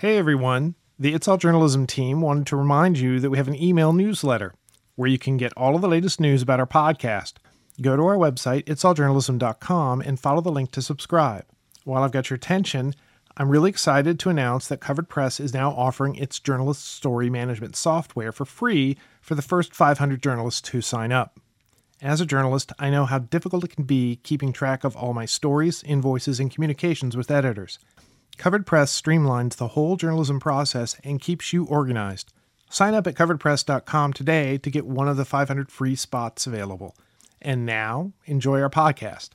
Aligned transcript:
Hey 0.00 0.16
everyone, 0.16 0.76
the 0.96 1.12
It's 1.12 1.26
All 1.26 1.38
Journalism 1.38 1.84
team 1.84 2.20
wanted 2.20 2.46
to 2.46 2.56
remind 2.56 3.00
you 3.00 3.18
that 3.18 3.30
we 3.30 3.36
have 3.36 3.48
an 3.48 3.60
email 3.60 3.92
newsletter 3.92 4.54
where 4.94 5.08
you 5.08 5.18
can 5.18 5.36
get 5.36 5.52
all 5.56 5.74
of 5.74 5.80
the 5.80 5.88
latest 5.88 6.20
news 6.20 6.40
about 6.40 6.60
our 6.60 6.68
podcast. 6.68 7.32
Go 7.82 7.96
to 7.96 8.06
our 8.06 8.14
website, 8.14 8.62
itsalljournalism.com, 8.66 10.00
and 10.02 10.20
follow 10.20 10.40
the 10.40 10.52
link 10.52 10.70
to 10.70 10.82
subscribe. 10.82 11.46
While 11.82 12.04
I've 12.04 12.12
got 12.12 12.30
your 12.30 12.36
attention, 12.36 12.94
I'm 13.36 13.48
really 13.48 13.70
excited 13.70 14.20
to 14.20 14.30
announce 14.30 14.68
that 14.68 14.80
Covered 14.80 15.08
Press 15.08 15.40
is 15.40 15.52
now 15.52 15.72
offering 15.72 16.14
its 16.14 16.38
journalist 16.38 16.86
story 16.86 17.28
management 17.28 17.74
software 17.74 18.30
for 18.30 18.44
free 18.44 18.96
for 19.20 19.34
the 19.34 19.42
first 19.42 19.74
500 19.74 20.22
journalists 20.22 20.68
who 20.68 20.80
sign 20.80 21.10
up. 21.10 21.40
As 22.00 22.20
a 22.20 22.24
journalist, 22.24 22.70
I 22.78 22.90
know 22.90 23.04
how 23.04 23.18
difficult 23.18 23.64
it 23.64 23.74
can 23.74 23.82
be 23.82 24.20
keeping 24.22 24.52
track 24.52 24.84
of 24.84 24.94
all 24.94 25.12
my 25.12 25.26
stories, 25.26 25.82
invoices, 25.82 26.38
and 26.38 26.52
communications 26.52 27.16
with 27.16 27.32
editors. 27.32 27.80
Covered 28.38 28.66
Press 28.66 28.98
streamlines 28.98 29.56
the 29.56 29.68
whole 29.68 29.96
journalism 29.96 30.38
process 30.38 30.96
and 31.02 31.20
keeps 31.20 31.52
you 31.52 31.64
organized. 31.64 32.32
Sign 32.70 32.94
up 32.94 33.08
at 33.08 33.16
coveredpress.com 33.16 34.12
today 34.12 34.58
to 34.58 34.70
get 34.70 34.86
one 34.86 35.08
of 35.08 35.16
the 35.16 35.24
500 35.24 35.72
free 35.72 35.96
spots 35.96 36.46
available. 36.46 36.96
And 37.42 37.66
now, 37.66 38.12
enjoy 38.26 38.60
our 38.60 38.70
podcast. 38.70 39.30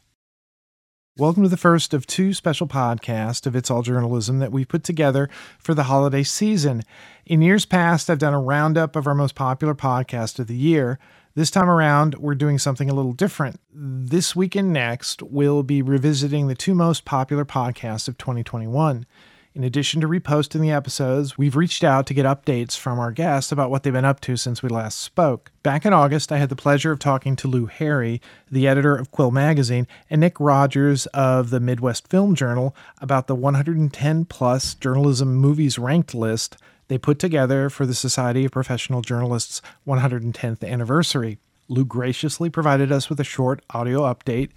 Welcome 1.17 1.43
to 1.43 1.49
the 1.49 1.57
first 1.57 1.93
of 1.93 2.07
two 2.07 2.34
special 2.34 2.66
podcasts 2.66 3.45
of 3.45 3.57
It's 3.57 3.70
All 3.70 3.81
Journalism 3.81 4.39
that 4.39 4.53
we've 4.53 4.70
put 4.70 4.85
together 4.85 5.29
for 5.59 5.73
the 5.73 5.84
holiday 5.84 6.23
season. 6.23 6.81
In 7.26 7.41
years 7.41 7.65
past, 7.65 8.09
I've 8.09 8.20
done 8.20 8.34
a 8.34 8.41
roundup 8.41 8.95
of 8.95 9.05
our 9.05 9.13
most 9.13 9.35
popular 9.35 9.76
podcast 9.76 10.40
of 10.40 10.48
the 10.48 10.55
year. 10.55 10.98
This 11.35 11.49
time 11.49 11.67
around, 11.67 12.13
we're 12.19 12.35
doing 12.35 12.59
something 12.59 12.91
a 12.91 12.93
little 12.93 13.11
different. 13.11 13.59
This 13.73 14.35
week 14.35 14.55
and 14.55 14.71
next, 14.71 15.23
we'll 15.23 15.63
be 15.63 15.81
revisiting 15.81 16.45
the 16.45 16.53
two 16.53 16.75
most 16.75 17.05
popular 17.05 17.43
podcasts 17.43 18.07
of 18.07 18.19
2021. 18.19 19.07
In 19.55 19.63
addition 19.63 19.99
to 20.01 20.07
reposting 20.07 20.61
the 20.61 20.69
episodes, 20.69 21.35
we've 21.35 21.55
reached 21.55 21.83
out 21.83 22.05
to 22.05 22.13
get 22.13 22.27
updates 22.27 22.77
from 22.77 22.99
our 22.99 23.11
guests 23.11 23.51
about 23.51 23.71
what 23.71 23.81
they've 23.81 23.91
been 23.91 24.05
up 24.05 24.19
to 24.21 24.37
since 24.37 24.62
we 24.62 24.70
last 24.70 24.99
spoke. 24.99 25.51
Back 25.63 25.87
in 25.87 25.93
August, 25.93 26.31
I 26.31 26.37
had 26.37 26.49
the 26.49 26.55
pleasure 26.55 26.91
of 26.91 26.99
talking 26.99 27.35
to 27.37 27.47
Lou 27.47 27.65
Harry, 27.65 28.21
the 28.51 28.68
editor 28.68 28.95
of 28.95 29.09
Quill 29.09 29.31
Magazine, 29.31 29.87
and 30.12 30.21
Nick 30.21 30.40
Rogers 30.40 31.07
of 31.15 31.49
the 31.49 31.59
Midwest 31.59 32.07
Film 32.09 32.35
Journal 32.35 32.75
about 33.01 33.25
the 33.25 33.34
110 33.34 34.25
plus 34.25 34.75
journalism 34.75 35.34
movies 35.34 35.79
ranked 35.79 36.13
list 36.13 36.57
they 36.94 36.99
put 36.99 37.18
together 37.18 37.72
for 37.72 37.88
the 37.88 37.96
Society 37.96 38.46
of 38.46 38.52
Professional 38.52 39.02
Journalists 39.02 39.63
110th 39.88 40.63
anniversary. 40.63 41.40
Lou 41.68 41.86
graciously 41.86 42.52
provided 42.52 42.91
us 42.91 43.10
with 43.10 43.20
a 43.20 43.24
short 43.24 43.63
audio 43.72 44.02
update, 44.02 44.52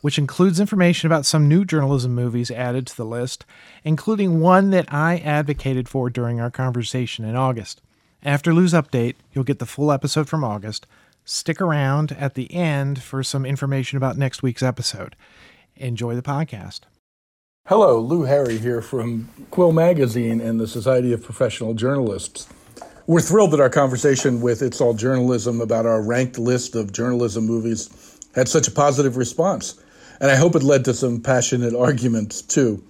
which 0.00 0.16
includes 0.16 0.58
information 0.58 1.06
about 1.06 1.26
some 1.26 1.48
new 1.48 1.66
journalism 1.66 2.14
movies 2.14 2.50
added 2.50 2.86
to 2.86 2.96
the 2.96 3.04
list, 3.04 3.44
including 3.84 4.40
one 4.40 4.70
that 4.70 4.90
I 4.90 5.18
advocated 5.18 5.86
for 5.86 6.08
during 6.08 6.40
our 6.40 6.50
conversation 6.50 7.26
in 7.26 7.36
August. 7.36 7.82
After 8.22 8.54
Lou's 8.54 8.72
update, 8.72 9.16
you'll 9.34 9.44
get 9.44 9.58
the 9.58 9.66
full 9.66 9.92
episode 9.92 10.30
from 10.30 10.44
August. 10.44 10.86
Stick 11.26 11.60
around 11.60 12.12
at 12.12 12.32
the 12.32 12.54
end 12.54 13.02
for 13.02 13.22
some 13.22 13.44
information 13.44 13.98
about 13.98 14.16
next 14.16 14.42
week's 14.42 14.62
episode. 14.62 15.14
Enjoy 15.76 16.14
the 16.14 16.22
podcast. 16.22 16.80
Hello, 17.66 18.00
Lou 18.00 18.24
Harry 18.24 18.58
here 18.58 18.82
from 18.82 19.28
Quill 19.52 19.70
Magazine 19.70 20.40
and 20.40 20.58
the 20.58 20.66
Society 20.66 21.12
of 21.12 21.22
Professional 21.22 21.74
Journalists. 21.74 22.48
We're 23.06 23.20
thrilled 23.20 23.52
that 23.52 23.60
our 23.60 23.70
conversation 23.70 24.40
with 24.40 24.62
It's 24.62 24.80
All 24.80 24.94
Journalism 24.94 25.60
about 25.60 25.86
our 25.86 26.02
ranked 26.02 26.38
list 26.38 26.74
of 26.74 26.92
journalism 26.92 27.46
movies 27.46 28.18
had 28.34 28.48
such 28.48 28.66
a 28.66 28.72
positive 28.72 29.16
response. 29.16 29.80
And 30.20 30.28
I 30.28 30.34
hope 30.34 30.56
it 30.56 30.64
led 30.64 30.84
to 30.86 30.92
some 30.92 31.20
passionate 31.20 31.72
arguments 31.72 32.42
too. 32.42 32.82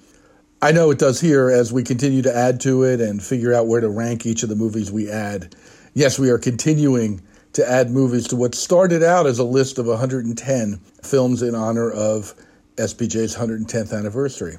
I 0.63 0.73
know 0.73 0.91
it 0.91 0.99
does 0.99 1.21
here 1.21 1.51
as 1.51 1.71
we 1.71 1.85
continue 1.85 2.23
to 2.23 2.35
add 2.35 2.59
to 2.63 2.83
it 2.83 3.01
and 3.01 3.23
figure 3.23 3.53
out 3.53 3.67
where 3.67 3.83
to 3.83 3.91
rank 3.91 4.25
each 4.25 4.43
of 4.43 4.49
the 4.49 4.57
movies 4.57 4.91
we 4.91 5.11
add. 5.11 5.55
Yes, 5.93 6.19
we 6.19 6.31
are 6.31 6.39
continuing 6.39 7.21
to 7.53 7.71
add 7.71 7.91
movies 7.91 8.27
to 8.29 8.37
what 8.37 8.55
started 8.55 9.03
out 9.03 9.27
as 9.27 9.39
a 9.39 9.45
list 9.45 9.79
of 9.79 9.87
110 9.87 10.81
films 11.03 11.43
in 11.43 11.55
honor 11.55 11.91
of 11.91 12.35
SPJ's 12.77 13.37
110th 13.37 13.97
anniversary. 13.97 14.59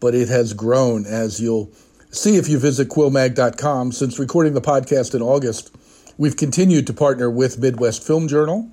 But 0.00 0.14
it 0.14 0.28
has 0.28 0.52
grown 0.52 1.06
as 1.06 1.40
you'll 1.40 1.72
See 2.14 2.36
if 2.36 2.46
you 2.46 2.58
visit 2.58 2.90
quillmag.com. 2.90 3.90
Since 3.92 4.18
recording 4.18 4.52
the 4.52 4.60
podcast 4.60 5.14
in 5.14 5.22
August, 5.22 5.74
we've 6.18 6.36
continued 6.36 6.86
to 6.88 6.92
partner 6.92 7.30
with 7.30 7.58
Midwest 7.58 8.06
Film 8.06 8.28
Journal 8.28 8.70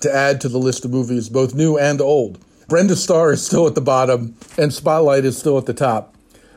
to 0.00 0.10
add 0.10 0.40
to 0.40 0.48
the 0.48 0.56
list 0.56 0.86
of 0.86 0.90
movies, 0.90 1.28
both 1.28 1.54
new 1.54 1.76
and 1.76 2.00
old. 2.00 2.38
Brenda 2.66 2.96
Starr 2.96 3.34
is 3.34 3.44
still 3.44 3.66
at 3.66 3.74
the 3.74 3.82
bottom, 3.82 4.36
and 4.56 4.72
Spotlight 4.72 5.26
is 5.26 5.36
still 5.36 5.58
at 5.58 5.66
the 5.66 5.74
top. 5.74 6.14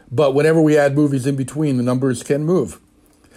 But 0.09 0.33
whenever 0.33 0.61
we 0.61 0.77
add 0.77 0.95
movies 0.95 1.27
in 1.27 1.35
between, 1.35 1.75
the 1.75 1.83
numbers 1.83 2.23
can 2.23 2.45
move. 2.45 2.79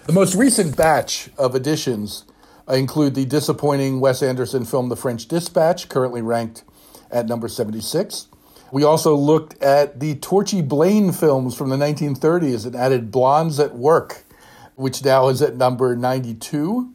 The 0.07 0.13
most 0.13 0.37
recent 0.37 0.77
batch 0.77 1.31
of 1.37 1.57
additions 1.57 2.25
include 2.69 3.17
the 3.17 3.25
disappointing 3.25 3.99
Wes 3.99 4.23
Anderson 4.23 4.65
film 4.65 4.89
The 4.89 4.97
French 4.97 5.27
Dispatch, 5.27 5.89
currently 5.89 6.23
ranked 6.23 6.63
at 7.11 7.27
number 7.27 7.49
76. 7.49 8.29
We 8.73 8.83
also 8.83 9.15
looked 9.15 9.63
at 9.63 10.01
the 10.01 10.17
Torchy 10.17 10.61
Blane 10.61 11.13
films 11.13 11.57
from 11.57 11.69
the 11.69 11.77
1930s 11.77 12.67
and 12.67 12.75
added 12.75 13.11
Blondes 13.11 13.61
at 13.61 13.75
Work, 13.77 14.25
which 14.75 15.05
now 15.05 15.29
is 15.29 15.41
at 15.41 15.57
number 15.57 15.95
92. 15.95 16.93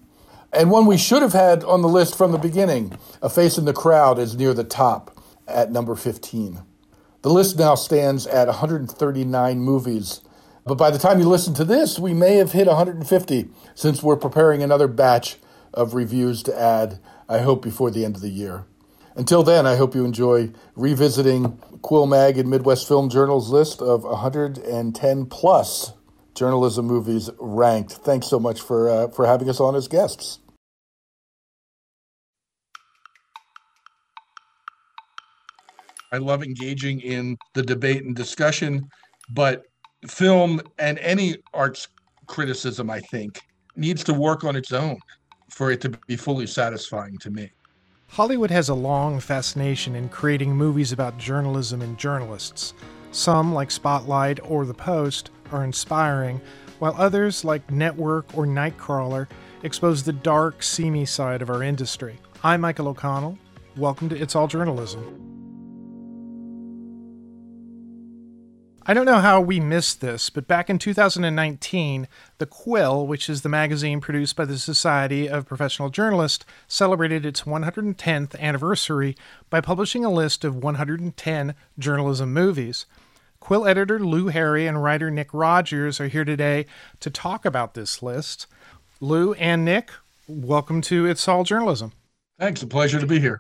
And 0.52 0.72
one 0.72 0.86
we 0.86 0.98
should 0.98 1.22
have 1.22 1.34
had 1.34 1.64
on 1.64 1.82
the 1.82 1.88
list 1.88 2.18
from 2.18 2.32
the 2.32 2.38
beginning, 2.38 2.98
A 3.22 3.30
Face 3.30 3.58
in 3.58 3.66
the 3.66 3.74
Crowd, 3.74 4.20
is 4.20 4.36
near 4.36 4.54
the 4.54 4.64
top 4.64 5.18
at 5.48 5.72
number 5.72 5.96
15. 5.96 6.64
The 7.22 7.30
list 7.30 7.58
now 7.58 7.76
stands 7.76 8.26
at 8.28 8.48
139 8.48 9.60
movies. 9.60 10.22
But 10.66 10.76
by 10.76 10.92
the 10.92 11.00
time 11.00 11.20
you 11.20 11.28
listen 11.28 11.54
to 11.56 11.66
this, 11.66 12.00
we 12.00 12.14
may 12.14 12.36
have 12.36 12.52
hit 12.52 12.68
150 12.68 13.50
since 13.76 14.04
we're 14.04 14.16
preparing 14.16 14.62
another 14.62 14.88
batch 14.88 15.38
of 15.74 15.94
reviews 15.94 16.44
to 16.44 16.60
add, 16.60 17.00
I 17.28 17.40
hope, 17.40 17.62
before 17.62 17.92
the 17.92 18.06
end 18.06 18.16
of 18.16 18.22
the 18.22 18.30
year. 18.30 18.66
Until 19.16 19.44
then, 19.44 19.66
I 19.66 19.76
hope 19.76 19.96
you 19.96 20.06
enjoy 20.06 20.52
revisiting 20.76 21.58
Quill 21.82 22.08
Mag 22.08 22.38
and 22.38 22.50
Midwest 22.50 22.88
Film 22.88 23.10
Journal's 23.10 23.50
list 23.50 23.82
of 23.82 24.04
110 24.04 25.26
plus 25.26 25.94
journalism 26.36 26.86
movies 26.86 27.30
ranked. 27.40 27.94
Thanks 27.94 28.28
so 28.28 28.40
much 28.40 28.62
for 28.62 28.90
uh, 28.90 29.08
for 29.10 29.26
having 29.26 29.50
us 29.50 29.60
on 29.60 29.76
as 29.76 29.88
guests. 29.88 30.40
I 36.12 36.18
love 36.18 36.44
engaging 36.44 37.02
in 37.02 37.38
the 37.54 37.62
debate 37.62 38.04
and 38.04 38.16
discussion, 38.16 38.88
but 39.32 39.64
film 40.08 40.62
and 40.80 40.98
any 41.00 41.36
arts 41.54 41.88
criticism, 42.26 42.90
I 42.90 43.00
think, 43.00 43.40
needs 43.76 44.04
to 44.06 44.14
work 44.14 44.44
on 44.44 44.56
its 44.56 44.72
own 44.72 44.98
for 45.52 45.72
it 45.72 45.82
to 45.82 45.90
be 46.08 46.16
fully 46.16 46.48
satisfying 46.48 47.18
to 47.20 47.30
me. 47.30 47.52
Hollywood 48.12 48.50
has 48.50 48.70
a 48.70 48.74
long 48.74 49.20
fascination 49.20 49.96
in 49.96 50.10
creating 50.10 50.52
movies 50.56 50.92
about 50.92 51.20
journalism 51.20 51.84
and 51.84 51.96
journalists. 51.96 52.74
Some, 53.12 53.54
like 53.54 53.70
Spotlight 53.70 54.40
or 54.44 54.66
The 54.66 54.74
Post, 54.74 55.30
are 55.52 55.64
inspiring, 55.64 56.42
while 56.80 56.96
others, 56.98 57.46
like 57.46 57.70
Network 57.70 58.36
or 58.36 58.48
Nightcrawler, 58.48 59.28
expose 59.62 60.02
the 60.02 60.12
dark, 60.12 60.64
seamy 60.64 61.06
side 61.06 61.44
of 61.44 61.52
our 61.52 61.62
industry. 61.62 62.18
I'm 62.44 62.62
Michael 62.62 62.88
O'Connell. 62.88 63.38
Welcome 63.78 64.10
to 64.10 64.20
It's 64.20 64.36
All 64.36 64.48
Journalism. 64.48 65.29
I 68.90 68.96
don't 68.96 69.06
know 69.06 69.20
how 69.20 69.40
we 69.40 69.60
missed 69.60 70.02
this, 70.02 70.32
but 70.32 70.48
back 70.48 70.68
in 70.68 70.80
2019, 70.80 72.08
The 72.40 72.46
Quill, 72.48 73.06
which 73.06 73.30
is 73.30 73.44
the 73.44 73.48
magazine 73.48 74.02
produced 74.02 74.36
by 74.36 74.46
the 74.46 74.58
Society 74.58 75.30
of 75.30 75.46
Professional 75.46 75.90
Journalists, 75.92 76.44
celebrated 76.68 77.24
its 77.24 77.42
110th 77.42 78.36
anniversary 78.40 79.16
by 79.52 79.62
publishing 79.62 80.04
a 80.04 80.10
list 80.10 80.44
of 80.44 80.56
110 80.56 81.54
journalism 81.78 82.34
movies. 82.34 82.88
Quill 83.40 83.68
editor 83.68 84.00
Lou 84.00 84.30
Harry 84.30 84.66
and 84.66 84.82
writer 84.82 85.12
Nick 85.12 85.36
Rogers 85.36 86.02
are 86.02 86.08
here 86.08 86.26
today 86.26 86.66
to 87.00 87.12
talk 87.12 87.46
about 87.46 87.76
this 87.76 88.02
list. 88.02 88.48
Lou 89.00 89.34
and 89.34 89.64
Nick, 89.64 89.92
welcome 90.28 90.82
to 90.82 91.06
It's 91.06 91.28
All 91.28 91.44
Journalism. 91.44 91.92
Thanks. 92.40 92.64
A 92.64 92.66
pleasure 92.66 93.00
to 93.00 93.06
be 93.06 93.20
here. 93.20 93.40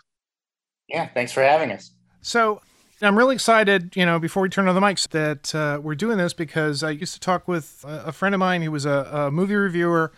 Yeah, 0.90 1.08
thanks 1.08 1.32
for 1.32 1.42
having 1.42 1.72
us. 1.72 1.90
So, 2.22 2.62
I'm 3.02 3.18
really 3.18 3.36
excited, 3.36 3.96
you 3.96 4.06
know, 4.06 4.20
before 4.20 4.44
we 4.44 4.50
turn 4.50 4.68
on 4.68 4.76
the 4.76 4.82
mics, 4.82 5.08
that 5.10 5.56
uh, 5.56 5.80
we're 5.82 5.96
doing 5.96 6.18
this 6.18 6.34
because 6.34 6.84
I 6.84 6.90
used 6.92 7.14
to 7.14 7.20
talk 7.20 7.48
with 7.48 7.86
a, 7.88 8.12
friend 8.12 8.36
of 8.36 8.40
mine 8.40 8.62
who 8.62 8.72
was 8.72 8.86
a, 8.86 9.10
a 9.12 9.32
movie 9.32 9.56
reviewer 9.56 10.12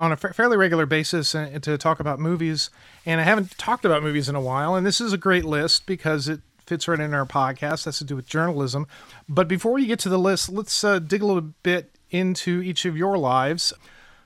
on 0.00 0.10
a 0.10 0.16
fairly 0.16 0.56
regular 0.56 0.84
basis 0.84 1.32
and, 1.36 1.54
uh, 1.54 1.58
to 1.60 1.78
talk 1.78 2.00
about 2.00 2.18
movies. 2.18 2.70
And 3.06 3.20
I 3.20 3.24
haven't 3.24 3.56
talked 3.56 3.84
about 3.84 4.02
movies 4.02 4.28
in 4.28 4.34
a 4.34 4.40
while. 4.40 4.74
And 4.74 4.84
this 4.84 5.00
is 5.00 5.12
a 5.12 5.18
great 5.18 5.44
list 5.44 5.86
because 5.86 6.28
it 6.28 6.40
fits 6.66 6.88
right 6.88 6.98
in 6.98 7.14
our 7.14 7.24
podcast. 7.24 7.84
That's 7.84 7.98
to 7.98 8.04
do 8.04 8.16
with 8.16 8.26
journalism. 8.26 8.88
But 9.28 9.46
before 9.46 9.72
we 9.72 9.86
get 9.86 10.00
to 10.00 10.08
the 10.08 10.18
list, 10.18 10.48
let's 10.48 10.82
uh, 10.82 10.98
dig 10.98 11.22
a 11.22 11.26
little 11.26 11.52
bit 11.62 11.96
into 12.10 12.62
each 12.62 12.84
of 12.84 12.96
your 12.96 13.16
lives. 13.16 13.72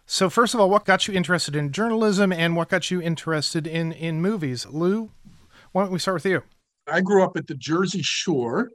So, 0.07 0.31
first 0.31 0.55
of 0.55 0.61
all, 0.61 0.71
what 0.71 0.87
got 0.87 1.07
you 1.07 1.13
interested 1.13 1.55
in 1.55 1.73
journalism 1.73 2.33
and 2.33 2.57
what 2.57 2.71
got 2.71 2.91
you 2.91 3.03
interested 3.03 3.67
in, 3.67 3.93
in 3.93 4.23
movies? 4.23 4.65
Lou, 4.65 5.11
why 5.73 5.83
don't 5.83 5.93
we 5.93 5.99
start 5.99 6.15
with 6.15 6.25
you? 6.25 6.43
I 6.91 7.01
grew 7.01 7.23
up 7.23 7.37
at 7.37 7.47
the 7.47 7.55
Jersey 7.55 8.03
Shore, 8.03 8.71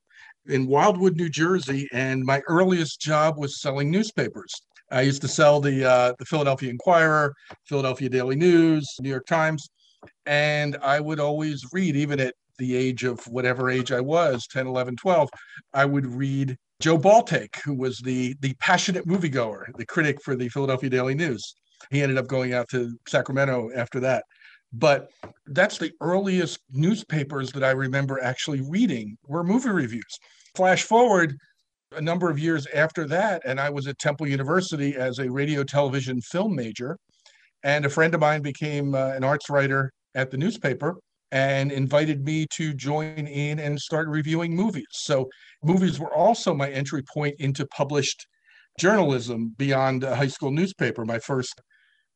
in 0.47 0.67
Wildwood, 0.67 1.15
New 1.15 1.29
Jersey, 1.29 1.87
and 1.93 2.23
my 2.23 2.41
earliest 2.47 2.99
job 2.99 3.37
was 3.37 3.61
selling 3.61 3.89
newspapers. 3.89 4.53
I 4.91 5.01
used 5.01 5.21
to 5.21 5.27
sell 5.27 5.59
the 5.59 5.89
uh, 5.89 6.13
the 6.19 6.25
Philadelphia 6.25 6.69
Inquirer, 6.69 7.33
Philadelphia 7.65 8.09
Daily 8.09 8.35
News, 8.35 8.87
New 8.99 9.09
York 9.09 9.25
Times, 9.25 9.69
and 10.25 10.77
I 10.81 10.99
would 10.99 11.19
always 11.19 11.65
read, 11.71 11.95
even 11.95 12.19
at 12.19 12.35
the 12.59 12.75
age 12.75 13.03
of 13.03 13.19
whatever 13.27 13.69
age 13.69 13.91
I 13.91 14.01
was 14.01 14.45
10, 14.51 14.67
11, 14.67 14.97
12, 14.97 15.29
I 15.73 15.85
would 15.85 16.05
read 16.05 16.55
Joe 16.79 16.97
Baltake, 16.97 17.55
who 17.63 17.73
was 17.73 17.97
the, 17.99 18.35
the 18.41 18.53
passionate 18.59 19.07
moviegoer, 19.07 19.65
the 19.77 19.85
critic 19.85 20.21
for 20.21 20.35
the 20.35 20.49
Philadelphia 20.49 20.89
Daily 20.89 21.15
News. 21.15 21.55
He 21.89 22.03
ended 22.03 22.17
up 22.17 22.27
going 22.27 22.53
out 22.53 22.69
to 22.69 22.95
Sacramento 23.07 23.69
after 23.75 23.99
that. 24.01 24.23
But 24.73 25.09
that's 25.47 25.77
the 25.77 25.91
earliest 26.01 26.59
newspapers 26.71 27.51
that 27.51 27.63
I 27.63 27.71
remember 27.71 28.21
actually 28.21 28.61
reading 28.61 29.17
were 29.27 29.43
movie 29.43 29.69
reviews. 29.69 30.19
Flash 30.55 30.83
forward 30.83 31.35
a 31.95 32.01
number 32.01 32.29
of 32.29 32.39
years 32.39 32.65
after 32.73 33.05
that, 33.07 33.43
and 33.45 33.59
I 33.59 33.69
was 33.69 33.87
at 33.87 33.99
Temple 33.99 34.27
University 34.27 34.95
as 34.95 35.19
a 35.19 35.31
radio, 35.31 35.63
television, 35.63 36.21
film 36.21 36.55
major. 36.55 36.97
And 37.63 37.85
a 37.85 37.89
friend 37.89 38.13
of 38.13 38.19
mine 38.19 38.41
became 38.41 38.95
uh, 38.95 39.09
an 39.09 39.23
arts 39.23 39.49
writer 39.49 39.91
at 40.15 40.31
the 40.31 40.37
newspaper 40.37 40.95
and 41.31 41.71
invited 41.71 42.25
me 42.25 42.45
to 42.51 42.73
join 42.73 43.27
in 43.27 43.59
and 43.59 43.79
start 43.79 44.07
reviewing 44.07 44.55
movies. 44.55 44.85
So, 44.91 45.29
movies 45.63 45.99
were 45.99 46.13
also 46.13 46.53
my 46.53 46.69
entry 46.69 47.03
point 47.13 47.35
into 47.39 47.65
published 47.67 48.27
journalism 48.79 49.53
beyond 49.57 50.03
a 50.03 50.15
high 50.15 50.27
school 50.27 50.51
newspaper. 50.51 51.05
My 51.05 51.19
first, 51.19 51.61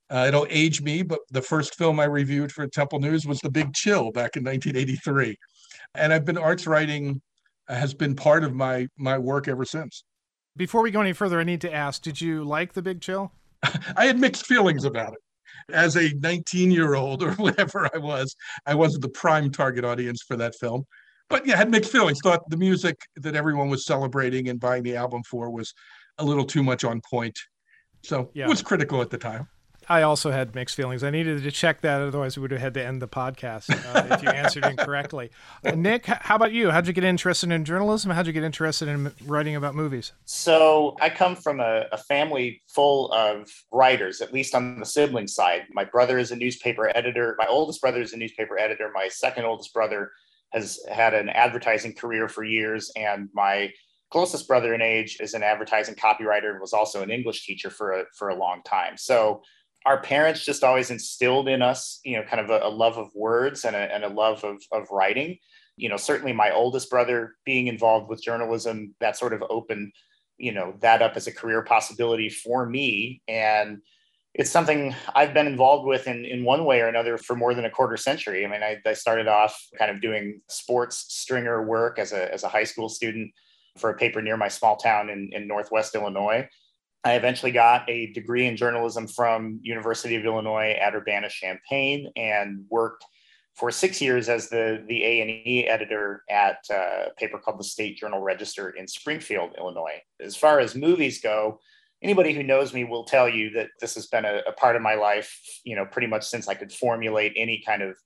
uh, 0.09 0.25
it'll 0.27 0.47
age 0.49 0.81
me, 0.81 1.01
but 1.01 1.19
the 1.31 1.41
first 1.41 1.75
film 1.75 1.99
I 1.99 2.05
reviewed 2.05 2.51
for 2.51 2.65
Temple 2.67 2.99
News 2.99 3.25
was 3.25 3.39
The 3.39 3.51
Big 3.51 3.73
Chill 3.73 4.11
back 4.11 4.37
in 4.37 4.43
1983. 4.43 5.37
And 5.95 6.13
I've 6.13 6.25
been 6.25 6.37
arts 6.37 6.67
writing 6.67 7.21
has 7.67 7.93
been 7.93 8.15
part 8.15 8.43
of 8.45 8.53
my 8.53 8.87
my 8.97 9.17
work 9.17 9.47
ever 9.47 9.65
since. 9.65 10.03
Before 10.55 10.81
we 10.81 10.91
go 10.91 11.01
any 11.01 11.13
further, 11.13 11.39
I 11.39 11.43
need 11.43 11.61
to 11.61 11.73
ask: 11.73 12.01
Did 12.01 12.21
you 12.21 12.43
like 12.43 12.73
The 12.73 12.81
Big 12.81 13.01
Chill? 13.01 13.31
I 13.97 14.05
had 14.05 14.19
mixed 14.19 14.45
feelings 14.45 14.85
about 14.85 15.13
it 15.13 15.19
as 15.73 15.97
a 15.97 16.13
19 16.19 16.71
year 16.71 16.95
old 16.95 17.23
or 17.23 17.31
whatever 17.33 17.89
I 17.93 17.97
was, 17.97 18.35
I 18.65 18.75
wasn't 18.75 19.03
the 19.03 19.09
prime 19.09 19.51
target 19.51 19.85
audience 19.85 20.23
for 20.23 20.37
that 20.37 20.55
film. 20.55 20.85
But 21.29 21.45
yeah, 21.45 21.55
I 21.55 21.57
had 21.57 21.71
mixed 21.71 21.91
feelings. 21.91 22.19
Thought 22.23 22.49
the 22.49 22.57
music 22.57 22.95
that 23.17 23.35
everyone 23.35 23.69
was 23.69 23.85
celebrating 23.85 24.47
and 24.47 24.59
buying 24.59 24.83
the 24.83 24.95
album 24.95 25.23
for 25.29 25.49
was 25.49 25.73
a 26.19 26.25
little 26.25 26.45
too 26.45 26.63
much 26.63 26.83
on 26.85 27.01
point. 27.01 27.37
So 28.03 28.29
yeah. 28.33 28.45
it 28.45 28.49
was 28.49 28.61
critical 28.61 29.01
at 29.01 29.09
the 29.09 29.17
time. 29.17 29.47
I 29.89 30.01
also 30.01 30.31
had 30.31 30.53
mixed 30.53 30.75
feelings. 30.75 31.03
I 31.03 31.09
needed 31.09 31.43
to 31.43 31.51
check 31.51 31.81
that, 31.81 32.01
otherwise 32.01 32.37
we 32.37 32.41
would 32.41 32.51
have 32.51 32.59
had 32.59 32.73
to 32.73 32.85
end 32.85 33.01
the 33.01 33.07
podcast 33.07 33.69
uh, 33.71 34.15
if 34.15 34.21
you 34.21 34.29
answered 34.29 34.65
incorrectly. 34.65 35.31
Uh, 35.63 35.71
Nick, 35.75 36.05
how 36.05 36.35
about 36.35 36.51
you? 36.51 36.71
How'd 36.71 36.87
you 36.87 36.93
get 36.93 37.03
interested 37.03 37.51
in 37.51 37.63
journalism? 37.63 38.11
How'd 38.11 38.27
you 38.27 38.33
get 38.33 38.43
interested 38.43 38.87
in 38.87 39.13
writing 39.25 39.55
about 39.55 39.75
movies? 39.75 40.11
So 40.25 40.97
I 40.99 41.09
come 41.09 41.35
from 41.35 41.59
a, 41.59 41.85
a 41.91 41.97
family 41.97 42.61
full 42.67 43.11
of 43.13 43.49
writers, 43.71 44.21
at 44.21 44.33
least 44.33 44.53
on 44.53 44.79
the 44.79 44.85
sibling 44.85 45.27
side. 45.27 45.63
My 45.71 45.85
brother 45.85 46.17
is 46.17 46.31
a 46.31 46.35
newspaper 46.35 46.91
editor. 46.95 47.35
My 47.37 47.47
oldest 47.47 47.81
brother 47.81 48.01
is 48.01 48.13
a 48.13 48.17
newspaper 48.17 48.57
editor. 48.59 48.91
My 48.93 49.07
second 49.07 49.45
oldest 49.45 49.73
brother 49.73 50.11
has 50.51 50.79
had 50.91 51.13
an 51.13 51.29
advertising 51.29 51.93
career 51.93 52.27
for 52.27 52.43
years, 52.43 52.91
and 52.95 53.29
my 53.33 53.71
closest 54.11 54.47
brother 54.47 54.73
in 54.73 54.81
age 54.81 55.17
is 55.19 55.33
an 55.33 55.43
advertising 55.43 55.95
copywriter 55.95 56.51
and 56.51 56.61
was 56.61 56.73
also 56.73 57.03
an 57.03 57.11
English 57.11 57.45
teacher 57.45 57.69
for 57.69 57.91
a, 57.91 58.05
for 58.17 58.29
a 58.29 58.35
long 58.35 58.61
time. 58.63 58.97
So 58.97 59.41
our 59.85 60.01
parents 60.01 60.43
just 60.43 60.63
always 60.63 60.91
instilled 60.91 61.47
in 61.47 61.61
us, 61.61 61.99
you 62.03 62.17
know, 62.17 62.23
kind 62.23 62.41
of 62.41 62.49
a, 62.49 62.65
a 62.65 62.69
love 62.69 62.97
of 62.97 63.09
words 63.15 63.63
and 63.63 63.75
a, 63.75 63.79
and 63.79 64.03
a 64.03 64.09
love 64.09 64.43
of, 64.43 64.61
of 64.71 64.89
writing. 64.91 65.37
You 65.77 65.89
know, 65.89 65.97
certainly 65.97 66.33
my 66.33 66.51
oldest 66.51 66.89
brother 66.89 67.35
being 67.45 67.67
involved 67.67 68.09
with 68.09 68.23
journalism, 68.23 68.95
that 68.99 69.17
sort 69.17 69.33
of 69.33 69.43
opened, 69.49 69.93
you 70.37 70.51
know, 70.51 70.75
that 70.81 71.01
up 71.01 71.15
as 71.15 71.27
a 71.27 71.31
career 71.31 71.61
possibility 71.61 72.29
for 72.29 72.65
me. 72.65 73.21
And 73.27 73.79
it's 74.33 74.51
something 74.51 74.93
I've 75.15 75.33
been 75.33 75.47
involved 75.47 75.87
with 75.87 76.07
in, 76.07 76.25
in 76.25 76.43
one 76.43 76.65
way 76.65 76.81
or 76.81 76.87
another 76.87 77.17
for 77.17 77.35
more 77.35 77.53
than 77.53 77.65
a 77.65 77.69
quarter 77.69 77.97
century. 77.97 78.45
I 78.45 78.49
mean, 78.49 78.63
I, 78.63 78.77
I 78.85 78.93
started 78.93 79.27
off 79.27 79.59
kind 79.77 79.89
of 79.89 80.01
doing 80.01 80.41
sports 80.47 81.05
stringer 81.09 81.63
work 81.65 81.97
as 81.97 82.11
a, 82.11 82.31
as 82.33 82.43
a 82.43 82.49
high 82.49 82.65
school 82.65 82.89
student 82.89 83.31
for 83.77 83.89
a 83.89 83.97
paper 83.97 84.21
near 84.21 84.37
my 84.37 84.47
small 84.47 84.75
town 84.75 85.09
in, 85.09 85.29
in 85.31 85.47
Northwest 85.47 85.95
Illinois. 85.95 86.47
I 87.03 87.13
eventually 87.13 87.51
got 87.51 87.89
a 87.89 88.11
degree 88.13 88.47
in 88.47 88.57
journalism 88.57 89.07
from 89.07 89.59
University 89.61 90.15
of 90.15 90.25
Illinois 90.25 90.77
at 90.81 90.95
Urbana-Champaign 90.95 92.11
and 92.15 92.65
worked 92.69 93.05
for 93.55 93.71
six 93.71 94.01
years 94.01 94.29
as 94.29 94.49
the, 94.49 94.83
the 94.87 95.03
A&E 95.03 95.67
editor 95.67 96.23
at 96.29 96.57
a 96.69 97.07
paper 97.17 97.39
called 97.39 97.59
the 97.59 97.63
State 97.63 97.97
Journal 97.97 98.21
Register 98.21 98.69
in 98.69 98.87
Springfield, 98.87 99.55
Illinois. 99.57 100.01
As 100.19 100.35
far 100.35 100.59
as 100.59 100.75
movies 100.75 101.21
go, 101.21 101.59
anybody 102.03 102.33
who 102.33 102.43
knows 102.43 102.73
me 102.73 102.83
will 102.83 103.03
tell 103.03 103.27
you 103.27 103.49
that 103.51 103.69
this 103.81 103.95
has 103.95 104.07
been 104.07 104.25
a, 104.25 104.41
a 104.47 104.51
part 104.51 104.75
of 104.75 104.83
my 104.83 104.93
life, 104.93 105.39
you 105.63 105.75
know, 105.75 105.85
pretty 105.85 106.07
much 106.07 106.23
since 106.23 106.47
I 106.47 106.53
could 106.53 106.71
formulate 106.71 107.33
any 107.35 107.63
kind 107.65 107.81
of 107.81 107.97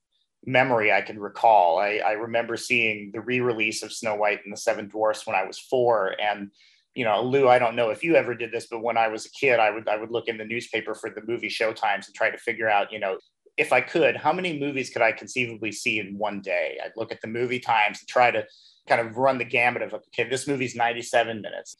memory 0.45 0.91
I 0.91 1.01
can 1.01 1.19
recall. 1.19 1.79
I, 1.79 2.01
I 2.05 2.11
remember 2.13 2.55
seeing 2.55 3.11
the 3.13 3.21
re-release 3.21 3.83
of 3.83 3.91
Snow 3.91 4.15
White 4.15 4.39
and 4.43 4.53
the 4.53 4.57
Seven 4.57 4.87
Dwarfs 4.87 5.27
when 5.27 5.35
I 5.35 5.45
was 5.45 5.59
four 5.59 6.15
and 6.21 6.51
you 6.95 7.05
know, 7.05 7.21
Lou, 7.21 7.47
I 7.47 7.59
don't 7.59 7.75
know 7.75 7.89
if 7.89 8.03
you 8.03 8.15
ever 8.15 8.35
did 8.35 8.51
this, 8.51 8.67
but 8.69 8.81
when 8.81 8.97
I 8.97 9.07
was 9.07 9.25
a 9.25 9.31
kid, 9.31 9.59
I 9.59 9.71
would 9.71 9.87
I 9.87 9.97
would 9.97 10.11
look 10.11 10.27
in 10.27 10.37
the 10.37 10.45
newspaper 10.45 10.93
for 10.93 11.09
the 11.09 11.21
movie 11.25 11.49
showtimes 11.49 12.07
and 12.07 12.15
try 12.15 12.29
to 12.29 12.37
figure 12.37 12.69
out, 12.69 12.91
you 12.91 12.99
know, 12.99 13.17
if 13.57 13.71
I 13.71 13.81
could, 13.81 14.17
how 14.17 14.33
many 14.33 14.59
movies 14.59 14.89
could 14.89 15.01
I 15.01 15.11
conceivably 15.11 15.71
see 15.71 15.99
in 15.99 16.17
one 16.17 16.41
day? 16.41 16.79
I'd 16.83 16.91
look 16.95 17.11
at 17.11 17.21
the 17.21 17.27
movie 17.27 17.59
times 17.59 17.99
and 17.99 18.07
try 18.07 18.31
to 18.31 18.45
kind 18.87 19.01
of 19.01 19.17
run 19.17 19.37
the 19.37 19.45
gamut 19.45 19.81
of 19.83 19.93
okay, 19.93 20.29
this 20.29 20.47
movie's 20.47 20.75
97 20.75 21.41
minutes. 21.41 21.77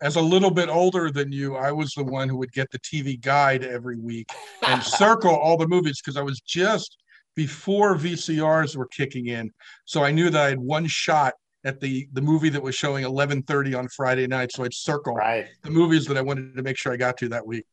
As 0.00 0.16
a 0.16 0.20
little 0.20 0.50
bit 0.50 0.68
older 0.68 1.10
than 1.10 1.30
you, 1.30 1.56
I 1.56 1.72
was 1.72 1.92
the 1.92 2.04
one 2.04 2.28
who 2.28 2.36
would 2.38 2.52
get 2.52 2.70
the 2.70 2.80
TV 2.80 3.20
guide 3.20 3.64
every 3.64 3.98
week 3.98 4.28
and 4.66 4.82
circle 4.82 5.34
all 5.34 5.56
the 5.56 5.68
movies 5.68 6.00
because 6.00 6.16
I 6.16 6.22
was 6.22 6.40
just 6.40 6.96
before 7.34 7.96
VCRs 7.96 8.76
were 8.76 8.86
kicking 8.86 9.26
in. 9.26 9.52
So 9.84 10.04
I 10.04 10.10
knew 10.10 10.30
that 10.30 10.40
I 10.40 10.48
had 10.50 10.58
one 10.58 10.86
shot 10.86 11.34
at 11.64 11.80
the 11.80 12.08
the 12.12 12.20
movie 12.20 12.50
that 12.50 12.62
was 12.62 12.74
showing 12.74 13.04
11:30 13.04 13.78
on 13.78 13.88
Friday 13.88 14.26
night. 14.26 14.52
So 14.52 14.64
I'd 14.64 14.74
circle 14.74 15.14
right. 15.14 15.48
the 15.62 15.70
movies 15.70 16.06
that 16.06 16.16
I 16.16 16.20
wanted 16.20 16.54
to 16.56 16.62
make 16.62 16.76
sure 16.76 16.92
I 16.92 16.96
got 16.96 17.16
to 17.18 17.28
that 17.30 17.46
week. 17.46 17.64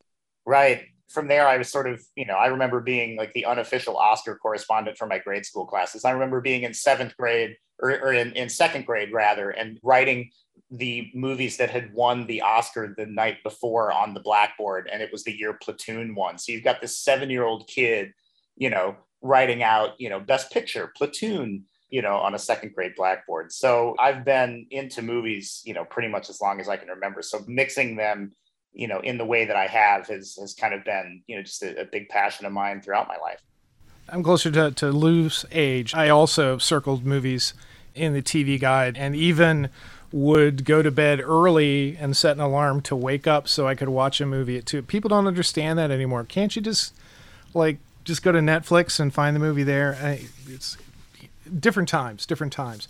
Right. 0.45 0.85
From 1.09 1.27
there, 1.27 1.45
I 1.45 1.57
was 1.57 1.69
sort 1.69 1.89
of, 1.89 2.01
you 2.15 2.25
know, 2.25 2.35
I 2.35 2.47
remember 2.47 2.79
being 2.79 3.17
like 3.17 3.33
the 3.33 3.45
unofficial 3.45 3.97
Oscar 3.97 4.38
correspondent 4.38 4.97
for 4.97 5.07
my 5.07 5.19
grade 5.19 5.45
school 5.45 5.65
classes. 5.65 6.05
I 6.05 6.11
remember 6.11 6.39
being 6.39 6.63
in 6.63 6.73
seventh 6.73 7.17
grade 7.17 7.57
or, 7.79 7.91
or 7.99 8.13
in, 8.13 8.31
in 8.33 8.47
second 8.47 8.85
grade 8.85 9.11
rather, 9.11 9.49
and 9.49 9.77
writing 9.83 10.31
the 10.69 11.11
movies 11.13 11.57
that 11.57 11.69
had 11.69 11.93
won 11.93 12.25
the 12.27 12.41
Oscar 12.41 12.93
the 12.97 13.05
night 13.05 13.43
before 13.43 13.91
on 13.91 14.13
the 14.13 14.21
blackboard, 14.21 14.89
and 14.91 15.01
it 15.01 15.11
was 15.11 15.25
the 15.25 15.38
year 15.38 15.57
Platoon 15.61 16.15
won. 16.15 16.38
So 16.38 16.53
you've 16.53 16.63
got 16.63 16.79
this 16.79 16.98
seven-year-old 17.00 17.67
kid, 17.67 18.13
you 18.55 18.69
know, 18.69 18.95
writing 19.21 19.63
out, 19.63 19.91
you 20.00 20.10
know, 20.10 20.19
Best 20.19 20.50
Picture, 20.51 20.93
Platoon, 20.95 21.65
you 21.91 22.01
know, 22.01 22.15
on 22.15 22.33
a 22.33 22.39
second 22.39 22.74
grade 22.74 22.93
blackboard. 22.95 23.51
So 23.51 23.95
I've 24.00 24.24
been 24.24 24.65
into 24.71 25.01
movies, 25.01 25.62
you 25.65 25.74
know, 25.74 25.83
pretty 25.83 26.07
much 26.07 26.29
as 26.29 26.41
long 26.41 26.60
as 26.62 26.69
I 26.69 26.77
can 26.77 26.88
remember. 26.88 27.21
So 27.21 27.43
mixing 27.48 27.98
them, 27.98 28.31
you 28.74 28.88
know, 28.88 29.01
in 29.01 29.17
the 29.17 29.25
way 29.25 29.45
that 29.45 29.57
I 29.57 29.67
have 29.67 30.07
has, 30.07 30.38
has 30.39 30.53
kind 30.53 30.74
of 30.74 30.86
been, 30.86 31.21
you 31.27 31.36
know, 31.36 31.43
just 31.43 31.62
a, 31.62 31.81
a 31.81 31.86
big 31.86 32.07
passion 32.07 32.45
of 32.45 32.53
mine 32.53 32.81
throughout 32.81 33.10
my 33.10 33.17
life. 33.17 33.41
I'm 34.07 34.24
closer 34.24 34.50
to, 34.51 34.71
to 34.71 34.88
Lou's 34.88 35.45
age. 35.51 35.93
I 35.93 36.07
also 36.07 36.57
circled 36.57 37.05
movies 37.05 37.53
in 37.93 38.13
the 38.13 38.21
TV 38.21 38.60
guide 38.60 38.98
and 38.98 39.13
even 39.13 39.69
would 40.13 40.63
go 40.63 40.81
to 40.81 40.91
bed 40.91 41.19
early 41.19 41.98
and 41.98 42.15
set 42.15 42.38
an 42.38 42.41
alarm 42.41 42.81
to 42.81 42.95
wake 42.95 43.27
up 43.27 43.50
so 43.50 43.67
I 43.67 43.75
could 43.75 43.89
watch 43.89 44.21
a 44.21 44.25
movie 44.25 44.57
at 44.57 44.65
two. 44.65 44.81
People 44.81 45.10
don't 45.10 45.27
understand 45.27 45.77
that 45.77 45.91
anymore. 45.91 46.24
Can't 46.24 46.55
you 46.55 46.62
just 46.62 46.93
like 47.53 47.79
just 48.05 48.24
go 48.24 48.31
to 48.31 48.39
Netflix 48.39 49.00
and 49.00 49.13
find 49.13 49.36
the 49.36 49.39
movie 49.39 49.63
there? 49.63 49.98
It's 50.48 50.77
different 51.60 51.89
times, 51.89 52.25
different 52.25 52.53
times. 52.53 52.88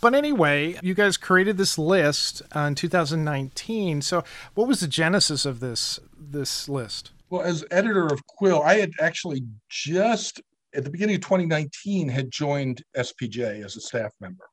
But 0.00 0.14
anyway, 0.14 0.78
you 0.82 0.92
guys 0.94 1.16
created 1.16 1.56
this 1.56 1.78
list 1.78 2.42
in 2.54 2.74
2019. 2.74 4.02
So, 4.02 4.22
what 4.54 4.68
was 4.68 4.80
the 4.80 4.88
genesis 4.88 5.46
of 5.46 5.60
this 5.60 5.98
this 6.18 6.68
list? 6.68 7.10
Well, 7.30 7.42
as 7.42 7.64
editor 7.70 8.06
of 8.06 8.26
Quill, 8.26 8.62
I 8.62 8.74
had 8.74 8.92
actually 9.00 9.42
just 9.70 10.42
at 10.74 10.84
the 10.84 10.90
beginning 10.90 11.16
of 11.16 11.22
2019 11.22 12.08
had 12.08 12.30
joined 12.30 12.82
SPJ 12.96 13.64
as 13.64 13.76
a 13.76 13.80
staff 13.80 14.12
member 14.20 14.44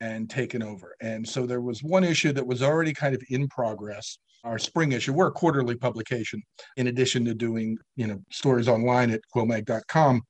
and 0.00 0.28
taken 0.28 0.62
over. 0.62 0.94
And 1.00 1.26
so 1.26 1.46
there 1.46 1.60
was 1.60 1.82
one 1.82 2.04
issue 2.04 2.32
that 2.32 2.46
was 2.46 2.62
already 2.62 2.92
kind 2.92 3.14
of 3.14 3.22
in 3.30 3.48
progress. 3.48 4.18
Our 4.44 4.58
spring 4.58 4.92
issue, 4.92 5.12
we're 5.12 5.28
a 5.28 5.32
quarterly 5.32 5.76
publication, 5.76 6.42
in 6.76 6.88
addition 6.88 7.24
to 7.26 7.34
doing 7.34 7.78
you 7.96 8.08
know 8.08 8.20
stories 8.30 8.68
online 8.68 9.10
at 9.10 9.20
quillmag.com. 9.34 10.20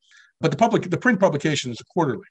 But 0.40 0.50
the 0.50 0.56
public, 0.56 0.90
the 0.90 0.98
print 0.98 1.18
publication 1.18 1.70
is 1.70 1.80
a 1.80 1.84
quarterly. 1.84 2.26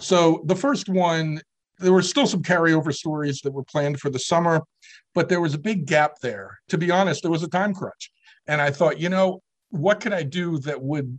So 0.00 0.42
the 0.46 0.56
first 0.56 0.88
one, 0.88 1.40
there 1.78 1.92
were 1.92 2.02
still 2.02 2.26
some 2.26 2.42
carryover 2.42 2.92
stories 2.92 3.40
that 3.42 3.52
were 3.52 3.64
planned 3.64 4.00
for 4.00 4.10
the 4.10 4.18
summer, 4.18 4.62
but 5.14 5.28
there 5.28 5.40
was 5.40 5.54
a 5.54 5.58
big 5.58 5.86
gap 5.86 6.18
there. 6.20 6.58
To 6.68 6.78
be 6.78 6.90
honest, 6.90 7.22
there 7.22 7.30
was 7.30 7.42
a 7.42 7.48
time 7.48 7.74
crunch. 7.74 8.10
And 8.46 8.60
I 8.60 8.70
thought, 8.70 8.98
you 8.98 9.08
know, 9.08 9.40
what 9.70 10.00
could 10.00 10.12
I 10.12 10.22
do 10.22 10.58
that 10.60 10.80
would 10.80 11.18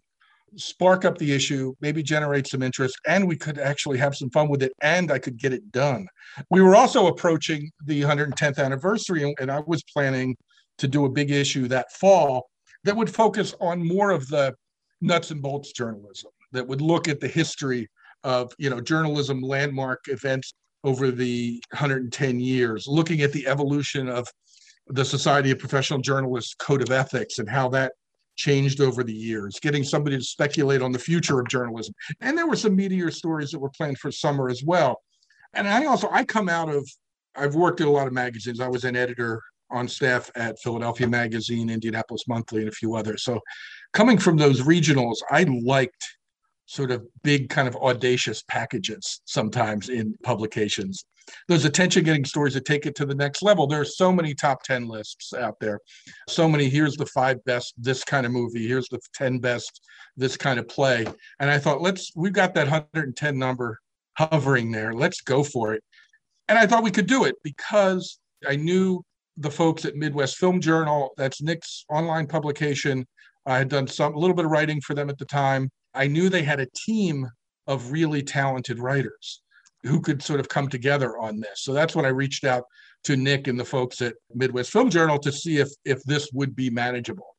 spark 0.57 1.03
up 1.03 1.17
the 1.17 1.33
issue, 1.33 1.73
maybe 1.81 2.01
generate 2.01 2.47
some 2.47 2.61
interest, 2.61 2.97
and 3.05 3.27
we 3.27 3.35
could 3.35 3.59
actually 3.59 3.97
have 3.97 4.15
some 4.15 4.29
fun 4.29 4.47
with 4.47 4.63
it, 4.63 4.71
and 4.81 5.11
I 5.11 5.19
could 5.19 5.37
get 5.37 5.51
it 5.51 5.69
done. 5.71 6.07
We 6.49 6.61
were 6.61 6.75
also 6.75 7.07
approaching 7.07 7.71
the 7.85 8.01
110th 8.01 8.57
anniversary, 8.57 9.35
and, 9.39 9.51
I 9.51 9.59
was 9.67 9.83
planning 9.83 10.35
to 10.77 10.87
do 10.87 11.05
a 11.05 11.09
big 11.09 11.31
issue 11.31 11.67
that 11.69 11.91
fall 11.91 12.47
that 12.83 12.95
would 12.95 13.09
focus 13.09 13.53
on 13.59 13.85
more 13.85 14.11
of 14.11 14.27
the 14.27 14.53
nuts 15.01 15.31
and 15.31 15.41
bolts 15.41 15.73
journalism, 15.73 16.31
that 16.53 16.65
would 16.67 16.81
look 16.81 17.07
at 17.07 17.19
the 17.19 17.27
history 17.27 17.87
of 18.25 18.51
you 18.57 18.69
know 18.69 18.81
journalism 18.81 19.41
landmark 19.41 20.05
events 20.07 20.53
over 20.83 21.11
the 21.11 21.61
110 21.71 22.39
years, 22.39 22.87
looking 22.87 23.21
at 23.21 23.31
the 23.31 23.47
evolution 23.47 24.09
of 24.09 24.27
the 24.87 25.05
Society 25.05 25.51
of 25.51 25.59
Professional 25.59 25.99
Journalists 25.99 26.53
Code 26.55 26.81
of 26.81 26.91
Ethics 26.91 27.39
and 27.39 27.49
how 27.49 27.69
that 27.69 27.93
changed 28.35 28.81
over 28.81 29.03
the 29.03 29.13
years, 29.13 29.59
getting 29.59 29.83
somebody 29.83 30.17
to 30.17 30.23
speculate 30.23 30.81
on 30.81 30.91
the 30.91 30.99
future 30.99 31.39
of 31.39 31.47
journalism. 31.47 31.93
And 32.19 32.37
there 32.37 32.47
were 32.47 32.55
some 32.55 32.75
meteor 32.75 33.09
stories 33.09 33.51
that 33.51 33.59
were 33.59 33.69
planned 33.69 33.97
for 33.97 34.11
summer 34.11 34.49
as 34.49 34.63
well. 34.63 35.01
And 35.53 35.67
I 35.67 35.85
also 35.85 36.09
I 36.11 36.25
come 36.25 36.49
out 36.49 36.69
of 36.69 36.87
I've 37.35 37.55
worked 37.55 37.81
at 37.81 37.87
a 37.87 37.91
lot 37.91 38.07
of 38.07 38.13
magazines. 38.13 38.59
I 38.59 38.67
was 38.67 38.83
an 38.83 38.95
editor 38.95 39.41
on 39.71 39.87
staff 39.87 40.29
at 40.35 40.59
Philadelphia 40.59 41.07
Magazine, 41.07 41.69
Indianapolis 41.69 42.27
Monthly, 42.27 42.61
and 42.61 42.69
a 42.69 42.73
few 42.73 42.95
others. 42.95 43.23
So 43.23 43.39
coming 43.93 44.17
from 44.17 44.37
those 44.37 44.61
regionals, 44.61 45.15
I 45.31 45.43
liked 45.43 46.15
sort 46.65 46.91
of 46.91 47.05
big 47.23 47.49
kind 47.49 47.67
of 47.67 47.75
audacious 47.77 48.43
packages 48.43 49.21
sometimes 49.25 49.89
in 49.89 50.15
publications 50.23 51.05
those 51.47 51.65
attention 51.65 52.03
getting 52.03 52.25
stories 52.25 52.53
that 52.53 52.65
take 52.65 52.85
it 52.85 52.95
to 52.95 53.05
the 53.05 53.15
next 53.15 53.41
level. 53.41 53.67
There 53.67 53.81
are 53.81 53.85
so 53.85 54.11
many 54.11 54.33
top 54.33 54.63
10 54.63 54.87
lists 54.87 55.33
out 55.33 55.59
there. 55.59 55.79
So 56.29 56.47
many, 56.47 56.69
here's 56.69 56.95
the 56.95 57.05
five 57.07 57.43
best 57.45 57.73
this 57.77 58.03
kind 58.03 58.25
of 58.25 58.31
movie, 58.31 58.67
here's 58.67 58.89
the 58.89 58.99
10 59.15 59.39
best 59.39 59.81
this 60.17 60.37
kind 60.37 60.59
of 60.59 60.67
play. 60.67 61.05
And 61.39 61.49
I 61.49 61.57
thought, 61.57 61.81
let's, 61.81 62.11
we've 62.15 62.33
got 62.33 62.53
that 62.55 62.69
110 62.69 63.37
number 63.37 63.79
hovering 64.17 64.71
there. 64.71 64.93
Let's 64.93 65.21
go 65.21 65.43
for 65.43 65.73
it. 65.73 65.83
And 66.47 66.57
I 66.57 66.67
thought 66.67 66.83
we 66.83 66.91
could 66.91 67.07
do 67.07 67.25
it 67.25 67.35
because 67.43 68.19
I 68.47 68.55
knew 68.55 69.03
the 69.37 69.51
folks 69.51 69.83
at 69.83 69.95
Midwest 69.95 70.37
Film 70.37 70.61
Journal, 70.61 71.11
that's 71.17 71.41
Nick's 71.41 71.85
online 71.89 72.27
publication. 72.27 73.05
I 73.45 73.57
had 73.57 73.67
done 73.67 73.87
some 73.87 74.15
a 74.15 74.19
little 74.19 74.35
bit 74.35 74.45
of 74.45 74.51
writing 74.51 74.79
for 74.79 74.93
them 74.93 75.09
at 75.09 75.17
the 75.17 75.25
time. 75.25 75.69
I 75.95 76.07
knew 76.07 76.29
they 76.29 76.43
had 76.43 76.59
a 76.59 76.67
team 76.85 77.27
of 77.67 77.91
really 77.91 78.21
talented 78.21 78.79
writers 78.79 79.41
who 79.83 80.01
could 80.01 80.21
sort 80.21 80.39
of 80.39 80.49
come 80.49 80.67
together 80.67 81.17
on 81.17 81.39
this. 81.39 81.61
So 81.61 81.73
that's 81.73 81.95
when 81.95 82.05
I 82.05 82.09
reached 82.09 82.43
out 82.43 82.63
to 83.03 83.15
Nick 83.15 83.47
and 83.47 83.59
the 83.59 83.65
folks 83.65 84.01
at 84.01 84.15
Midwest 84.33 84.71
Film 84.71 84.89
Journal 84.89 85.19
to 85.19 85.31
see 85.31 85.57
if 85.57 85.69
if 85.85 86.03
this 86.03 86.29
would 86.33 86.55
be 86.55 86.69
manageable. 86.69 87.35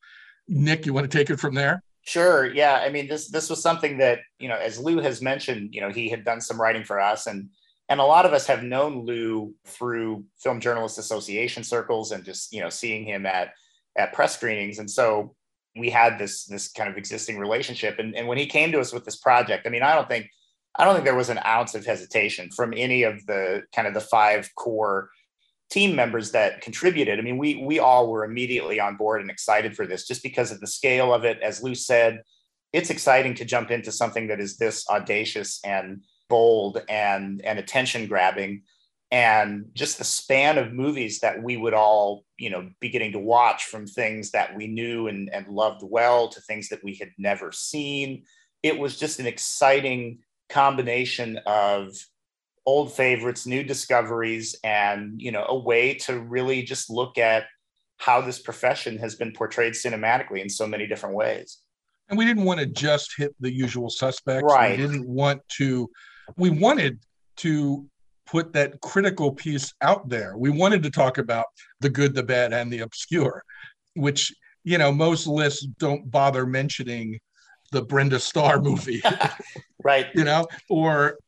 Nick, 0.48 0.86
you 0.86 0.92
want 0.92 1.10
to 1.10 1.18
take 1.18 1.30
it 1.30 1.40
from 1.40 1.54
there? 1.54 1.82
Sure. 2.02 2.46
Yeah. 2.46 2.82
I 2.84 2.88
mean, 2.88 3.08
this 3.08 3.28
this 3.28 3.50
was 3.50 3.60
something 3.60 3.98
that 3.98 4.20
you 4.38 4.48
know, 4.48 4.56
as 4.56 4.78
Lou 4.78 5.00
has 5.00 5.20
mentioned, 5.20 5.74
you 5.74 5.80
know, 5.80 5.90
he 5.90 6.08
had 6.08 6.24
done 6.24 6.40
some 6.40 6.60
writing 6.60 6.84
for 6.84 7.00
us, 7.00 7.26
and 7.26 7.48
and 7.88 8.00
a 8.00 8.04
lot 8.04 8.26
of 8.26 8.32
us 8.32 8.46
have 8.46 8.62
known 8.62 9.04
Lou 9.04 9.54
through 9.66 10.24
Film 10.38 10.60
Journalists 10.60 10.98
Association 10.98 11.64
circles 11.64 12.12
and 12.12 12.24
just 12.24 12.52
you 12.52 12.60
know 12.60 12.70
seeing 12.70 13.04
him 13.04 13.26
at 13.26 13.54
at 13.98 14.12
press 14.12 14.36
screenings, 14.36 14.78
and 14.78 14.90
so 14.90 15.34
we 15.78 15.90
had 15.90 16.18
this 16.18 16.44
this 16.44 16.70
kind 16.70 16.88
of 16.90 16.96
existing 16.96 17.38
relationship. 17.38 17.98
And 17.98 18.14
and 18.16 18.26
when 18.26 18.38
he 18.38 18.46
came 18.46 18.72
to 18.72 18.80
us 18.80 18.92
with 18.92 19.04
this 19.04 19.16
project, 19.16 19.66
I 19.66 19.70
mean, 19.70 19.82
I 19.82 19.94
don't 19.94 20.08
think 20.08 20.30
I 20.76 20.84
don't 20.84 20.94
think 20.94 21.04
there 21.04 21.14
was 21.14 21.30
an 21.30 21.40
ounce 21.44 21.74
of 21.74 21.86
hesitation 21.86 22.50
from 22.50 22.74
any 22.76 23.02
of 23.02 23.24
the 23.26 23.62
kind 23.74 23.88
of 23.88 23.94
the 23.94 24.00
five 24.00 24.50
core 24.54 25.10
team 25.70 25.96
members 25.96 26.32
that 26.32 26.60
contributed. 26.60 27.18
I 27.18 27.22
mean, 27.22 27.38
we 27.38 27.56
we 27.56 27.78
all 27.78 28.08
were 28.08 28.24
immediately 28.24 28.80
on 28.80 28.96
board 28.96 29.20
and 29.20 29.30
excited 29.30 29.76
for 29.76 29.86
this 29.86 30.06
just 30.06 30.22
because 30.22 30.52
of 30.52 30.60
the 30.60 30.66
scale 30.66 31.12
of 31.12 31.24
it. 31.24 31.40
As 31.40 31.62
Lou 31.62 31.74
said, 31.74 32.22
it's 32.72 32.90
exciting 32.90 33.34
to 33.34 33.44
jump 33.44 33.70
into 33.70 33.90
something 33.90 34.28
that 34.28 34.40
is 34.40 34.56
this 34.56 34.88
audacious 34.88 35.60
and 35.64 36.02
bold 36.28 36.82
and 36.88 37.44
and 37.44 37.58
attention 37.58 38.06
grabbing 38.06 38.62
and 39.10 39.66
just 39.74 39.98
the 39.98 40.04
span 40.04 40.58
of 40.58 40.72
movies 40.72 41.20
that 41.20 41.42
we 41.42 41.56
would 41.56 41.74
all 41.74 42.24
you 42.38 42.50
know 42.50 42.68
be 42.80 42.88
getting 42.88 43.12
to 43.12 43.18
watch 43.18 43.64
from 43.64 43.86
things 43.86 44.32
that 44.32 44.56
we 44.56 44.66
knew 44.66 45.06
and, 45.06 45.30
and 45.32 45.48
loved 45.48 45.82
well 45.82 46.28
to 46.28 46.40
things 46.40 46.68
that 46.68 46.82
we 46.82 46.94
had 46.94 47.10
never 47.18 47.52
seen 47.52 48.24
it 48.62 48.78
was 48.78 48.98
just 48.98 49.20
an 49.20 49.26
exciting 49.26 50.18
combination 50.48 51.38
of 51.46 51.96
old 52.66 52.92
favorites, 52.92 53.46
new 53.46 53.62
discoveries, 53.62 54.56
and 54.64 55.20
you 55.22 55.30
know, 55.30 55.44
a 55.48 55.56
way 55.56 55.94
to 55.94 56.18
really 56.18 56.62
just 56.62 56.90
look 56.90 57.16
at 57.16 57.44
how 57.98 58.20
this 58.20 58.40
profession 58.40 58.98
has 58.98 59.14
been 59.14 59.32
portrayed 59.32 59.72
cinematically 59.72 60.42
in 60.42 60.50
so 60.50 60.66
many 60.66 60.86
different 60.86 61.14
ways. 61.14 61.58
And 62.08 62.18
we 62.18 62.24
didn't 62.24 62.44
want 62.44 62.60
to 62.60 62.66
just 62.66 63.14
hit 63.16 63.34
the 63.40 63.52
usual 63.52 63.88
suspects. 63.88 64.52
Right. 64.52 64.78
We 64.78 64.86
didn't 64.86 65.08
want 65.08 65.40
to, 65.56 65.88
we 66.36 66.50
wanted 66.50 67.00
to 67.36 67.88
put 68.26 68.52
that 68.52 68.80
critical 68.80 69.32
piece 69.32 69.72
out 69.82 70.08
there. 70.08 70.36
We 70.36 70.50
wanted 70.50 70.82
to 70.82 70.90
talk 70.90 71.18
about 71.18 71.46
the 71.80 71.88
good, 71.88 72.14
the 72.14 72.22
bad, 72.22 72.52
and 72.52 72.72
the 72.72 72.80
obscure, 72.80 73.42
which, 73.94 74.34
you 74.64 74.78
know, 74.78 74.92
most 74.92 75.26
lists 75.26 75.64
don't 75.78 76.10
bother 76.10 76.46
mentioning 76.46 77.18
the 77.72 77.82
Brenda 77.82 78.18
Starr 78.18 78.60
movie, 78.62 79.02
right? 79.84 80.06
You 80.14 80.24
know, 80.24 80.46
or 80.68 81.18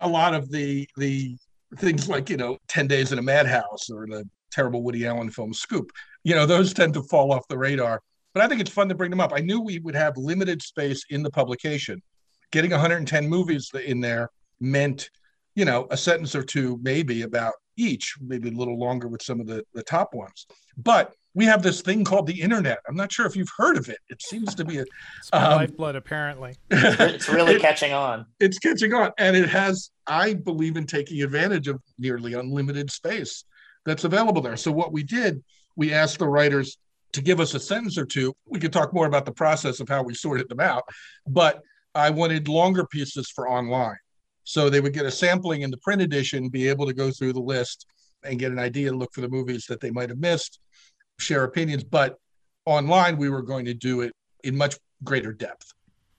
a 0.00 0.08
lot 0.08 0.34
of 0.34 0.50
the 0.50 0.88
the 0.96 1.36
things 1.76 2.08
like 2.08 2.28
you 2.28 2.36
know 2.36 2.58
Ten 2.68 2.86
Days 2.86 3.12
in 3.12 3.18
a 3.18 3.22
Madhouse 3.22 3.88
or 3.90 4.06
the 4.06 4.28
terrible 4.50 4.82
Woody 4.82 5.06
Allen 5.06 5.30
film 5.30 5.54
Scoop. 5.54 5.90
You 6.24 6.34
know, 6.34 6.46
those 6.46 6.72
tend 6.72 6.94
to 6.94 7.02
fall 7.04 7.32
off 7.32 7.48
the 7.48 7.58
radar. 7.58 8.00
But 8.34 8.42
I 8.42 8.48
think 8.48 8.60
it's 8.60 8.70
fun 8.70 8.88
to 8.88 8.94
bring 8.94 9.10
them 9.10 9.20
up. 9.20 9.32
I 9.34 9.40
knew 9.40 9.60
we 9.60 9.78
would 9.80 9.94
have 9.94 10.16
limited 10.16 10.62
space 10.62 11.04
in 11.10 11.22
the 11.22 11.30
publication. 11.30 12.00
Getting 12.50 12.70
110 12.70 13.28
movies 13.28 13.70
in 13.74 14.00
there 14.00 14.30
meant, 14.60 15.10
you 15.54 15.64
know, 15.64 15.86
a 15.90 15.96
sentence 15.96 16.34
or 16.34 16.42
two 16.42 16.78
maybe 16.82 17.22
about 17.22 17.54
each, 17.76 18.14
maybe 18.20 18.48
a 18.48 18.52
little 18.52 18.78
longer 18.78 19.08
with 19.08 19.22
some 19.22 19.40
of 19.40 19.46
the, 19.46 19.64
the 19.74 19.82
top 19.82 20.14
ones. 20.14 20.46
But 20.76 21.14
we 21.34 21.46
have 21.46 21.62
this 21.62 21.80
thing 21.80 22.04
called 22.04 22.26
the 22.26 22.40
internet. 22.40 22.78
I'm 22.86 22.94
not 22.94 23.10
sure 23.10 23.26
if 23.26 23.34
you've 23.34 23.52
heard 23.56 23.76
of 23.78 23.88
it. 23.88 23.98
It 24.10 24.20
seems 24.20 24.54
to 24.54 24.64
be 24.64 24.78
a 24.78 24.82
it's 24.82 25.30
um, 25.32 25.52
lifeblood, 25.52 25.96
apparently. 25.96 26.56
it's 26.70 27.28
really 27.28 27.54
it, 27.54 27.62
catching 27.62 27.92
on. 27.92 28.26
It's 28.38 28.58
catching 28.58 28.92
on, 28.92 29.12
and 29.18 29.34
it 29.36 29.48
has. 29.48 29.90
I 30.06 30.34
believe 30.34 30.76
in 30.76 30.86
taking 30.86 31.22
advantage 31.22 31.68
of 31.68 31.80
nearly 31.98 32.34
unlimited 32.34 32.90
space 32.90 33.44
that's 33.86 34.04
available 34.04 34.42
there. 34.42 34.56
So 34.56 34.72
what 34.72 34.92
we 34.92 35.02
did, 35.02 35.42
we 35.76 35.92
asked 35.92 36.18
the 36.18 36.28
writers 36.28 36.76
to 37.12 37.22
give 37.22 37.40
us 37.40 37.54
a 37.54 37.60
sentence 37.60 37.96
or 37.96 38.04
two. 38.04 38.34
We 38.46 38.58
could 38.58 38.72
talk 38.72 38.92
more 38.92 39.06
about 39.06 39.24
the 39.24 39.32
process 39.32 39.80
of 39.80 39.88
how 39.88 40.02
we 40.02 40.14
sorted 40.14 40.48
them 40.48 40.60
out, 40.60 40.84
but 41.26 41.62
I 41.94 42.10
wanted 42.10 42.48
longer 42.48 42.86
pieces 42.86 43.30
for 43.30 43.48
online. 43.48 43.96
So 44.44 44.68
they 44.68 44.80
would 44.80 44.92
get 44.92 45.06
a 45.06 45.10
sampling 45.10 45.62
in 45.62 45.70
the 45.70 45.78
print 45.78 46.02
edition, 46.02 46.48
be 46.48 46.68
able 46.68 46.86
to 46.86 46.92
go 46.92 47.10
through 47.10 47.32
the 47.32 47.40
list 47.40 47.86
and 48.24 48.38
get 48.38 48.52
an 48.52 48.58
idea 48.58 48.88
and 48.88 48.98
look 48.98 49.12
for 49.12 49.20
the 49.20 49.28
movies 49.28 49.66
that 49.68 49.80
they 49.80 49.90
might 49.90 50.08
have 50.08 50.18
missed 50.18 50.60
share 51.18 51.44
opinions, 51.44 51.84
but 51.84 52.18
online 52.66 53.16
we 53.16 53.28
were 53.28 53.42
going 53.42 53.64
to 53.64 53.74
do 53.74 54.00
it 54.02 54.12
in 54.44 54.56
much 54.56 54.76
greater 55.04 55.32
depth. 55.32 55.72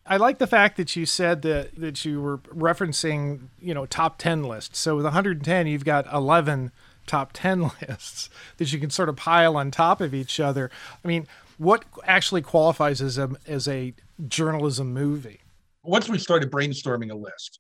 I 0.05 0.17
like 0.17 0.37
the 0.37 0.47
fact 0.47 0.75
that 0.77 0.95
you 0.95 1.05
said 1.05 1.43
that 1.43 1.75
that 1.75 2.03
you 2.03 2.21
were 2.21 2.39
referencing, 2.39 3.47
you 3.59 3.73
know, 3.73 3.85
top 3.85 4.17
10 4.17 4.43
lists. 4.43 4.79
So 4.79 4.97
with 4.97 5.05
110, 5.05 5.67
you've 5.67 5.85
got 5.85 6.11
11 6.11 6.71
top 7.07 7.31
10 7.33 7.71
lists 7.87 8.29
that 8.57 8.73
you 8.73 8.79
can 8.79 8.89
sort 8.89 9.07
of 9.07 9.15
pile 9.15 9.55
on 9.55 9.71
top 9.71 10.01
of 10.01 10.13
each 10.13 10.39
other. 10.39 10.69
I 11.03 11.07
mean, 11.07 11.27
what 11.57 11.85
actually 12.05 12.41
qualifies 12.41 13.01
as 13.01 13.17
a 13.17 13.31
as 13.47 13.67
a 13.67 13.93
journalism 14.27 14.93
movie? 14.93 15.39
Once 15.83 16.09
we 16.09 16.17
started 16.17 16.51
brainstorming 16.51 17.11
a 17.11 17.15
list, 17.15 17.59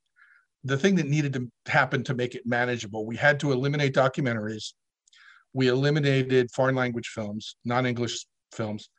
the 0.63 0.77
thing 0.77 0.95
that 0.95 1.07
needed 1.07 1.33
to 1.33 1.49
happen 1.67 2.03
to 2.05 2.13
make 2.13 2.35
it 2.35 2.45
manageable, 2.45 3.05
we 3.05 3.17
had 3.17 3.39
to 3.41 3.51
eliminate 3.51 3.93
documentaries 3.93 4.73
we 5.53 5.67
eliminated 5.67 6.51
foreign 6.51 6.75
language 6.75 7.09
films, 7.09 7.55
non-English 7.63 8.25
films, 8.51 8.89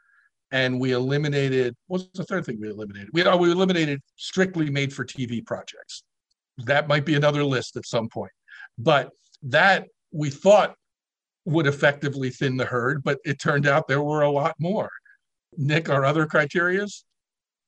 and 0.53 0.79
we 0.81 0.93
eliminated 0.93 1.75
what's 1.89 2.07
the 2.15 2.25
third 2.25 2.47
thing 2.47 2.61
we 2.61 2.71
eliminated? 2.71 3.11
We 3.13 3.23
uh, 3.23 3.37
we 3.37 3.51
eliminated 3.51 4.01
strictly 4.17 4.71
made 4.71 4.93
for 4.93 5.05
TV 5.05 5.45
projects. 5.45 6.05
That 6.59 6.87
might 6.87 7.05
be 7.05 7.17
another 7.17 7.43
list 7.43 7.77
at 7.77 7.87
some 7.87 8.09
point, 8.09 8.31
but 8.79 9.11
that 9.43 9.89
we 10.13 10.31
thought 10.31 10.77
would 11.45 11.67
effectively 11.67 12.31
thin 12.31 12.57
the 12.57 12.65
herd, 12.65 13.03
but 13.03 13.19
it 13.25 13.41
turned 13.41 13.67
out 13.67 13.89
there 13.89 14.03
were 14.03 14.23
a 14.23 14.31
lot 14.31 14.55
more. 14.59 14.89
Nick, 15.57 15.91
our 15.91 16.05
other 16.05 16.27
criterias? 16.27 17.03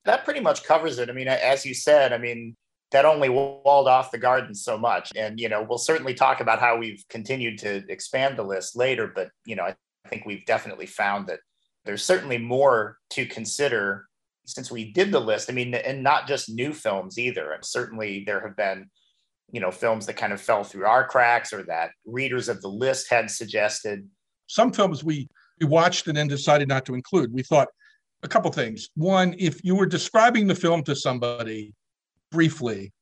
That 0.05 0.25
pretty 0.25 0.41
much 0.41 0.63
covers 0.63 0.99
it. 0.99 1.11
I 1.11 1.13
mean, 1.13 1.29
as 1.29 1.67
you 1.67 1.75
said, 1.75 2.13
I 2.13 2.19
mean, 2.19 2.57
that 2.93 3.05
only 3.05 3.29
walled 3.29 3.89
off 3.89 4.11
the 4.11 4.19
garden 4.19 4.55
so 4.55 4.79
much. 4.79 5.13
And, 5.17 5.41
you 5.41 5.49
know, 5.49 5.67
we'll 5.69 5.79
certainly 5.79 6.15
talk 6.15 6.41
about 6.41 6.61
how 6.61 6.77
we've 6.77 7.05
continued 7.09 7.59
to 7.59 7.85
expand 7.89 8.37
the 8.37 8.45
list 8.45 8.77
later, 8.77 9.11
but, 9.13 9.31
you 9.45 9.57
know, 9.57 9.65
I 9.65 9.75
think 10.09 10.25
we've 10.25 10.47
definitely 10.47 10.87
found 10.87 11.27
that 11.27 11.41
there's 11.85 12.05
certainly 12.05 12.39
more 12.39 12.99
to 13.11 13.27
consider 13.27 14.07
since 14.45 14.71
we 14.71 14.93
did 14.93 15.11
the 15.11 15.21
list. 15.21 15.51
I 15.51 15.53
mean, 15.53 15.75
and 15.75 16.03
not 16.03 16.29
just 16.29 16.49
new 16.49 16.73
films 16.73 17.19
either. 17.19 17.53
And 17.53 17.65
certainly 17.65 18.23
there 18.25 18.41
have 18.41 18.57
been, 18.57 18.89
you 19.51 19.61
know, 19.61 19.73
films 19.73 20.07
that 20.07 20.17
kind 20.17 20.33
of 20.33 20.41
fell 20.41 20.63
through 20.63 20.87
our 20.87 21.07
cracks 21.07 21.53
or 21.53 21.65
that 21.65 21.91
readers 22.05 22.49
of 22.49 22.63
the 22.63 22.69
list 22.69 23.11
had 23.11 23.31
suggested. 23.31 24.09
Some 24.47 24.73
films 24.73 25.03
we 25.03 25.29
we 25.61 25.67
watched 25.67 26.07
and 26.07 26.17
then 26.17 26.29
decided 26.29 26.69
not 26.69 26.85
to 26.87 26.95
include. 26.95 27.33
We 27.33 27.43
thought 27.43 27.69
a 28.23 28.29
couple 28.29 28.51
things. 28.53 28.91
One, 28.95 29.35
if 29.39 29.63
you 29.65 29.75
were 29.75 29.87
describing 29.87 30.47
the 30.47 30.55
film 30.55 30.83
to 30.85 30.95
somebody 30.95 31.73
briefly, 32.31 32.93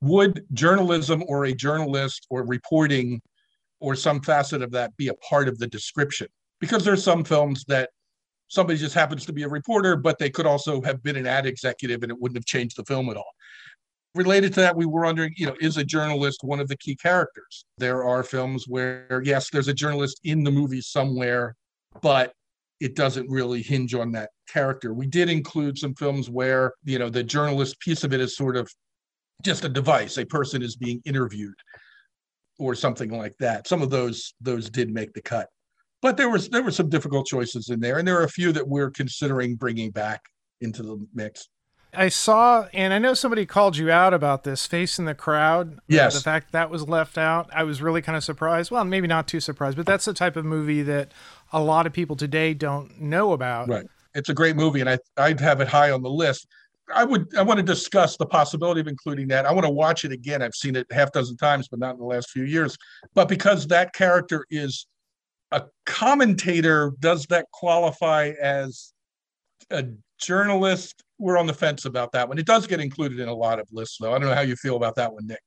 would 0.00 0.44
journalism 0.52 1.24
or 1.26 1.46
a 1.46 1.54
journalist 1.54 2.26
or 2.30 2.44
reporting 2.44 3.20
or 3.80 3.94
some 3.94 4.20
facet 4.20 4.62
of 4.62 4.70
that 4.72 4.96
be 4.96 5.08
a 5.08 5.14
part 5.14 5.48
of 5.48 5.58
the 5.58 5.66
description? 5.66 6.28
Because 6.60 6.84
there's 6.84 7.04
some 7.04 7.24
films 7.24 7.64
that 7.68 7.90
somebody 8.48 8.78
just 8.78 8.94
happens 8.94 9.26
to 9.26 9.32
be 9.32 9.42
a 9.42 9.48
reporter, 9.48 9.96
but 9.96 10.18
they 10.18 10.30
could 10.30 10.46
also 10.46 10.80
have 10.82 11.02
been 11.02 11.16
an 11.16 11.26
ad 11.26 11.46
executive 11.46 12.02
and 12.02 12.12
it 12.12 12.18
wouldn't 12.20 12.36
have 12.36 12.46
changed 12.46 12.76
the 12.76 12.84
film 12.84 13.08
at 13.10 13.16
all. 13.16 13.32
Related 14.14 14.54
to 14.54 14.60
that, 14.60 14.76
we 14.76 14.86
were 14.86 15.02
wondering, 15.02 15.34
you 15.36 15.46
know, 15.46 15.56
is 15.60 15.76
a 15.76 15.84
journalist 15.84 16.40
one 16.42 16.60
of 16.60 16.68
the 16.68 16.76
key 16.78 16.96
characters? 16.96 17.66
There 17.76 18.04
are 18.04 18.22
films 18.22 18.66
where, 18.66 19.20
yes, 19.24 19.50
there's 19.50 19.68
a 19.68 19.74
journalist 19.74 20.20
in 20.24 20.42
the 20.42 20.50
movie 20.50 20.80
somewhere, 20.80 21.54
but 22.00 22.32
it 22.80 22.94
doesn't 22.94 23.28
really 23.30 23.62
hinge 23.62 23.94
on 23.94 24.12
that 24.12 24.30
character. 24.48 24.92
We 24.92 25.06
did 25.06 25.30
include 25.30 25.78
some 25.78 25.94
films 25.94 26.28
where, 26.28 26.72
you 26.84 26.98
know, 26.98 27.08
the 27.08 27.22
journalist 27.22 27.80
piece 27.80 28.04
of 28.04 28.12
it 28.12 28.20
is 28.20 28.36
sort 28.36 28.56
of 28.56 28.70
just 29.42 29.64
a 29.64 29.68
device. 29.68 30.18
A 30.18 30.26
person 30.26 30.62
is 30.62 30.76
being 30.76 31.00
interviewed 31.04 31.54
or 32.58 32.74
something 32.74 33.16
like 33.16 33.34
that. 33.38 33.66
Some 33.66 33.82
of 33.82 33.90
those 33.90 34.34
those 34.40 34.70
did 34.70 34.90
make 34.90 35.12
the 35.12 35.22
cut. 35.22 35.48
But 36.02 36.16
there 36.16 36.28
was 36.28 36.48
there 36.48 36.62
were 36.62 36.70
some 36.70 36.88
difficult 36.88 37.26
choices 37.26 37.70
in 37.70 37.80
there 37.80 37.98
and 37.98 38.06
there 38.06 38.18
are 38.20 38.24
a 38.24 38.28
few 38.28 38.52
that 38.52 38.66
we're 38.66 38.90
considering 38.90 39.56
bringing 39.56 39.90
back 39.90 40.22
into 40.60 40.82
the 40.82 41.06
mix. 41.14 41.48
I 41.96 42.08
saw, 42.08 42.66
and 42.74 42.92
I 42.92 42.98
know 42.98 43.14
somebody 43.14 43.46
called 43.46 43.76
you 43.76 43.90
out 43.90 44.12
about 44.12 44.44
this 44.44 44.66
face 44.66 44.98
in 44.98 45.06
the 45.06 45.14
crowd. 45.14 45.78
Yes. 45.88 46.14
The 46.14 46.20
fact 46.20 46.52
that 46.52 46.70
was 46.70 46.88
left 46.88 47.16
out. 47.16 47.48
I 47.52 47.62
was 47.64 47.80
really 47.80 48.02
kind 48.02 48.16
of 48.16 48.24
surprised. 48.24 48.70
Well, 48.70 48.84
maybe 48.84 49.06
not 49.06 49.26
too 49.26 49.40
surprised, 49.40 49.76
but 49.76 49.86
that's 49.86 50.04
the 50.04 50.12
type 50.12 50.36
of 50.36 50.44
movie 50.44 50.82
that 50.82 51.12
a 51.52 51.60
lot 51.60 51.86
of 51.86 51.92
people 51.92 52.16
today 52.16 52.54
don't 52.54 53.00
know 53.00 53.32
about. 53.32 53.68
Right. 53.68 53.86
It's 54.14 54.28
a 54.28 54.34
great 54.34 54.56
movie, 54.56 54.80
and 54.80 54.88
I, 54.88 54.98
I'd 55.16 55.40
have 55.40 55.60
it 55.60 55.68
high 55.68 55.90
on 55.90 56.02
the 56.02 56.10
list. 56.10 56.46
I 56.94 57.04
would 57.04 57.34
I 57.36 57.42
want 57.42 57.58
to 57.58 57.64
discuss 57.64 58.16
the 58.16 58.26
possibility 58.26 58.80
of 58.80 58.86
including 58.86 59.28
that. 59.28 59.44
I 59.44 59.52
want 59.52 59.66
to 59.66 59.72
watch 59.72 60.04
it 60.04 60.12
again. 60.12 60.40
I've 60.42 60.54
seen 60.54 60.76
it 60.76 60.86
half 60.90 61.12
dozen 61.12 61.36
times, 61.36 61.68
but 61.68 61.80
not 61.80 61.94
in 61.94 61.98
the 61.98 62.06
last 62.06 62.30
few 62.30 62.44
years. 62.44 62.76
But 63.14 63.28
because 63.28 63.66
that 63.68 63.92
character 63.92 64.46
is 64.50 64.86
a 65.50 65.64
commentator, 65.84 66.92
does 67.00 67.26
that 67.26 67.46
qualify 67.52 68.32
as 68.40 68.92
a 69.70 69.86
journalist? 70.18 71.02
We're 71.18 71.38
on 71.38 71.46
the 71.46 71.54
fence 71.54 71.86
about 71.86 72.12
that 72.12 72.28
one. 72.28 72.38
It 72.38 72.46
does 72.46 72.66
get 72.66 72.80
included 72.80 73.20
in 73.20 73.28
a 73.28 73.34
lot 73.34 73.58
of 73.58 73.66
lists, 73.72 73.98
though. 74.00 74.14
I 74.14 74.18
don't 74.18 74.28
know 74.28 74.34
how 74.34 74.42
you 74.42 74.56
feel 74.56 74.76
about 74.76 74.94
that 74.96 75.12
one, 75.12 75.26
Nick. 75.26 75.40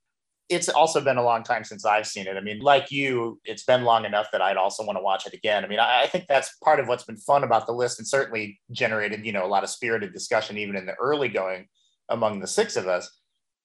It's 0.50 0.68
also 0.68 1.00
been 1.00 1.16
a 1.16 1.22
long 1.22 1.44
time 1.44 1.64
since 1.64 1.84
I've 1.84 2.06
seen 2.06 2.26
it. 2.26 2.36
I 2.36 2.40
mean, 2.40 2.58
like 2.58 2.90
you, 2.90 3.40
it's 3.44 3.62
been 3.62 3.84
long 3.84 4.04
enough 4.04 4.26
that 4.32 4.42
I'd 4.42 4.56
also 4.56 4.84
want 4.84 4.98
to 4.98 5.02
watch 5.02 5.26
it 5.26 5.32
again. 5.32 5.64
I 5.64 5.68
mean, 5.68 5.78
I, 5.78 6.02
I 6.02 6.06
think 6.08 6.26
that's 6.28 6.56
part 6.56 6.80
of 6.80 6.88
what's 6.88 7.04
been 7.04 7.16
fun 7.16 7.44
about 7.44 7.66
the 7.66 7.72
list 7.72 7.98
and 7.98 8.06
certainly 8.06 8.60
generated, 8.72 9.24
you 9.24 9.32
know, 9.32 9.46
a 9.46 9.48
lot 9.48 9.64
of 9.64 9.70
spirited 9.70 10.12
discussion 10.12 10.58
even 10.58 10.76
in 10.76 10.86
the 10.86 10.94
early 10.94 11.28
going 11.28 11.68
among 12.08 12.40
the 12.40 12.46
six 12.46 12.76
of 12.76 12.88
us. 12.88 13.08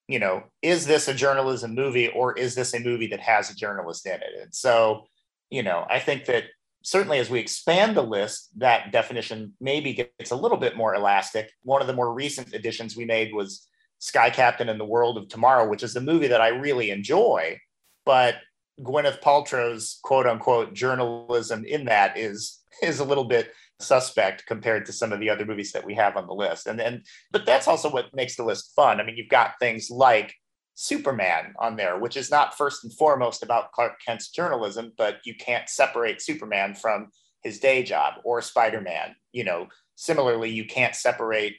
You 0.07 0.19
know, 0.19 0.43
is 0.61 0.85
this 0.85 1.07
a 1.07 1.15
journalism 1.15 1.73
movie 1.73 2.09
or 2.09 2.37
is 2.37 2.53
this 2.53 2.75
a 2.75 2.79
movie 2.79 3.07
that 3.07 3.19
has 3.19 3.49
a 3.49 3.55
journalist 3.55 4.05
in 4.05 4.13
it? 4.13 4.39
And 4.39 4.53
so, 4.53 5.07
you 5.49 5.63
know, 5.63 5.87
I 5.89 5.99
think 5.99 6.25
that 6.25 6.43
certainly 6.83 7.17
as 7.17 7.31
we 7.31 7.39
expand 7.39 7.97
the 7.97 8.03
list, 8.03 8.51
that 8.59 8.91
definition 8.91 9.53
maybe 9.59 9.93
gets 9.93 10.29
a 10.29 10.35
little 10.35 10.57
bit 10.57 10.77
more 10.77 10.93
elastic. 10.93 11.51
One 11.63 11.81
of 11.81 11.87
the 11.87 11.93
more 11.93 12.13
recent 12.13 12.53
additions 12.53 12.95
we 12.95 13.05
made 13.05 13.33
was 13.33 13.67
Sky 14.05 14.29
Captain 14.29 14.69
and 14.69 14.79
the 14.79 14.85
World 14.85 15.17
of 15.17 15.27
Tomorrow, 15.29 15.67
which 15.67 15.81
is 15.81 15.95
a 15.95 16.00
movie 16.00 16.27
that 16.27 16.39
I 16.39 16.50
really 16.50 16.91
enjoy, 16.91 17.59
but 18.05 18.35
Gwyneth 18.79 19.19
Paltrow's 19.19 20.00
quote 20.03 20.27
unquote 20.27 20.75
journalism 20.75 21.65
in 21.65 21.85
that 21.85 22.15
is 22.15 22.62
is 22.83 23.00
a 23.00 23.03
little 23.03 23.24
bit 23.24 23.51
suspect 23.79 24.45
compared 24.45 24.85
to 24.85 24.93
some 24.93 25.12
of 25.12 25.19
the 25.19 25.31
other 25.31 25.43
movies 25.43 25.71
that 25.71 25.83
we 25.83 25.95
have 25.95 26.17
on 26.17 26.27
the 26.27 26.35
list. 26.35 26.67
And 26.67 26.77
then 26.79 27.01
but 27.31 27.47
that's 27.47 27.67
also 27.67 27.89
what 27.89 28.13
makes 28.13 28.35
the 28.35 28.43
list 28.43 28.74
fun. 28.75 29.01
I 29.01 29.03
mean, 29.03 29.17
you've 29.17 29.27
got 29.27 29.53
things 29.59 29.89
like 29.89 30.35
Superman 30.75 31.55
on 31.57 31.75
there, 31.75 31.97
which 31.97 32.15
is 32.15 32.29
not 32.29 32.55
first 32.55 32.83
and 32.83 32.93
foremost 32.93 33.41
about 33.41 33.71
Clark 33.71 33.93
Kent's 34.05 34.29
journalism, 34.29 34.93
but 35.00 35.17
you 35.25 35.33
can't 35.33 35.67
separate 35.67 36.21
Superman 36.21 36.75
from 36.75 37.07
his 37.41 37.59
day 37.59 37.81
job 37.81 38.15
or 38.24 38.39
Spider 38.43 38.81
Man. 38.81 39.15
You 39.31 39.45
know, 39.45 39.67
similarly, 39.95 40.51
you 40.51 40.65
can't 40.65 40.93
separate 40.93 41.55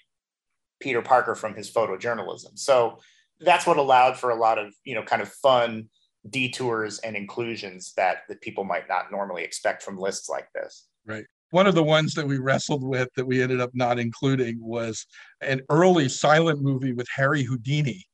Peter 0.80 1.02
Parker 1.02 1.34
from 1.34 1.54
his 1.54 1.71
photojournalism. 1.73 2.58
So 2.58 2.99
that's 3.41 3.67
what 3.67 3.76
allowed 3.76 4.17
for 4.17 4.30
a 4.30 4.34
lot 4.34 4.58
of, 4.58 4.75
you 4.84 4.95
know, 4.95 5.02
kind 5.02 5.23
of 5.23 5.28
fun 5.28 5.89
detours 6.28 6.99
and 7.00 7.17
inclusions 7.17 7.93
that, 7.97 8.23
that 8.28 8.41
people 8.41 8.65
might 8.65 8.89
not 8.89 9.10
normally 9.10 9.45
expect 9.45 9.82
from 9.82 9.99
lists 9.99 10.28
like 10.28 10.49
this. 10.54 10.86
Right. 11.06 11.25
One 11.50 11.67
of 11.67 11.75
the 11.75 11.82
ones 11.82 12.15
that 12.15 12.26
we 12.26 12.39
wrestled 12.39 12.82
with 12.82 13.08
that 13.17 13.26
we 13.26 13.43
ended 13.43 13.60
up 13.60 13.71
not 13.73 13.99
including 13.99 14.58
was 14.60 15.06
an 15.41 15.62
early 15.71 16.08
silent 16.08 16.60
movie 16.60 16.93
with 16.93 17.06
Harry 17.15 17.45
Houdini 17.45 18.04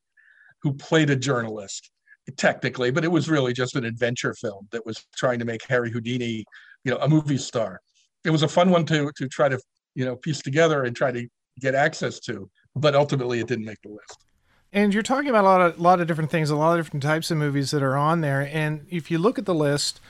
who 0.62 0.74
played 0.74 1.10
a 1.10 1.16
journalist 1.16 1.90
technically, 2.36 2.90
but 2.90 3.04
it 3.04 3.10
was 3.10 3.28
really 3.28 3.52
just 3.52 3.74
an 3.74 3.84
adventure 3.84 4.34
film 4.34 4.68
that 4.70 4.84
was 4.86 5.04
trying 5.16 5.38
to 5.38 5.44
make 5.44 5.66
Harry 5.68 5.90
Houdini, 5.90 6.44
you 6.84 6.92
know, 6.92 6.98
a 6.98 7.08
movie 7.08 7.38
star. 7.38 7.80
It 8.24 8.30
was 8.30 8.42
a 8.42 8.48
fun 8.48 8.70
one 8.70 8.86
to 8.86 9.10
to 9.16 9.28
try 9.28 9.48
to 9.48 9.58
you 9.94 10.04
know 10.04 10.16
piece 10.16 10.40
together 10.40 10.84
and 10.84 10.94
try 10.94 11.10
to 11.10 11.26
get 11.60 11.74
access 11.74 12.18
to, 12.20 12.48
but 12.74 12.94
ultimately 12.94 13.40
it 13.40 13.48
didn't 13.48 13.64
make 13.64 13.80
the 13.82 13.90
list. 13.90 14.24
And 14.72 14.94
you're 14.94 15.02
talking 15.02 15.28
about 15.28 15.44
a 15.44 15.48
lot 15.48 15.60
of 15.60 15.80
lot 15.80 16.00
of 16.00 16.06
different 16.06 16.30
things, 16.30 16.48
a 16.48 16.56
lot 16.56 16.78
of 16.78 16.84
different 16.84 17.02
types 17.02 17.30
of 17.30 17.36
movies 17.36 17.70
that 17.72 17.82
are 17.82 17.96
on 17.96 18.22
there. 18.22 18.48
And 18.52 18.86
if 18.88 19.10
you 19.10 19.18
look 19.18 19.38
at 19.38 19.44
the 19.44 19.54
list, 19.54 20.00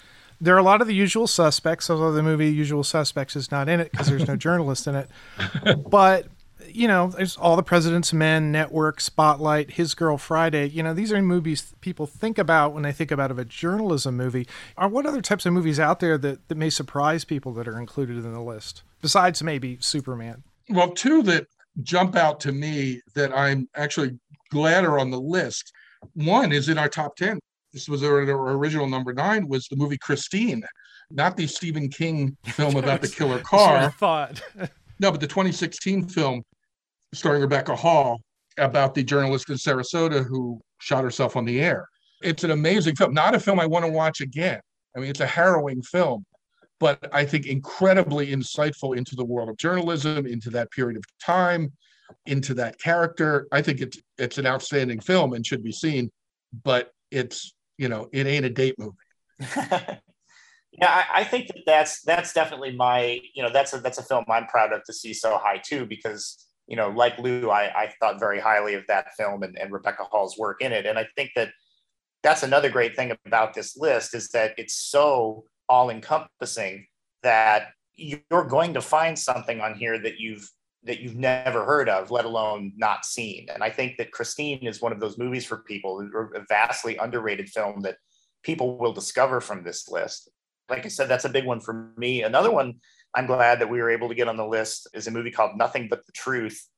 there 0.41 0.55
are 0.55 0.59
a 0.59 0.63
lot 0.63 0.81
of 0.81 0.87
the 0.87 0.95
usual 0.95 1.27
suspects, 1.27 1.91
although 1.91 2.13
the 2.13 2.23
movie 2.23 2.51
Usual 2.51 2.85
Suspects 2.85 3.37
is 3.37 3.51
not 3.51 3.69
in 3.69 3.81
it 3.81 3.91
because 3.91 4.09
there's 4.09 4.27
no 4.27 4.37
journalist 4.47 4.87
in 4.87 4.95
it. 4.95 5.09
But 5.89 6.27
you 6.69 6.89
know, 6.89 7.09
there's 7.09 7.37
all 7.37 7.57
the 7.57 7.63
President's 7.63 8.13
Men, 8.13 8.53
Network, 8.53 9.01
Spotlight, 9.01 9.73
His 9.73 9.95
Girl 9.95 10.17
Friday. 10.17 10.69
You 10.69 10.83
know, 10.83 10.95
these 10.95 11.13
are 11.13 11.21
movies 11.21 11.75
people 11.81 12.07
think 12.07 12.39
about 12.39 12.73
when 12.73 12.83
they 12.83 12.93
think 12.93 13.11
about 13.11 13.31
of 13.31 13.39
a 13.39 13.45
journalism 13.45 14.17
movie. 14.17 14.47
Are 14.77 14.89
what 14.89 15.07
other 15.07 15.21
types 15.21 15.45
of 15.45 15.53
movies 15.53 15.79
out 15.79 16.01
there 16.01 16.17
that, 16.19 16.49
that 16.49 16.57
may 16.57 16.71
surprise 16.71 17.25
people 17.25 17.53
that 17.55 17.69
are 17.69 17.79
included 17.79 18.17
in 18.17 18.33
the 18.33 18.41
list 18.41 18.83
besides 19.01 19.43
maybe 19.43 19.79
Superman? 19.81 20.45
Well, 20.73 20.91
two 20.91 21.23
that 21.25 21.47
jump 21.83 22.17
out 22.17 22.41
to 22.41 22.53
me 22.53 23.01
that 23.15 23.37
I'm 23.37 23.69
actually 23.77 24.19
glad 24.51 24.85
are 24.85 24.99
on 24.99 25.11
the 25.11 25.21
list. 25.21 25.73
One 26.15 26.53
is 26.53 26.69
in 26.69 26.79
our 26.79 26.89
top 26.89 27.17
10. 27.17 27.39
This 27.73 27.89
was 27.89 28.03
our, 28.03 28.21
our 28.21 28.53
original 28.53 28.87
number 28.87 29.13
nine 29.13 29.49
was 29.49 29.67
the 29.69 29.77
movie 29.77 29.99
Christine, 29.99 30.63
not 31.11 31.37
the 31.37 31.47
Stephen 31.47 31.89
King 31.89 32.37
film 32.45 32.77
about 32.77 33.01
the 33.01 33.09
killer 33.17 33.39
car. 33.39 33.77
I 33.77 33.89
thought. 33.89 34.43
no, 35.01 35.11
but 35.11 35.21
the 35.21 35.27
2016 35.27 36.09
film 36.09 36.43
starring 37.15 37.43
Rebecca 37.43 37.75
Hall 37.75 38.21
about 38.59 38.95
the 38.95 39.03
journalist 39.03 39.49
in 39.49 39.57
Sarasota 39.57 40.27
who 40.27 40.61
shot 40.81 41.05
herself 41.05 41.37
on 41.37 41.45
the 41.45 41.61
air. 41.61 41.87
It's 42.23 42.45
an 42.45 42.51
amazing 42.51 42.97
film, 42.97 43.15
not 43.15 43.35
a 43.35 43.41
film 43.41 43.59
I 43.59 43.67
want 43.67 43.85
to 43.85 43.91
watch 43.91 44.21
again. 44.21 44.61
I 44.97 45.01
mean, 45.01 45.11
it's 45.11 45.21
a 45.21 45.27
harrowing 45.27 45.83
film, 45.83 46.25
but 46.83 46.99
I 47.15 47.25
think 47.25 47.47
incredibly 47.47 48.33
insightful 48.33 48.97
into 48.97 49.15
the 49.15 49.25
world 49.25 49.49
of 49.49 49.57
journalism, 49.57 50.27
into 50.27 50.51
that 50.51 50.69
period 50.73 50.97
of 50.97 51.05
time, 51.25 51.73
into 52.27 52.55
that 52.55 52.81
character. 52.81 53.47
I 53.53 53.63
think 53.63 53.81
it's 53.81 53.99
it's 54.19 54.39
an 54.39 54.47
outstanding 54.47 54.99
film 54.99 55.33
and 55.33 55.47
should 55.47 55.63
be 55.63 55.71
seen, 55.71 56.11
but 56.65 56.91
it's 57.13 57.55
you 57.79 57.89
know 57.89 58.09
it 58.13 58.27
ain't 58.27 58.45
a 58.47 58.51
date 58.51 58.75
movie. 58.79 58.97
yeah, 59.41 59.99
I, 60.83 61.05
I, 61.21 61.25
think 61.25 61.47
that 61.47 61.63
that's 61.65 62.03
that's 62.03 62.33
definitely 62.33 62.75
my 62.75 63.21
you 63.33 63.45
know 63.45 63.51
that's 63.53 63.73
a 63.75 63.79
that's 63.79 63.99
a 63.99 64.03
film 64.03 64.25
I'm 64.29 64.49
proud 64.49 64.73
of 64.73 64.83
to 64.87 64.93
see 64.93 65.15
so 65.15 65.39
high 65.39 65.59
too 65.59 65.87
because 65.87 66.49
you 66.67 66.75
know, 66.75 66.89
like 66.89 67.17
Lou, 67.19 67.49
I, 67.49 67.83
I 67.83 67.93
thought 68.01 68.19
very 68.19 68.41
highly 68.41 68.75
of 68.75 68.83
that 68.89 69.15
film 69.17 69.45
and, 69.45 69.57
and 69.57 69.73
Rebecca 69.73 70.03
Hall's 70.11 70.37
work 70.37 70.61
in 70.61 70.73
it. 70.73 70.85
And 70.87 70.99
I 70.99 71.07
think 71.17 71.31
that 71.37 71.51
that's 72.25 72.43
another 72.43 72.71
great 72.71 72.97
thing 72.97 73.13
about 73.25 73.55
this 73.55 73.77
list 73.77 74.15
is 74.15 74.31
that 74.31 74.55
it's 74.57 74.75
so 74.75 75.45
all 75.73 75.89
encompassing 75.89 76.87
that 77.23 77.69
you're 77.95 78.45
going 78.45 78.75
to 78.75 78.83
find 78.83 79.19
something 79.19 79.63
on 79.63 79.75
here 79.75 79.99
that 79.99 80.19
you've 80.19 80.47
that 80.85 81.01
you've 81.01 81.17
never 81.17 81.65
heard 81.65 81.89
of, 81.89 82.11
let 82.11 82.27
alone 82.27 82.73
not 82.77 83.07
seen. 83.07 83.47
And 83.55 83.63
I 83.63 83.71
think 83.71 83.97
that 83.97 84.11
Christine 84.11 84.67
is 84.67 84.83
one 84.83 84.93
of 84.93 84.99
those 84.99 85.17
movies 85.17 85.47
for 85.47 85.59
people, 85.59 86.07
a 86.35 86.41
vastly 86.49 86.97
underrated 86.97 87.49
film 87.49 87.81
that 87.83 87.97
people 88.43 88.77
will 88.77 88.93
discover 88.93 89.41
from 89.41 89.63
this 89.63 89.89
list. 89.89 90.29
Like 90.69 90.85
I 90.85 90.89
said, 90.89 91.09
that's 91.09 91.25
a 91.25 91.29
big 91.31 91.47
one 91.47 91.61
for 91.61 91.93
me. 91.97 92.23
Another 92.23 92.51
one 92.51 92.75
I'm 93.15 93.27
glad 93.27 93.61
that 93.61 93.71
we 93.71 93.81
were 93.81 93.91
able 93.91 94.09
to 94.09 94.15
get 94.15 94.29
on 94.29 94.37
the 94.37 94.47
list 94.47 94.89
is 94.93 95.07
a 95.07 95.11
movie 95.11 95.31
called 95.31 95.57
Nothing 95.57 95.89
But 95.89 96.05
the 96.05 96.13
Truth 96.13 96.69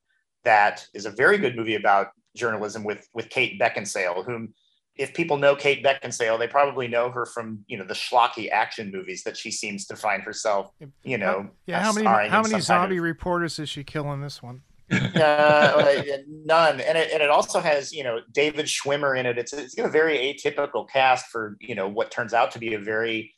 that 0.45 0.87
is 0.93 1.05
a 1.05 1.11
very 1.11 1.37
good 1.37 1.57
movie 1.57 1.75
about 1.75 2.09
journalism 2.37 2.85
with 2.85 3.05
with 3.13 3.29
Kate 3.29 3.59
Beckinsale, 3.59 4.23
whom 4.23 4.53
if 4.97 5.13
people 5.13 5.37
know 5.37 5.55
Kate 5.55 5.83
Beckinsale, 5.83 6.39
they 6.39 6.47
probably 6.47 6.87
know 6.87 7.09
her 7.09 7.25
from 7.25 7.63
you 7.67 7.77
know 7.77 7.85
the 7.85 7.93
schlocky 7.93 8.49
action 8.49 8.91
movies 8.91 9.23
that 9.23 9.37
she 9.37 9.51
seems 9.51 9.85
to 9.87 9.95
find 9.95 10.23
herself, 10.23 10.71
you 11.03 11.17
know. 11.17 11.49
Yeah, 11.65 11.81
how 11.81 11.93
many 11.93 12.05
how 12.05 12.41
many 12.41 12.59
zombie 12.61 12.95
kind 12.95 12.99
of, 12.99 13.03
reporters 13.03 13.59
is 13.59 13.69
she 13.69 13.83
killing 13.83 14.21
this 14.21 14.41
one? 14.41 14.61
uh, 14.91 15.83
none, 16.27 16.79
and 16.79 16.97
it, 16.97 17.11
and 17.11 17.23
it 17.23 17.29
also 17.29 17.59
has 17.59 17.91
you 17.91 18.03
know 18.03 18.19
David 18.31 18.67
Schwimmer 18.67 19.17
in 19.19 19.25
it. 19.25 19.37
It's 19.37 19.51
it's 19.51 19.77
a 19.77 19.87
very 19.87 20.17
atypical 20.17 20.87
cast 20.87 21.27
for 21.27 21.57
you 21.59 21.75
know 21.75 21.87
what 21.87 22.11
turns 22.11 22.33
out 22.33 22.51
to 22.51 22.59
be 22.59 22.75
a 22.75 22.79
very 22.79 23.33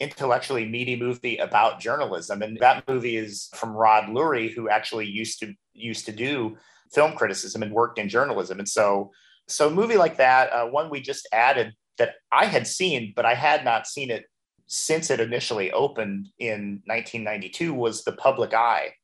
intellectually 0.00 0.66
meaty 0.66 0.96
movie 0.96 1.36
about 1.36 1.78
journalism. 1.78 2.42
And 2.42 2.58
that 2.60 2.88
movie 2.88 3.16
is 3.16 3.48
from 3.54 3.72
Rod 3.72 4.04
Lurie, 4.04 4.52
who 4.52 4.68
actually 4.68 5.06
used 5.06 5.40
to 5.40 5.54
used 5.74 6.06
to 6.06 6.12
do 6.12 6.56
film 6.92 7.12
criticism 7.12 7.62
and 7.62 7.72
worked 7.72 7.98
in 7.98 8.08
journalism. 8.08 8.58
And 8.58 8.68
so, 8.68 9.10
so 9.50 9.68
a 9.68 9.70
movie 9.70 9.96
like 9.96 10.16
that, 10.16 10.52
uh, 10.52 10.66
one 10.66 10.90
we 10.90 11.00
just 11.00 11.28
added 11.32 11.74
that 11.98 12.14
I 12.32 12.46
had 12.46 12.66
seen, 12.66 13.12
but 13.14 13.24
I 13.24 13.34
had 13.34 13.64
not 13.64 13.86
seen 13.86 14.10
it 14.10 14.24
since 14.66 15.10
it 15.10 15.20
initially 15.20 15.72
opened 15.72 16.28
in 16.38 16.80
1992, 16.86 17.74
was 17.74 18.04
The 18.04 18.12
Public 18.12 18.54
Eye 18.54 18.94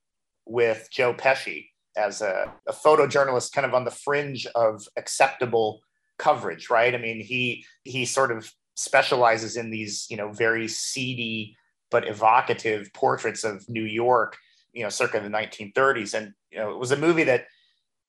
with 0.46 0.88
Joe 0.92 1.12
Pesci 1.12 1.66
as 1.96 2.20
a, 2.22 2.52
a 2.68 2.72
photojournalist, 2.72 3.52
kind 3.52 3.66
of 3.66 3.74
on 3.74 3.84
the 3.84 3.90
fringe 3.90 4.46
of 4.54 4.86
acceptable 4.96 5.80
coverage, 6.18 6.70
right? 6.70 6.94
I 6.94 6.98
mean, 6.98 7.20
he 7.20 7.64
he 7.84 8.04
sort 8.04 8.30
of 8.30 8.50
specializes 8.76 9.56
in 9.56 9.70
these, 9.70 10.06
you 10.08 10.16
know, 10.16 10.30
very 10.30 10.68
seedy 10.68 11.56
but 11.90 12.06
evocative 12.06 12.90
portraits 12.94 13.44
of 13.44 13.68
New 13.68 13.84
York, 13.84 14.36
you 14.72 14.82
know, 14.82 14.88
circa 14.88 15.20
the 15.20 15.28
1930s. 15.28 16.14
And 16.14 16.32
you 16.50 16.58
know, 16.58 16.70
it 16.70 16.78
was 16.78 16.92
a 16.92 16.96
movie 16.96 17.24
that 17.24 17.46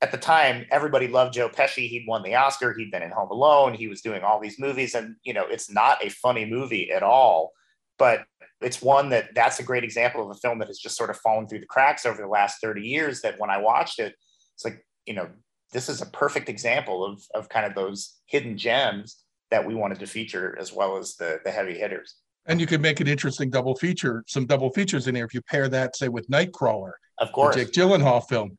at 0.01 0.11
the 0.11 0.17
time 0.17 0.65
everybody 0.69 1.07
loved 1.07 1.33
Joe 1.33 1.49
Pesci. 1.49 1.87
He'd 1.87 2.05
won 2.07 2.21
the 2.23 2.35
Oscar. 2.35 2.73
He'd 2.73 2.91
been 2.91 3.01
in 3.01 3.11
Home 3.11 3.29
Alone. 3.31 3.73
He 3.73 3.87
was 3.87 4.01
doing 4.01 4.21
all 4.23 4.39
these 4.39 4.59
movies, 4.59 4.95
and 4.95 5.15
you 5.23 5.33
know, 5.33 5.45
it's 5.47 5.71
not 5.71 6.03
a 6.05 6.09
funny 6.09 6.45
movie 6.45 6.91
at 6.91 7.03
all. 7.03 7.51
But 7.97 8.25
it's 8.61 8.81
one 8.81 9.09
that 9.09 9.33
that's 9.33 9.59
a 9.59 9.63
great 9.63 9.83
example 9.83 10.23
of 10.23 10.35
a 10.35 10.39
film 10.39 10.59
that 10.59 10.67
has 10.67 10.77
just 10.77 10.97
sort 10.97 11.09
of 11.09 11.17
fallen 11.17 11.47
through 11.47 11.61
the 11.61 11.65
cracks 11.65 12.05
over 12.05 12.21
the 12.21 12.27
last 12.27 12.61
30 12.61 12.81
years. 12.81 13.21
That 13.21 13.39
when 13.39 13.49
I 13.49 13.57
watched 13.57 13.99
it, 13.99 14.13
it's 14.55 14.65
like 14.65 14.85
you 15.05 15.15
know, 15.15 15.29
this 15.73 15.89
is 15.89 16.01
a 16.01 16.07
perfect 16.07 16.47
example 16.47 17.03
of 17.03 17.21
of 17.33 17.49
kind 17.49 17.65
of 17.65 17.73
those 17.73 18.17
hidden 18.27 18.57
gems 18.57 19.23
that 19.49 19.65
we 19.65 19.73
wanted 19.73 19.99
to 19.99 20.07
feature 20.07 20.55
as 20.59 20.71
well 20.71 20.97
as 20.97 21.15
the 21.15 21.39
the 21.43 21.51
heavy 21.51 21.73
hitters. 21.73 22.15
And 22.45 22.61
you 22.61 22.67
could 22.67 22.81
make 22.81 23.01
an 23.01 23.07
interesting 23.07 23.49
double 23.49 23.75
feature, 23.75 24.23
some 24.27 24.45
double 24.45 24.71
features 24.71 25.07
in 25.07 25.15
here 25.15 25.25
if 25.25 25.33
you 25.33 25.41
pair 25.41 25.67
that, 25.67 25.97
say, 25.97 26.07
with 26.07 26.29
Nightcrawler, 26.29 26.93
of 27.17 27.31
course, 27.33 27.55
Jake 27.55 27.73
Gyllenhaal 27.73 28.25
film 28.25 28.57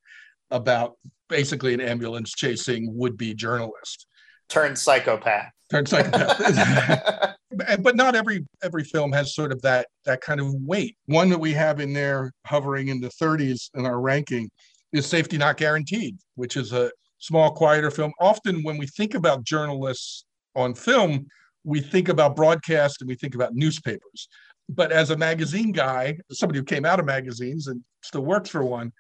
about 0.51 0.97
basically 1.29 1.75
an 1.75 1.81
ambulance 1.81 2.33
chasing 2.33 2.95
would-be 2.97 3.35
journalist 3.35 4.07
turned 4.49 4.79
psychopath. 4.79 5.53
Turned 5.71 5.89
psychopath. 5.89 7.37
but 7.81 7.97
not 7.97 8.15
every 8.15 8.47
every 8.63 8.85
film 8.85 9.13
has 9.13 9.35
sort 9.35 9.53
of 9.53 9.61
that 9.63 9.87
that 10.05 10.21
kind 10.21 10.41
of 10.41 10.53
weight. 10.55 10.97
One 11.07 11.29
that 11.31 11.39
we 11.39 11.53
have 11.53 11.81
in 11.81 11.93
there 11.93 12.33
hovering 12.47 12.89
in 12.89 13.01
the 13.01 13.09
30s 13.09 13.71
in 13.75 13.87
our 13.87 14.01
ranking 14.01 14.51
is 14.93 15.07
Safety 15.07 15.37
Not 15.37 15.57
Guaranteed, 15.57 16.17
which 16.35 16.57
is 16.57 16.73
a 16.73 16.91
small, 17.19 17.53
quieter 17.53 17.91
film. 17.91 18.13
Often 18.21 18.63
when 18.63 18.79
we 18.79 18.87
think 18.87 19.15
about 19.15 19.45
journalists 19.45 20.25
on 20.55 20.75
film, 20.75 21.27
we 21.65 21.81
think 21.81 22.09
about 22.09 22.37
broadcast 22.37 23.01
and 23.01 23.09
we 23.09 23.15
think 23.15 23.35
about 23.35 23.55
newspapers. 23.55 24.29
But 24.71 24.93
as 24.93 25.11
a 25.11 25.17
magazine 25.17 25.73
guy, 25.73 26.19
somebody 26.31 26.59
who 26.59 26.65
came 26.65 26.85
out 26.85 27.01
of 27.01 27.07
magazines 27.07 27.67
and 27.67 27.83
still 28.03 28.25
works 28.25 28.51
for 28.51 28.63
one, 28.63 28.93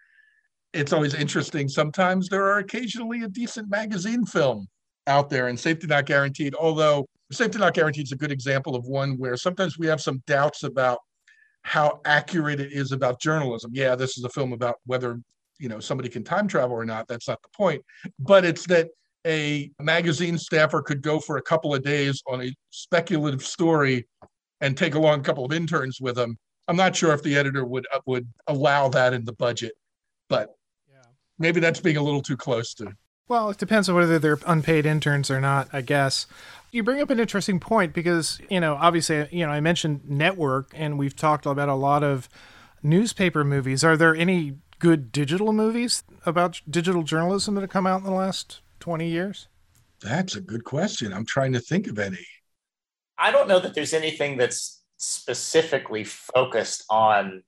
it's 0.73 0.93
always 0.93 1.15
interesting. 1.15 1.69
Sometimes 1.69 2.29
there 2.29 2.45
are 2.45 2.59
occasionally 2.59 3.23
a 3.23 3.29
decent 3.29 3.71
magazine 3.71 4.25
film 4.25 4.67
out 5.07 5.31
there, 5.31 5.49
and 5.49 5.59
Safety 5.59 5.87
Not 5.87 6.07
Guaranteed. 6.07 6.55
Although 6.55 7.07
Safety 7.33 7.59
Not 7.59 7.75
Guaranteed 7.75 8.05
is 8.05 8.13
a 8.13 8.17
good 8.17 8.33
example 8.33 8.77
of 8.77 8.87
one 8.87 9.17
where 9.17 9.37
sometimes 9.37 9.79
we 9.79 9.87
have 9.87 10.01
some 10.01 10.23
doubts 10.27 10.63
about 10.65 10.99
how 11.63 12.01
accurate 12.05 12.61
it 12.61 12.73
is 12.73 12.93
about 12.93 13.21
journalism. 13.21 13.71
Yeah, 13.75 13.95
this 13.95 14.19
is 14.19 14.25
a 14.25 14.29
film 14.29 14.53
about 14.53 14.77
whether 14.87 15.21
you 15.59 15.69
know 15.69 15.81
somebody 15.81 16.09
can 16.09 16.23
time 16.23 16.47
travel 16.47 16.77
or 16.77 16.85
not. 16.85 17.09
That's 17.09 17.29
not 17.29 17.43
the 17.43 17.49
point. 17.57 17.83
But 18.19 18.45
it's 18.45 18.67
that 18.67 18.89
a 19.27 19.71
magazine 19.81 20.39
staffer 20.39 20.83
could 20.83 21.03
go 21.03 21.19
for 21.19 21.39
a 21.39 21.43
couple 21.43 21.75
of 21.75 21.83
days 21.83 22.23
on 22.29 22.43
a 22.43 22.55
speculative 22.71 23.45
story 23.45 24.07
and 24.61 24.77
take 24.77 24.95
along 24.95 25.21
a 25.21 25.23
couple 25.23 25.45
of 25.45 25.53
interns 25.53 26.01
with 26.01 26.17
them. 26.17 26.37
I'm 26.69 26.77
not 26.77 26.95
sure 26.95 27.13
if 27.15 27.23
the 27.23 27.37
editor 27.37 27.65
would 27.65 27.87
uh, 27.93 28.01
would 28.07 28.29
allow 28.47 28.89
that 28.91 29.15
in 29.15 29.25
the 29.25 29.33
budget, 29.33 29.73
but. 30.29 30.55
Maybe 31.39 31.61
that's 31.61 31.81
being 31.81 31.97
a 31.97 32.03
little 32.03 32.23
too 32.23 32.37
close 32.37 32.75
to. 32.75 32.93
Well, 33.29 33.51
it 33.51 33.59
depends 33.59 33.89
on 33.89 33.95
whether 33.95 34.19
they're 34.19 34.39
unpaid 34.47 34.87
interns 34.87 35.31
or 35.31 35.41
not, 35.41 35.69
I 35.73 35.83
guess. 35.83 36.27
You 36.71 36.83
bring 36.83 37.01
up 37.01 37.11
an 37.11 37.21
interesting 37.21 37.61
point 37.61 37.93
because, 37.93 38.41
you 38.51 38.61
know, 38.61 38.75
obviously, 38.75 39.29
you 39.31 39.45
know, 39.45 39.53
I 39.53 39.61
mentioned 39.61 40.09
network 40.09 40.71
and 40.75 40.99
we've 40.99 41.17
talked 41.17 41.45
about 41.45 41.69
a 41.69 41.75
lot 41.75 42.03
of 42.03 42.29
newspaper 42.83 43.45
movies. 43.45 43.85
Are 43.85 43.97
there 43.97 44.15
any 44.15 44.57
good 44.79 45.13
digital 45.13 45.53
movies 45.53 46.05
about 46.25 46.61
digital 46.69 47.03
journalism 47.03 47.55
that 47.55 47.63
have 47.63 47.71
come 47.71 47.87
out 47.87 48.01
in 48.01 48.05
the 48.05 48.13
last 48.13 48.61
20 48.81 49.09
years? 49.09 49.49
That's 50.01 50.37
a 50.37 50.41
good 50.41 50.65
question. 50.65 51.13
I'm 51.13 51.27
trying 51.27 51.53
to 51.53 51.61
think 51.61 51.87
of 51.87 51.99
any. 51.99 52.27
I 53.19 53.31
don't 53.31 53.49
know 53.49 53.59
that 53.59 53.75
there's 53.75 53.95
anything 53.95 54.37
that's 54.37 54.83
specifically 54.97 56.05
focused 56.05 56.85
on 56.89 57.43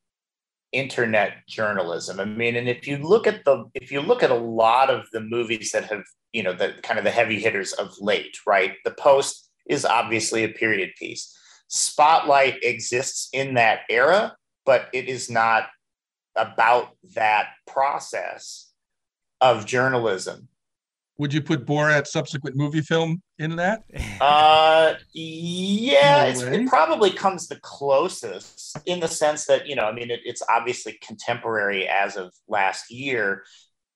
internet 0.72 1.46
journalism. 1.48 2.20
I 2.20 2.24
mean, 2.24 2.56
and 2.56 2.68
if 2.68 2.86
you 2.86 2.98
look 2.98 3.26
at 3.26 3.44
the 3.44 3.64
if 3.74 3.90
you 3.90 4.00
look 4.00 4.22
at 4.22 4.30
a 4.30 4.34
lot 4.34 4.90
of 4.90 5.06
the 5.12 5.20
movies 5.20 5.72
that 5.72 5.84
have, 5.84 6.04
you 6.32 6.42
know, 6.42 6.52
the 6.52 6.74
kind 6.82 6.98
of 6.98 7.04
the 7.04 7.10
heavy 7.10 7.40
hitters 7.40 7.72
of 7.72 7.94
late, 8.00 8.36
right? 8.46 8.74
The 8.84 8.92
Post 8.92 9.50
is 9.68 9.84
obviously 9.84 10.44
a 10.44 10.48
period 10.48 10.90
piece. 10.98 11.36
Spotlight 11.68 12.62
exists 12.62 13.28
in 13.32 13.54
that 13.54 13.80
era, 13.88 14.36
but 14.64 14.88
it 14.92 15.08
is 15.08 15.30
not 15.30 15.68
about 16.36 16.96
that 17.14 17.48
process 17.66 18.72
of 19.40 19.66
journalism. 19.66 20.48
Would 21.20 21.34
you 21.34 21.42
put 21.42 21.66
Borat 21.66 22.06
subsequent 22.06 22.56
movie 22.56 22.80
film 22.80 23.22
in 23.38 23.56
that? 23.56 23.84
Uh, 24.20 24.96
yeah, 25.14 26.26
it 26.26 26.68
probably 26.68 27.10
comes 27.10 27.48
the 27.48 27.58
closest 27.62 28.78
in 28.84 29.00
the 29.00 29.08
sense 29.08 29.46
that 29.46 29.66
you 29.66 29.74
know, 29.74 29.84
I 29.84 29.92
mean, 29.92 30.10
it, 30.10 30.20
it's 30.24 30.42
obviously 30.48 30.98
contemporary 31.02 31.88
as 31.88 32.16
of 32.16 32.34
last 32.46 32.90
year. 32.90 33.44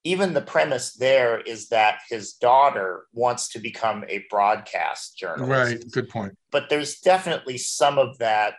Even 0.03 0.33
the 0.33 0.41
premise 0.41 0.95
there 0.95 1.41
is 1.41 1.69
that 1.69 2.01
his 2.09 2.35
daughter 2.35 3.05
wants 3.13 3.49
to 3.51 3.59
become 3.59 4.05
a 4.09 4.25
broadcast 4.31 5.19
journalist. 5.19 5.51
Right. 5.51 5.91
Good 5.91 6.09
point. 6.09 6.33
But 6.51 6.71
there's 6.71 7.01
definitely 7.01 7.59
some 7.59 7.99
of 7.99 8.17
that. 8.19 8.55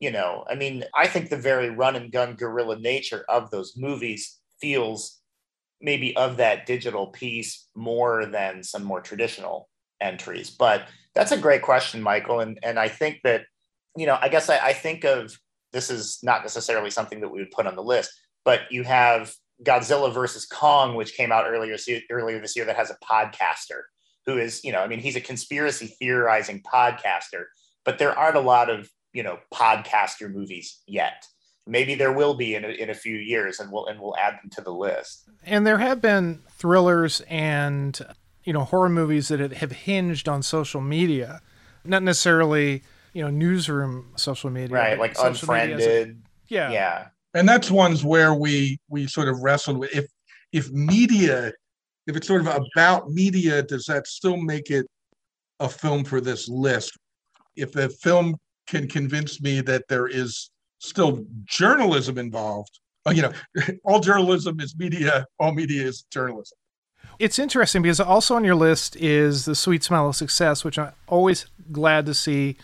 You 0.00 0.10
know, 0.10 0.44
I 0.48 0.54
mean, 0.54 0.84
I 0.94 1.06
think 1.06 1.28
the 1.28 1.36
very 1.36 1.68
run 1.68 1.96
and 1.96 2.10
gun 2.10 2.34
guerrilla 2.34 2.78
nature 2.78 3.24
of 3.28 3.50
those 3.50 3.74
movies 3.76 4.40
feels 4.60 5.20
maybe 5.80 6.16
of 6.16 6.38
that 6.38 6.66
digital 6.66 7.08
piece 7.08 7.68
more 7.74 8.26
than 8.26 8.62
some 8.62 8.84
more 8.84 9.00
traditional 9.00 9.68
entries. 10.00 10.50
But 10.50 10.88
that's 11.14 11.32
a 11.32 11.38
great 11.38 11.62
question, 11.62 12.02
Michael. 12.02 12.40
And, 12.40 12.58
and 12.62 12.78
I 12.78 12.88
think 12.88 13.20
that, 13.24 13.42
you 13.96 14.06
know, 14.06 14.18
I 14.20 14.28
guess 14.28 14.48
I, 14.48 14.58
I 14.58 14.72
think 14.72 15.04
of 15.04 15.38
this 15.72 15.90
is 15.90 16.18
not 16.22 16.42
necessarily 16.42 16.90
something 16.90 17.20
that 17.20 17.28
we 17.28 17.40
would 17.40 17.50
put 17.50 17.66
on 17.66 17.76
the 17.76 17.82
list, 17.82 18.10
but 18.44 18.60
you 18.70 18.82
have 18.84 19.32
Godzilla 19.62 20.12
versus 20.12 20.46
Kong, 20.46 20.94
which 20.94 21.16
came 21.16 21.32
out 21.32 21.46
earlier, 21.46 21.76
earlier 22.10 22.40
this 22.40 22.56
year, 22.56 22.64
that 22.64 22.76
has 22.76 22.90
a 22.90 22.98
podcaster 23.04 23.82
who 24.26 24.38
is, 24.38 24.64
you 24.64 24.72
know, 24.72 24.80
I 24.80 24.88
mean, 24.88 25.00
he's 25.00 25.16
a 25.16 25.20
conspiracy 25.20 25.94
theorizing 25.98 26.62
podcaster, 26.62 27.44
but 27.84 27.98
there 27.98 28.18
aren't 28.18 28.36
a 28.36 28.40
lot 28.40 28.70
of, 28.70 28.88
you 29.12 29.22
know, 29.22 29.38
podcaster 29.52 30.32
movies 30.32 30.82
yet 30.86 31.26
maybe 31.66 31.94
there 31.94 32.12
will 32.12 32.34
be 32.34 32.54
in 32.54 32.64
a, 32.64 32.68
in 32.68 32.90
a 32.90 32.94
few 32.94 33.16
years 33.16 33.60
and 33.60 33.70
we'll 33.70 33.86
and 33.86 34.00
we'll 34.00 34.16
add 34.16 34.34
them 34.42 34.50
to 34.50 34.60
the 34.60 34.72
list. 34.72 35.28
And 35.44 35.66
there 35.66 35.78
have 35.78 36.00
been 36.00 36.42
thrillers 36.50 37.20
and 37.28 37.98
you 38.44 38.52
know 38.52 38.64
horror 38.64 38.88
movies 38.88 39.28
that 39.28 39.40
have 39.40 39.72
hinged 39.72 40.28
on 40.28 40.42
social 40.42 40.80
media. 40.80 41.40
Not 41.84 42.02
necessarily 42.02 42.82
you 43.12 43.22
know 43.22 43.30
newsroom 43.30 44.12
social 44.16 44.50
media 44.50 44.76
right 44.76 44.98
like 44.98 45.16
unfriended 45.22 46.08
a, 46.08 46.14
yeah. 46.48 46.70
Yeah. 46.70 47.06
And 47.34 47.48
that's 47.48 47.70
ones 47.70 48.04
where 48.04 48.34
we 48.34 48.78
we 48.88 49.06
sort 49.06 49.28
of 49.28 49.42
wrestled 49.42 49.78
with 49.78 49.94
if 49.94 50.06
if 50.52 50.70
media 50.70 51.52
if 52.06 52.16
it's 52.16 52.26
sort 52.26 52.42
of 52.42 52.46
about 52.46 53.10
media 53.10 53.62
does 53.62 53.86
that 53.86 54.06
still 54.06 54.36
make 54.36 54.70
it 54.70 54.86
a 55.60 55.68
film 55.68 56.04
for 56.04 56.20
this 56.20 56.48
list? 56.48 56.96
If 57.56 57.76
a 57.76 57.88
film 57.88 58.36
can 58.66 58.88
convince 58.88 59.40
me 59.40 59.60
that 59.62 59.84
there 59.88 60.06
is 60.06 60.50
still 60.78 61.24
journalism 61.44 62.18
involved. 62.18 62.80
Uh, 63.06 63.10
you 63.10 63.22
know, 63.22 63.32
all 63.84 64.00
journalism 64.00 64.60
is 64.60 64.74
media, 64.76 65.26
all 65.38 65.52
media 65.52 65.82
is 65.84 66.02
journalism. 66.10 66.56
It's 67.18 67.38
interesting 67.38 67.82
because 67.82 68.00
also 68.00 68.34
on 68.34 68.44
your 68.44 68.56
list 68.56 68.96
is 68.96 69.44
The 69.44 69.54
Sweet 69.54 69.84
Smell 69.84 70.08
of 70.08 70.16
Success, 70.16 70.64
which 70.64 70.78
I'm 70.78 70.92
always 71.06 71.46
glad 71.70 72.06
to 72.06 72.14
see 72.14 72.56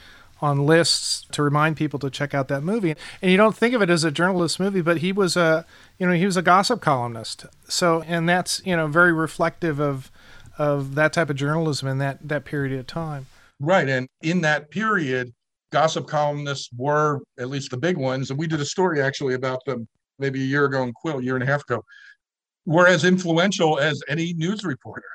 on 0.42 0.66
lists 0.66 1.26
to 1.32 1.42
remind 1.42 1.76
people 1.76 1.98
to 2.00 2.10
check 2.10 2.34
out 2.34 2.48
that 2.48 2.62
movie. 2.62 2.94
And 3.20 3.30
you 3.30 3.36
don't 3.36 3.56
think 3.56 3.74
of 3.74 3.82
it 3.82 3.90
as 3.90 4.04
a 4.04 4.10
journalist 4.10 4.58
movie, 4.58 4.80
but 4.80 4.98
he 4.98 5.12
was 5.12 5.36
a, 5.36 5.66
you 5.98 6.06
know, 6.06 6.14
he 6.14 6.24
was 6.24 6.36
a 6.36 6.42
gossip 6.42 6.80
columnist. 6.80 7.44
So, 7.68 8.02
and 8.02 8.28
that's, 8.28 8.62
you 8.64 8.74
know, 8.74 8.86
very 8.86 9.12
reflective 9.12 9.78
of 9.78 10.10
of 10.58 10.94
that 10.94 11.12
type 11.14 11.30
of 11.30 11.36
journalism 11.36 11.88
in 11.88 11.98
that 11.98 12.18
that 12.28 12.44
period 12.44 12.78
of 12.78 12.86
time. 12.86 13.26
Right, 13.60 13.88
and 13.88 14.08
in 14.22 14.40
that 14.42 14.70
period, 14.70 15.32
gossip 15.72 16.06
columnists 16.06 16.68
were 16.76 17.20
at 17.38 17.48
least 17.48 17.70
the 17.70 17.76
big 17.76 17.96
ones, 17.96 18.30
and 18.30 18.38
we 18.38 18.46
did 18.46 18.60
a 18.60 18.64
story 18.64 19.00
actually 19.00 19.34
about 19.34 19.64
them 19.66 19.86
maybe 20.18 20.40
a 20.42 20.46
year 20.46 20.66
ago 20.66 20.82
in 20.82 20.92
Quill, 20.92 21.18
a 21.18 21.22
year 21.22 21.34
and 21.34 21.42
a 21.42 21.46
half 21.46 21.62
ago, 21.62 21.82
were 22.66 22.86
as 22.86 23.04
influential 23.04 23.78
as 23.78 24.02
any 24.08 24.34
news 24.34 24.64
reporter. 24.64 25.08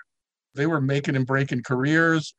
They 0.56 0.66
were 0.66 0.82
making 0.82 1.16
and 1.16 1.26
breaking 1.26 1.64
careers. 1.64 2.34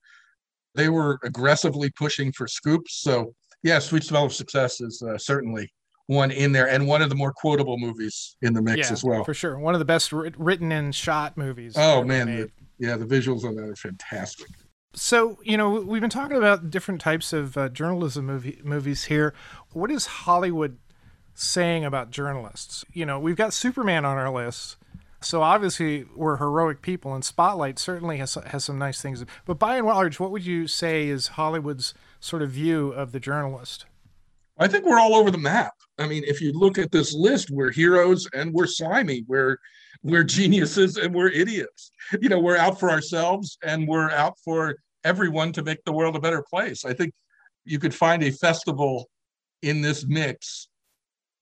They 0.74 0.88
were 0.88 1.18
aggressively 1.22 1.90
pushing 1.90 2.32
for 2.32 2.48
scoops. 2.48 3.02
So 3.02 3.34
Yeah, 3.62 3.78
Sweet 3.78 4.04
Smell 4.04 4.24
of 4.24 4.32
Success 4.32 4.80
is 4.80 5.02
uh, 5.02 5.18
certainly 5.18 5.70
one 6.06 6.30
in 6.30 6.52
there, 6.52 6.68
and 6.68 6.86
one 6.86 7.02
of 7.02 7.08
the 7.08 7.16
more 7.16 7.32
quotable 7.32 7.78
movies 7.78 8.36
in 8.42 8.52
the 8.52 8.62
mix 8.62 8.88
yeah, 8.88 8.92
as 8.92 9.02
well. 9.02 9.24
For 9.24 9.34
sure, 9.34 9.58
one 9.58 9.74
of 9.74 9.80
the 9.80 9.84
best 9.84 10.12
written 10.12 10.70
and 10.72 10.94
shot 10.94 11.36
movies. 11.36 11.74
Oh 11.76 12.04
man, 12.04 12.26
the, 12.26 12.50
yeah, 12.78 12.96
the 12.96 13.06
visuals 13.06 13.44
on 13.44 13.56
that 13.56 13.68
are 13.68 13.76
fantastic. 13.76 14.48
So 14.96 15.38
you 15.42 15.58
know, 15.58 15.70
we've 15.70 16.00
been 16.00 16.08
talking 16.08 16.38
about 16.38 16.70
different 16.70 17.02
types 17.02 17.34
of 17.34 17.56
uh, 17.56 17.68
journalism 17.68 18.24
movie, 18.24 18.58
movies 18.64 19.04
here. 19.04 19.34
What 19.72 19.90
is 19.90 20.06
Hollywood 20.06 20.78
saying 21.34 21.84
about 21.84 22.10
journalists? 22.10 22.82
You 22.94 23.04
know, 23.04 23.20
we've 23.20 23.36
got 23.36 23.52
Superman 23.52 24.06
on 24.06 24.16
our 24.16 24.30
list. 24.32 24.78
So 25.20 25.42
obviously 25.42 26.06
we're 26.14 26.38
heroic 26.38 26.80
people, 26.80 27.14
and 27.14 27.22
Spotlight 27.22 27.78
certainly 27.78 28.16
has 28.16 28.38
has 28.46 28.64
some 28.64 28.78
nice 28.78 29.02
things. 29.02 29.22
But 29.44 29.58
by 29.58 29.76
and 29.76 29.86
large, 29.86 30.18
what 30.18 30.30
would 30.30 30.46
you 30.46 30.66
say 30.66 31.08
is 31.08 31.28
Hollywood's 31.28 31.92
sort 32.18 32.40
of 32.40 32.50
view 32.50 32.88
of 32.92 33.12
the 33.12 33.20
journalist? 33.20 33.84
I 34.58 34.66
think 34.66 34.86
we're 34.86 34.98
all 34.98 35.14
over 35.14 35.30
the 35.30 35.36
map. 35.36 35.74
I 35.98 36.06
mean, 36.06 36.24
if 36.26 36.40
you 36.40 36.52
look 36.52 36.78
at 36.78 36.90
this 36.90 37.12
list, 37.12 37.50
we're 37.50 37.70
heroes 37.70 38.26
and 38.32 38.50
we're 38.50 38.66
slimy. 38.66 39.26
We're 39.28 39.58
we're 40.02 40.24
geniuses 40.24 40.96
and 40.96 41.14
we're 41.14 41.28
idiots. 41.28 41.90
You 42.20 42.30
know, 42.30 42.38
we're 42.38 42.56
out 42.56 42.80
for 42.80 42.90
ourselves 42.90 43.58
and 43.62 43.86
we're 43.86 44.10
out 44.10 44.38
for 44.42 44.76
everyone 45.06 45.52
to 45.52 45.62
make 45.62 45.82
the 45.84 45.92
world 45.92 46.16
a 46.16 46.20
better 46.20 46.42
place. 46.42 46.84
I 46.84 46.92
think 46.92 47.12
you 47.64 47.78
could 47.78 47.94
find 47.94 48.22
a 48.22 48.30
festival 48.30 49.08
in 49.62 49.80
this 49.80 50.04
mix 50.06 50.68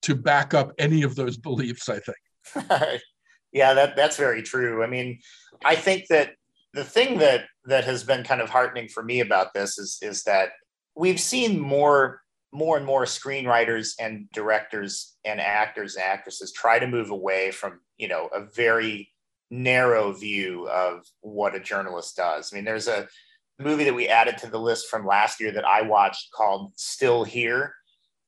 to 0.03 0.15
back 0.15 0.53
up 0.53 0.71
any 0.77 1.03
of 1.03 1.15
those 1.15 1.37
beliefs, 1.37 1.89
I 1.89 1.99
think. 1.99 3.01
yeah, 3.51 3.73
that 3.73 3.95
that's 3.95 4.17
very 4.17 4.43
true. 4.43 4.83
I 4.83 4.87
mean, 4.87 5.19
I 5.63 5.75
think 5.75 6.07
that 6.09 6.33
the 6.73 6.83
thing 6.83 7.17
that 7.19 7.45
that 7.65 7.85
has 7.85 8.03
been 8.03 8.23
kind 8.23 8.41
of 8.41 8.49
heartening 8.49 8.87
for 8.87 9.03
me 9.03 9.21
about 9.21 9.53
this 9.53 9.79
is 9.79 9.97
is 10.01 10.23
that 10.23 10.51
we've 10.95 11.19
seen 11.19 11.59
more 11.59 12.21
more 12.51 12.77
and 12.77 12.85
more 12.85 13.03
screenwriters 13.03 13.95
and 13.99 14.29
directors 14.31 15.15
and 15.25 15.41
actors 15.41 15.95
and 15.95 16.05
actresses 16.05 16.53
try 16.53 16.79
to 16.79 16.87
move 16.87 17.09
away 17.09 17.51
from 17.51 17.79
you 17.97 18.07
know 18.07 18.27
a 18.27 18.41
very 18.41 19.09
narrow 19.51 20.11
view 20.11 20.67
of 20.69 21.05
what 21.21 21.55
a 21.55 21.59
journalist 21.59 22.15
does 22.15 22.51
i 22.51 22.55
mean 22.55 22.65
there's 22.65 22.87
a 22.87 23.07
movie 23.59 23.85
that 23.85 23.95
we 23.95 24.07
added 24.07 24.37
to 24.37 24.49
the 24.49 24.59
list 24.59 24.89
from 24.89 25.05
last 25.05 25.39
year 25.39 25.51
that 25.51 25.65
i 25.65 25.81
watched 25.81 26.31
called 26.31 26.71
still 26.75 27.23
here 27.23 27.73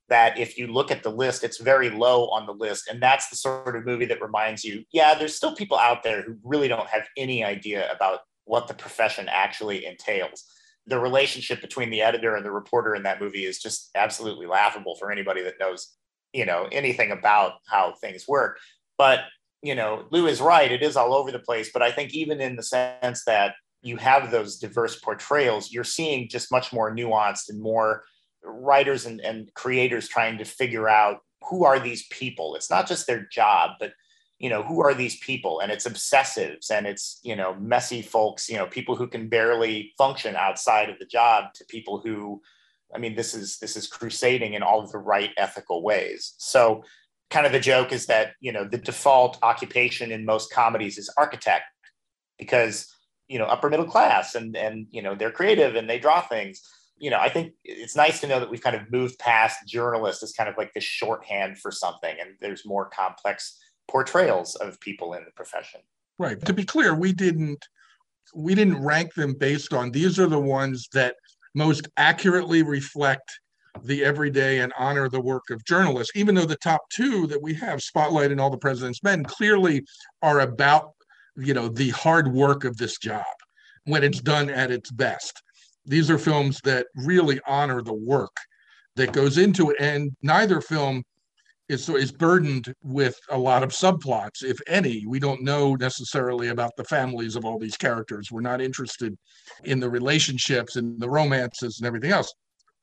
that 0.10 0.38
if 0.38 0.58
you 0.58 0.68
look 0.68 0.92
at 0.92 1.04
the 1.04 1.10
list 1.10 1.44
it's 1.44 1.60
very 1.60 1.90
low 1.90 2.30
on 2.30 2.46
the 2.46 2.54
list. 2.54 2.88
And 2.90 3.02
that's 3.02 3.30
the 3.30 3.36
sort 3.36 3.76
of 3.76 3.86
movie 3.86 4.06
that 4.06 4.22
reminds 4.22 4.64
you 4.64 4.84
yeah 4.92 5.14
there's 5.16 5.36
still 5.36 5.56
people 5.56 5.78
out 5.78 6.04
there 6.04 6.22
who 6.22 6.38
really 6.44 6.68
don't 6.68 6.88
have 6.88 7.08
any 7.18 7.44
idea 7.44 7.92
about 7.92 8.20
what 8.46 8.68
the 8.68 8.74
profession 8.74 9.28
actually 9.30 9.86
entails. 9.86 10.46
The 10.86 11.00
relationship 11.00 11.60
between 11.60 11.90
the 11.90 12.02
editor 12.02 12.36
and 12.36 12.46
the 12.46 12.52
reporter 12.52 12.96
in 12.96 13.04
that 13.04 13.20
movie 13.20 13.44
is 13.44 13.60
just 13.60 13.90
absolutely 13.96 14.48
laughable 14.48 14.96
for 14.96 15.12
anybody 15.12 15.44
that 15.44 15.60
knows 15.60 15.96
you 16.34 16.46
know 16.46 16.68
anything 16.72 17.12
about 17.12 17.54
how 17.68 17.94
things 18.00 18.28
work. 18.28 18.60
But 18.98 19.22
you 19.62 19.76
know 19.76 20.06
lou 20.12 20.28
is 20.28 20.40
right. 20.40 20.72
It 20.72 20.84
is 20.84 20.96
all 20.96 21.14
over 21.14 21.32
the 21.32 21.40
place. 21.40 21.72
But 21.74 21.82
i 21.82 21.92
think 21.92 22.14
even 22.14 22.40
in 22.40 22.56
the 22.56 22.64
sense 22.64 23.24
that 23.26 23.56
you 23.88 23.98
have 23.98 24.30
those 24.30 24.58
diverse 24.58 25.00
portrayals 25.00 25.72
you're 25.72 25.84
seeing 25.84 26.30
just 26.30 26.52
much 26.52 26.74
more 26.74 26.94
nuanced 26.94 27.50
and 27.50 27.62
more 27.62 28.04
writers 28.44 29.06
and, 29.06 29.20
and 29.22 29.54
creators 29.54 30.08
trying 30.08 30.38
to 30.38 30.46
figure 30.46 30.88
out 30.88 31.20
who 31.50 31.64
are 31.64 31.80
these 31.80 32.08
people. 32.08 32.56
It's 32.56 32.70
not 32.70 32.88
just 32.88 33.08
their 33.08 33.28
job 33.32 33.72
but 33.80 33.94
you 34.40 34.50
know 34.52 34.62
who 34.62 34.82
are 34.82 34.94
these 34.94 35.18
people? 35.18 35.62
And 35.62 35.72
it's 35.72 35.88
obsessives 35.88 36.70
and 36.70 36.86
it's 36.86 37.20
you 37.24 37.36
know 37.36 37.56
messy 37.56 38.02
folks 38.02 38.50
you 38.50 38.58
know 38.58 38.68
people 38.68 38.96
who 38.96 39.08
can 39.08 39.30
barely 39.30 39.94
function 39.98 40.36
outside 40.36 40.90
of 40.90 41.00
the 41.00 41.06
job 41.06 41.54
to 41.56 41.66
people 41.66 42.00
who 42.00 42.42
i 42.94 43.00
mean 43.00 43.16
this 43.16 43.34
is 43.34 43.58
this 43.58 43.76
is 43.76 43.88
crusading 43.88 44.54
in 44.54 44.62
all 44.62 44.82
of 44.82 44.92
the 44.92 45.00
right 45.00 45.32
ethical 45.38 45.82
ways. 45.84 46.34
So 46.38 46.84
kind 47.30 47.46
of 47.46 47.52
the 47.52 47.60
joke 47.60 47.92
is 47.92 48.06
that 48.06 48.34
you 48.40 48.52
know 48.52 48.64
the 48.64 48.78
default 48.78 49.40
occupation 49.42 50.12
in 50.12 50.26
most 50.26 50.52
comedies 50.52 50.98
is 50.98 51.10
architect 51.18 51.66
because 52.38 52.88
you 53.28 53.40
know 53.40 53.46
upper 53.46 53.70
middle 53.70 53.86
class 53.86 54.36
and 54.36 54.56
and 54.56 54.88
you 54.90 55.02
know 55.02 55.16
they're 55.16 55.32
creative 55.32 55.76
and 55.76 55.90
they 55.90 56.00
draw 56.00 56.22
things 56.22 56.62
you 56.98 57.10
know 57.10 57.20
i 57.20 57.30
think 57.30 57.54
it's 57.64 57.96
nice 57.96 58.22
to 58.22 58.28
know 58.28 58.40
that 58.40 58.50
we've 58.50 58.64
kind 58.64 58.76
of 58.76 58.90
moved 58.92 59.20
past 59.20 59.60
journalist 59.68 60.24
as 60.24 60.32
kind 60.32 60.50
of 60.50 60.58
like 60.58 60.74
the 60.74 60.80
shorthand 60.80 61.58
for 61.58 61.72
something 61.72 62.16
and 62.20 62.32
there's 62.40 62.66
more 62.66 62.90
complex 62.90 63.60
portrayals 63.88 64.56
of 64.56 64.80
people 64.80 65.14
in 65.14 65.24
the 65.24 65.32
profession. 65.32 65.82
Right. 66.20 66.44
To 66.46 66.54
be 66.54 66.66
clear, 66.66 66.96
we 66.96 67.14
didn't 67.14 67.66
we 68.36 68.56
didn't 68.56 68.84
rank 68.84 69.14
them 69.14 69.34
based 69.34 69.74
on 69.74 69.92
these 69.92 70.20
are 70.20 70.28
the 70.28 70.40
ones 70.40 70.90
that 70.94 71.16
most 71.56 71.88
accurately 71.98 72.62
reflect 72.62 73.32
the 73.84 74.04
everyday 74.04 74.60
and 74.60 74.74
honor 74.78 75.08
the 75.08 75.22
work 75.22 75.50
of 75.50 75.64
journalists, 75.64 76.12
even 76.16 76.36
though 76.36 76.46
the 76.46 76.58
top 76.58 76.82
two 76.90 77.26
that 77.28 77.42
we 77.42 77.54
have, 77.54 77.82
Spotlight 77.82 78.32
and 78.32 78.42
All 78.42 78.50
the 78.50 78.58
President's 78.58 79.04
Men, 79.04 79.24
clearly 79.24 79.86
are 80.22 80.42
about 80.42 80.94
you 81.38 81.54
know 81.54 81.68
the 81.68 81.90
hard 81.90 82.32
work 82.34 82.64
of 82.64 82.78
this 82.78 82.98
job 82.98 83.26
when 83.86 84.04
it's 84.04 84.22
done 84.22 84.50
at 84.50 84.72
its 84.72 84.92
best. 84.92 85.42
These 85.86 86.10
are 86.12 86.18
films 86.18 86.60
that 86.64 86.88
really 86.96 87.40
honor 87.48 87.82
the 87.82 87.94
work 87.94 88.36
that 88.96 89.14
goes 89.14 89.38
into 89.38 89.72
it, 89.72 89.78
and 89.80 90.12
neither 90.22 90.60
film 90.62 91.04
is 91.70 91.88
is 91.90 92.12
burdened 92.12 92.74
with 92.84 93.18
a 93.30 93.38
lot 93.38 93.64
of 93.64 93.72
subplots, 93.72 94.44
if 94.44 94.58
any. 94.68 95.06
We 95.06 95.20
don't 95.20 95.44
know 95.44 95.76
necessarily 95.76 96.50
about 96.50 96.72
the 96.78 96.86
families 96.86 97.36
of 97.36 97.46
all 97.46 97.60
these 97.60 97.78
characters. 97.78 98.32
We're 98.32 98.42
not 98.42 98.62
interested 98.62 99.18
in 99.64 99.80
the 99.80 99.90
relationships 99.90 100.76
and 100.76 101.00
the 101.00 101.10
romances 101.10 101.80
and 101.80 101.88
everything 101.88 102.12
else. 102.12 102.34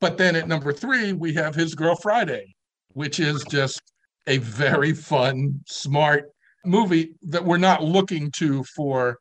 But 0.01 0.19
then 0.19 0.37
at 0.37 0.49
number 0.49 0.73
three, 0.73 1.13
we 1.13 1.35
have 1.35 1.55
His 1.55 1.75
Girl 1.75 1.97
Friday, 1.97 2.55
which 2.89 3.21
is 3.21 3.45
just 3.45 3.81
a 4.27 4.39
very 4.39 4.93
fun, 4.93 5.61
smart 5.67 6.34
movie 6.65 7.15
that 7.23 7.45
we're 7.45 7.59
not 7.59 7.83
looking 7.83 8.31
to 8.39 8.65
for 8.77 9.19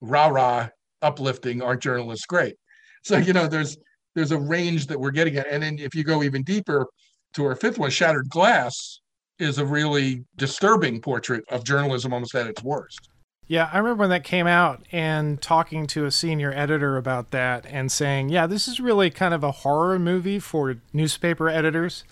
rah 0.00 0.28
rah 0.28 0.68
uplifting. 1.02 1.62
Aren't 1.62 1.82
journalists 1.82 2.26
great? 2.26 2.54
So 3.02 3.16
you 3.16 3.32
know, 3.32 3.46
there's 3.46 3.76
there's 4.14 4.32
a 4.32 4.38
range 4.38 4.86
that 4.86 4.98
we're 4.98 5.10
getting 5.10 5.36
at, 5.36 5.46
and 5.48 5.62
then 5.62 5.78
if 5.78 5.94
you 5.94 6.04
go 6.04 6.22
even 6.22 6.42
deeper, 6.42 6.86
to 7.34 7.44
our 7.44 7.56
fifth 7.56 7.78
one, 7.78 7.90
Shattered 7.90 8.28
Glass, 8.28 9.00
is 9.38 9.58
a 9.58 9.66
really 9.66 10.24
disturbing 10.36 11.00
portrait 11.00 11.44
of 11.50 11.64
journalism 11.64 12.12
almost 12.12 12.34
at 12.34 12.46
its 12.46 12.62
worst. 12.62 13.08
Yeah, 13.46 13.68
I 13.72 13.78
remember 13.78 14.02
when 14.02 14.10
that 14.10 14.24
came 14.24 14.46
out 14.46 14.82
and 14.90 15.40
talking 15.42 15.86
to 15.88 16.06
a 16.06 16.10
senior 16.10 16.52
editor 16.54 16.96
about 16.96 17.30
that 17.32 17.66
and 17.68 17.92
saying, 17.92 18.30
yeah, 18.30 18.46
this 18.46 18.66
is 18.66 18.80
really 18.80 19.10
kind 19.10 19.34
of 19.34 19.44
a 19.44 19.50
horror 19.50 19.98
movie 19.98 20.38
for 20.38 20.76
newspaper 20.94 21.50
editors 21.50 22.04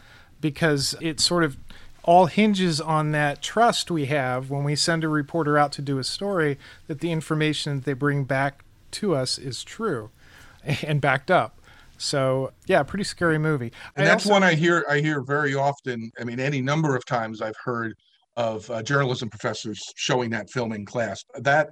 because 0.42 0.94
it 1.00 1.20
sort 1.20 1.44
of 1.44 1.56
all 2.04 2.26
hinges 2.26 2.80
on 2.80 3.12
that 3.12 3.42
trust 3.42 3.90
we 3.90 4.06
have 4.06 4.50
when 4.50 4.64
we 4.64 4.74
send 4.74 5.04
a 5.04 5.08
reporter 5.08 5.56
out 5.56 5.72
to 5.72 5.82
do 5.82 5.98
a 5.98 6.04
story 6.04 6.58
that 6.88 7.00
the 7.00 7.12
information 7.12 7.76
that 7.76 7.84
they 7.84 7.92
bring 7.92 8.24
back 8.24 8.64
to 8.90 9.14
us 9.14 9.38
is 9.38 9.62
true 9.62 10.10
and 10.82 11.00
backed 11.00 11.30
up. 11.30 11.58
So 11.98 12.52
yeah, 12.66 12.82
pretty 12.82 13.04
scary 13.04 13.38
movie. 13.38 13.72
And 13.94 14.04
I 14.04 14.08
that's 14.08 14.26
also, 14.26 14.32
one 14.34 14.42
I 14.42 14.54
hear 14.54 14.84
I 14.90 14.98
hear 14.98 15.22
very 15.22 15.54
often. 15.54 16.10
I 16.20 16.24
mean, 16.24 16.40
any 16.40 16.60
number 16.60 16.96
of 16.96 17.06
times 17.06 17.40
I've 17.40 17.56
heard 17.62 17.94
of 18.36 18.68
uh, 18.70 18.82
journalism 18.82 19.30
professors 19.30 19.80
showing 19.94 20.30
that 20.30 20.50
film 20.50 20.72
in 20.72 20.84
class. 20.84 21.24
That 21.36 21.70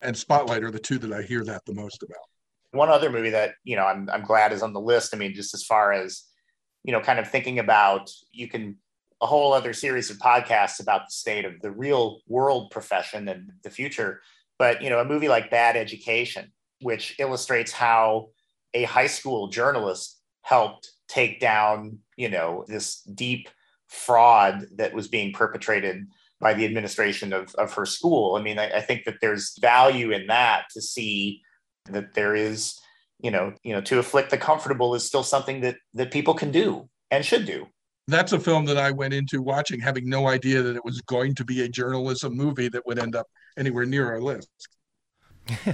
and 0.00 0.16
Spotlight 0.16 0.62
are 0.62 0.70
the 0.70 0.78
two 0.78 0.98
that 0.98 1.12
I 1.12 1.22
hear 1.22 1.44
that 1.44 1.62
the 1.66 1.74
most 1.74 2.02
about. 2.02 2.18
One 2.70 2.90
other 2.90 3.10
movie 3.10 3.30
that 3.30 3.54
you 3.64 3.74
know 3.74 3.84
I'm 3.84 4.08
I'm 4.10 4.22
glad 4.22 4.52
is 4.52 4.62
on 4.62 4.72
the 4.72 4.80
list. 4.80 5.14
I 5.14 5.18
mean, 5.18 5.34
just 5.34 5.52
as 5.52 5.64
far 5.64 5.92
as 5.92 6.24
you 6.84 6.92
know, 6.92 7.00
kind 7.00 7.18
of 7.18 7.28
thinking 7.28 7.58
about 7.58 8.10
you 8.30 8.48
can 8.48 8.76
a 9.22 9.26
whole 9.26 9.52
other 9.52 9.72
series 9.72 10.10
of 10.10 10.18
podcasts 10.18 10.80
about 10.80 11.06
the 11.06 11.12
state 11.12 11.44
of 11.44 11.60
the 11.60 11.70
real 11.70 12.18
world 12.26 12.70
profession 12.72 13.28
and 13.28 13.52
the 13.62 13.70
future. 13.70 14.20
But 14.58 14.82
you 14.82 14.90
know, 14.90 14.98
a 14.98 15.04
movie 15.04 15.28
like 15.28 15.50
Bad 15.50 15.76
Education, 15.76 16.52
which 16.82 17.14
illustrates 17.18 17.72
how 17.72 18.30
a 18.74 18.82
high 18.82 19.06
school 19.06 19.48
journalist 19.48 20.20
helped 20.42 20.90
take 21.08 21.40
down, 21.40 21.98
you 22.16 22.28
know, 22.28 22.64
this 22.66 23.02
deep 23.02 23.48
fraud 23.88 24.66
that 24.76 24.92
was 24.92 25.06
being 25.08 25.32
perpetrated 25.32 26.06
by 26.40 26.54
the 26.54 26.64
administration 26.64 27.32
of, 27.32 27.54
of 27.54 27.72
her 27.74 27.86
school. 27.86 28.34
I 28.34 28.42
mean, 28.42 28.58
I, 28.58 28.78
I 28.78 28.80
think 28.80 29.04
that 29.04 29.18
there's 29.20 29.56
value 29.60 30.10
in 30.10 30.26
that 30.26 30.64
to 30.74 30.82
see 30.82 31.42
that 31.86 32.14
there 32.14 32.34
is, 32.34 32.76
you 33.20 33.30
know, 33.30 33.54
you 33.62 33.72
know, 33.72 33.80
to 33.82 34.00
afflict 34.00 34.30
the 34.30 34.38
comfortable 34.38 34.94
is 34.96 35.06
still 35.06 35.22
something 35.22 35.60
that 35.60 35.76
that 35.94 36.10
people 36.10 36.34
can 36.34 36.50
do 36.50 36.88
and 37.10 37.24
should 37.24 37.46
do. 37.46 37.66
That's 38.08 38.32
a 38.32 38.40
film 38.40 38.64
that 38.66 38.76
I 38.76 38.90
went 38.90 39.14
into 39.14 39.42
watching, 39.42 39.80
having 39.80 40.08
no 40.08 40.26
idea 40.26 40.62
that 40.62 40.76
it 40.76 40.84
was 40.84 41.00
going 41.02 41.34
to 41.36 41.44
be 41.44 41.62
a 41.62 41.68
journalism 41.68 42.36
movie 42.36 42.68
that 42.68 42.84
would 42.86 42.98
end 42.98 43.14
up 43.14 43.28
anywhere 43.56 43.86
near 43.86 44.06
our 44.08 44.20
list. 44.20 44.48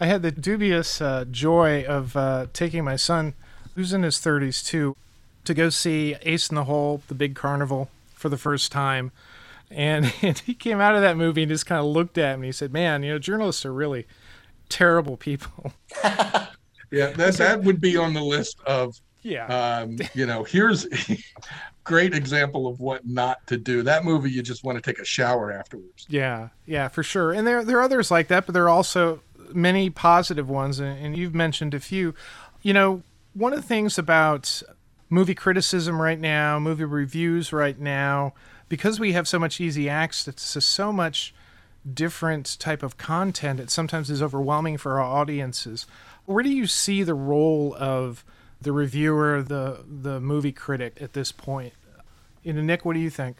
I 0.00 0.06
had 0.06 0.22
the 0.22 0.30
dubious 0.30 1.00
uh, 1.00 1.24
joy 1.30 1.84
of 1.84 2.16
uh, 2.16 2.46
taking 2.52 2.84
my 2.84 2.96
son, 2.96 3.34
who's 3.74 3.92
in 3.92 4.02
his 4.02 4.16
30s 4.16 4.64
too, 4.64 4.96
to 5.44 5.54
go 5.54 5.70
see 5.70 6.16
Ace 6.22 6.50
in 6.50 6.56
the 6.56 6.64
Hole, 6.64 7.02
the 7.08 7.14
big 7.14 7.34
carnival, 7.34 7.90
for 8.14 8.28
the 8.28 8.38
first 8.38 8.70
time. 8.72 9.12
And, 9.70 10.12
and 10.22 10.38
he 10.38 10.54
came 10.54 10.80
out 10.80 10.94
of 10.94 11.02
that 11.02 11.16
movie 11.16 11.42
and 11.42 11.50
just 11.50 11.66
kind 11.66 11.80
of 11.80 11.86
looked 11.86 12.18
at 12.18 12.38
me. 12.38 12.48
He 12.48 12.52
said, 12.52 12.72
Man, 12.72 13.02
you 13.02 13.12
know, 13.12 13.18
journalists 13.18 13.64
are 13.64 13.72
really 13.72 14.06
terrible 14.68 15.16
people. 15.16 15.72
yeah, 16.04 16.48
that, 16.90 17.34
that 17.38 17.62
would 17.62 17.80
be 17.80 17.96
on 17.96 18.14
the 18.14 18.22
list 18.22 18.58
of 18.66 18.96
Yeah. 19.22 19.46
Um, 19.46 19.98
you 20.14 20.26
know, 20.26 20.44
here's 20.44 20.86
great 21.84 22.14
example 22.14 22.66
of 22.66 22.80
what 22.80 23.06
not 23.06 23.46
to 23.48 23.56
do. 23.56 23.82
That 23.82 24.04
movie, 24.04 24.30
you 24.30 24.42
just 24.42 24.64
want 24.64 24.76
to 24.76 24.82
take 24.82 25.00
a 25.00 25.04
shower 25.04 25.52
afterwards. 25.52 26.06
Yeah, 26.08 26.48
yeah, 26.66 26.88
for 26.88 27.02
sure. 27.02 27.32
And 27.32 27.46
there 27.46 27.64
there 27.64 27.78
are 27.78 27.82
others 27.82 28.10
like 28.10 28.28
that, 28.28 28.46
but 28.46 28.52
there 28.52 28.64
are 28.64 28.70
also 28.70 29.20
many 29.52 29.90
positive 29.90 30.48
ones, 30.48 30.78
and 30.80 31.16
you've 31.16 31.34
mentioned 31.34 31.74
a 31.74 31.80
few. 31.80 32.14
You 32.62 32.72
know, 32.72 33.02
one 33.34 33.52
of 33.52 33.60
the 33.60 33.66
things 33.66 33.98
about 33.98 34.62
movie 35.08 35.34
criticism 35.34 36.00
right 36.00 36.20
now, 36.20 36.58
movie 36.58 36.84
reviews 36.84 37.52
right 37.52 37.78
now, 37.78 38.32
because 38.68 39.00
we 39.00 39.12
have 39.12 39.26
so 39.26 39.38
much 39.38 39.60
easy 39.60 39.88
access 39.88 40.52
to 40.52 40.60
so 40.60 40.92
much 40.92 41.34
different 41.92 42.58
type 42.60 42.82
of 42.82 42.96
content, 42.96 43.58
it 43.58 43.70
sometimes 43.70 44.10
is 44.10 44.22
overwhelming 44.22 44.76
for 44.76 45.00
our 45.00 45.06
audiences. 45.06 45.86
Where 46.26 46.42
do 46.42 46.50
you 46.50 46.66
see 46.66 47.02
the 47.02 47.14
role 47.14 47.74
of 47.78 48.24
the 48.60 48.72
reviewer, 48.72 49.42
the 49.42 49.84
the 49.86 50.20
movie 50.20 50.52
critic 50.52 50.98
at 51.00 51.12
this 51.12 51.32
point? 51.32 51.72
You 52.42 52.52
know, 52.52 52.62
Nick, 52.62 52.84
what 52.84 52.94
do 52.94 53.00
you 53.00 53.10
think? 53.10 53.36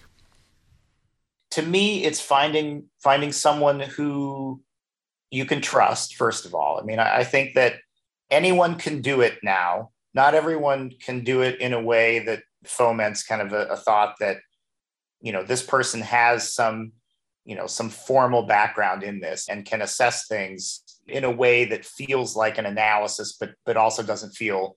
To 1.52 1.62
me, 1.62 2.04
it's 2.04 2.20
finding 2.20 2.84
finding 3.02 3.32
someone 3.32 3.80
who 3.80 4.60
you 5.30 5.44
can 5.44 5.60
trust. 5.60 6.16
First 6.16 6.46
of 6.46 6.54
all, 6.54 6.78
I 6.80 6.84
mean, 6.84 6.98
I, 6.98 7.18
I 7.18 7.24
think 7.24 7.54
that 7.54 7.74
anyone 8.30 8.76
can 8.76 9.00
do 9.00 9.20
it 9.20 9.38
now. 9.42 9.90
Not 10.14 10.34
everyone 10.34 10.92
can 11.00 11.22
do 11.22 11.42
it 11.42 11.60
in 11.60 11.72
a 11.72 11.82
way 11.82 12.20
that 12.20 12.42
foments 12.64 13.22
kind 13.22 13.40
of 13.40 13.52
a, 13.52 13.66
a 13.66 13.76
thought 13.76 14.16
that 14.20 14.38
you 15.20 15.32
know 15.32 15.42
this 15.42 15.62
person 15.62 16.00
has 16.00 16.52
some 16.52 16.92
you 17.44 17.56
know 17.56 17.66
some 17.66 17.88
formal 17.88 18.42
background 18.42 19.02
in 19.02 19.20
this 19.20 19.48
and 19.48 19.64
can 19.64 19.82
assess 19.82 20.26
things 20.26 20.82
in 21.06 21.24
a 21.24 21.30
way 21.30 21.64
that 21.64 21.84
feels 21.84 22.36
like 22.36 22.58
an 22.58 22.66
analysis 22.66 23.36
but 23.38 23.52
but 23.64 23.76
also 23.76 24.02
doesn't 24.02 24.32
feel 24.32 24.76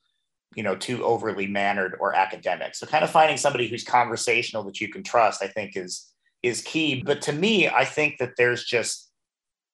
you 0.55 0.63
know 0.63 0.75
too 0.75 1.03
overly 1.03 1.47
mannered 1.47 1.95
or 1.99 2.15
academic. 2.15 2.75
So 2.75 2.85
kind 2.85 3.03
of 3.03 3.09
finding 3.09 3.37
somebody 3.37 3.67
who's 3.67 3.83
conversational 3.83 4.63
that 4.63 4.79
you 4.81 4.89
can 4.89 5.03
trust 5.03 5.43
i 5.43 5.47
think 5.47 5.75
is 5.75 6.11
is 6.41 6.61
key. 6.61 7.01
But 7.03 7.21
to 7.23 7.33
me 7.33 7.69
i 7.69 7.85
think 7.85 8.17
that 8.19 8.33
there's 8.37 8.63
just 8.63 9.11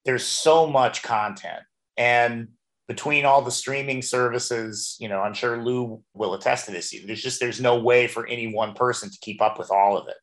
there's 0.05 0.25
so 0.25 0.67
much 0.67 1.03
content. 1.03 1.63
And 1.97 2.49
between 2.87 3.25
all 3.25 3.43
the 3.43 3.51
streaming 3.51 4.01
services 4.01 4.97
you 4.99 5.07
know 5.07 5.21
i'm 5.21 5.33
sure 5.33 5.63
lou 5.63 6.01
will 6.15 6.33
attest 6.33 6.65
to 6.65 6.71
this 6.71 6.95
there's 7.05 7.21
just 7.21 7.39
there's 7.39 7.61
no 7.61 7.77
way 7.79 8.07
for 8.07 8.25
any 8.25 8.51
one 8.51 8.73
person 8.73 9.11
to 9.11 9.17
keep 9.21 9.41
up 9.41 9.59
with 9.59 9.71
all 9.71 9.97
of 9.97 10.07
it. 10.07 10.17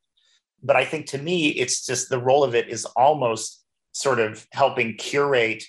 But 0.62 0.76
i 0.76 0.84
think 0.84 1.06
to 1.06 1.18
me 1.18 1.48
it's 1.48 1.86
just 1.86 2.08
the 2.08 2.20
role 2.20 2.44
of 2.44 2.54
it 2.54 2.68
is 2.68 2.84
almost 2.84 3.64
sort 3.92 4.20
of 4.20 4.46
helping 4.52 4.94
curate 4.96 5.64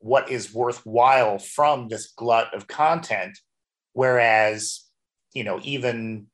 what 0.00 0.30
is 0.30 0.54
worthwhile 0.54 1.38
from 1.38 1.88
this 1.88 2.08
glut 2.16 2.52
of 2.54 2.66
content 2.66 3.38
Whereas, 3.92 4.84
you 5.34 5.44
know, 5.44 5.60
even 5.62 6.26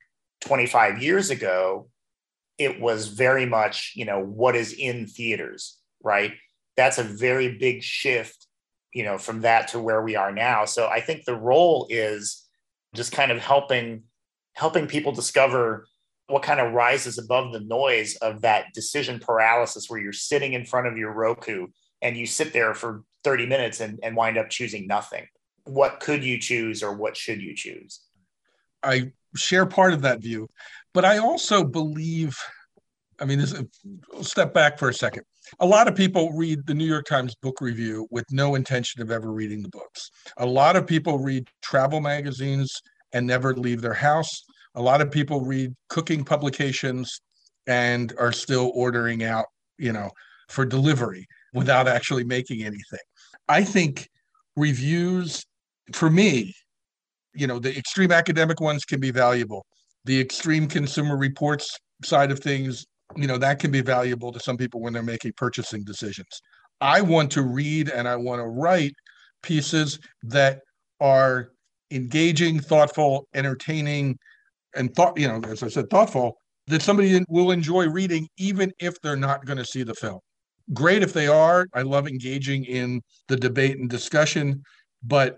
25 0.43 1.03
years 1.03 1.31
ago, 1.31 1.89
it 2.59 2.81
was 2.81 3.09
very 3.09 3.47
much, 3.47 3.93
you 3.97 4.05
know, 4.05 4.21
what 4.21 4.55
is 4.55 4.73
in 4.73 5.07
theaters, 5.07 5.79
right? 6.03 6.33
That's 6.77 6.99
a 6.99 7.05
very 7.05 7.57
big 7.57 7.83
shift, 7.83 8.47
you 8.93 9.05
know, 9.05 9.19
from 9.19 9.41
that 9.41 9.69
to 9.69 9.81
where 9.81 10.03
we 10.03 10.17
are 10.17 10.33
now. 10.33 10.65
So 10.65 10.87
I 10.87 11.01
think 11.01 11.25
the 11.25 11.37
role 11.37 11.87
is 11.91 12.45
just 12.95 13.13
kind 13.13 13.33
of 13.33 13.39
helping 13.39 14.05
helping 14.55 14.87
people 14.87 15.11
discover 15.11 15.85
what 16.29 16.43
kind 16.43 16.61
of 16.61 16.73
rises 16.73 17.19
above 17.19 17.53
the 17.53 17.61
noise 17.61 18.15
of 18.17 18.43
that 18.43 18.73
decision 18.73 19.19
paralysis 19.19 19.91
where 19.91 20.01
you're 20.01 20.13
sitting 20.13 20.53
in 20.53 20.65
front 20.65 20.87
of 20.87 20.97
your 20.97 21.13
Roku 21.13 21.67
and 22.01 22.17
you 22.17 22.25
sit 22.25 22.53
there 22.53 22.73
for 22.73 23.03
30 23.25 23.47
minutes 23.47 23.81
and, 23.81 23.99
and 24.03 24.17
wind 24.17 24.39
up 24.39 24.49
choosing 24.49 24.87
nothing 24.87 25.27
what 25.65 26.01
could 26.01 26.25
you 26.25 26.39
choose 26.39 26.83
or 26.83 26.95
what 26.95 27.17
should 27.17 27.41
you 27.41 27.55
choose? 27.55 28.01
I 28.83 29.13
share 29.35 29.67
part 29.67 29.93
of 29.93 30.03
that 30.03 30.21
view, 30.21 30.49
but 30.93 31.05
I 31.05 31.19
also 31.19 31.65
believe, 31.65 32.37
I 33.19 33.25
mean, 33.25 33.39
this, 33.39 33.55
step 34.21 34.53
back 34.53 34.79
for 34.79 34.89
a 34.89 34.95
second. 34.95 35.25
A 35.61 35.67
lot 35.67 35.89
of 35.89 35.95
people 35.95 36.33
read 36.33 36.67
the 36.67 36.75
New 36.75 36.87
York 36.87 37.07
Times 37.07 37.35
book 37.43 37.61
review 37.61 38.07
with 38.11 38.25
no 38.31 38.55
intention 38.55 39.03
of 39.03 39.11
ever 39.11 39.33
reading 39.33 39.63
the 39.63 39.69
books. 39.69 40.11
A 40.39 40.47
lot 40.47 40.77
of 40.77 40.87
people 40.87 41.19
read 41.19 41.49
travel 41.63 42.01
magazines 42.01 42.81
and 43.13 43.27
never 43.27 43.55
leave 43.55 43.81
their 43.81 43.95
house. 43.95 44.45
A 44.75 44.83
lot 44.83 45.01
of 45.01 45.11
people 45.11 45.41
read 45.41 45.75
cooking 45.89 46.25
publications 46.25 47.21
and 47.67 48.13
are 48.19 48.33
still 48.33 48.73
ordering 48.75 49.25
out, 49.25 49.47
you 49.79 49.93
know, 49.93 50.11
for 50.49 50.65
delivery 50.65 51.27
without 51.55 51.87
actually 51.87 52.25
making 52.25 52.63
anything. 52.63 53.01
I 53.49 53.63
think 53.65 54.09
reviews 54.57 55.45
for 55.93 56.11
me, 56.11 56.55
you 57.35 57.47
know, 57.47 57.59
the 57.59 57.77
extreme 57.77 58.13
academic 58.13 58.61
ones 58.61 58.85
can 58.85 59.01
be 59.01 59.11
valuable. 59.11 59.67
The 60.05 60.21
extreme 60.21 60.67
consumer 60.67 61.17
reports 61.17 61.77
side 62.03 62.31
of 62.31 62.39
things, 62.39 62.87
you 63.17 63.27
know, 63.27 63.39
that 63.39 63.59
can 63.59 63.71
be 63.71 63.81
valuable 63.81 64.33
to 64.33 64.41
some 64.41 64.57
people 64.57 64.81
when 64.81 64.93
they're 64.93 65.03
making 65.03 65.33
purchasing 65.37 65.85
decisions. 65.85 66.41
I 66.81 67.01
want 67.01 67.31
to 67.33 67.43
read 67.43 67.89
and 67.89 68.07
I 68.09 68.17
want 68.17 68.41
to 68.41 68.47
write 68.47 68.95
pieces 69.43 69.99
that 70.25 70.61
are 71.01 71.51
engaging, 71.91 72.61
thoughtful, 72.61 73.29
entertaining, 73.35 74.19
and 74.75 74.95
thought, 74.95 75.19
you 75.19 75.29
know, 75.29 75.41
as 75.49 75.63
I 75.63 75.69
said, 75.69 75.89
thoughtful, 75.91 76.37
that 76.67 76.83
somebody 76.83 77.23
will 77.29 77.51
enjoy 77.51 77.89
reading 77.89 78.27
even 78.39 78.73
if 78.79 79.01
they're 79.01 79.17
not 79.17 79.45
going 79.45 79.59
to 79.59 79.65
see 79.65 79.83
the 79.83 79.95
film. 79.95 80.19
Great 80.73 81.03
if 81.03 81.13
they 81.13 81.29
are. 81.29 81.67
I 81.75 81.83
love 81.83 82.09
engaging 82.09 82.65
in 82.65 83.03
the 83.29 83.37
debate 83.37 83.79
and 83.79 83.89
discussion, 83.89 84.63
but 85.03 85.37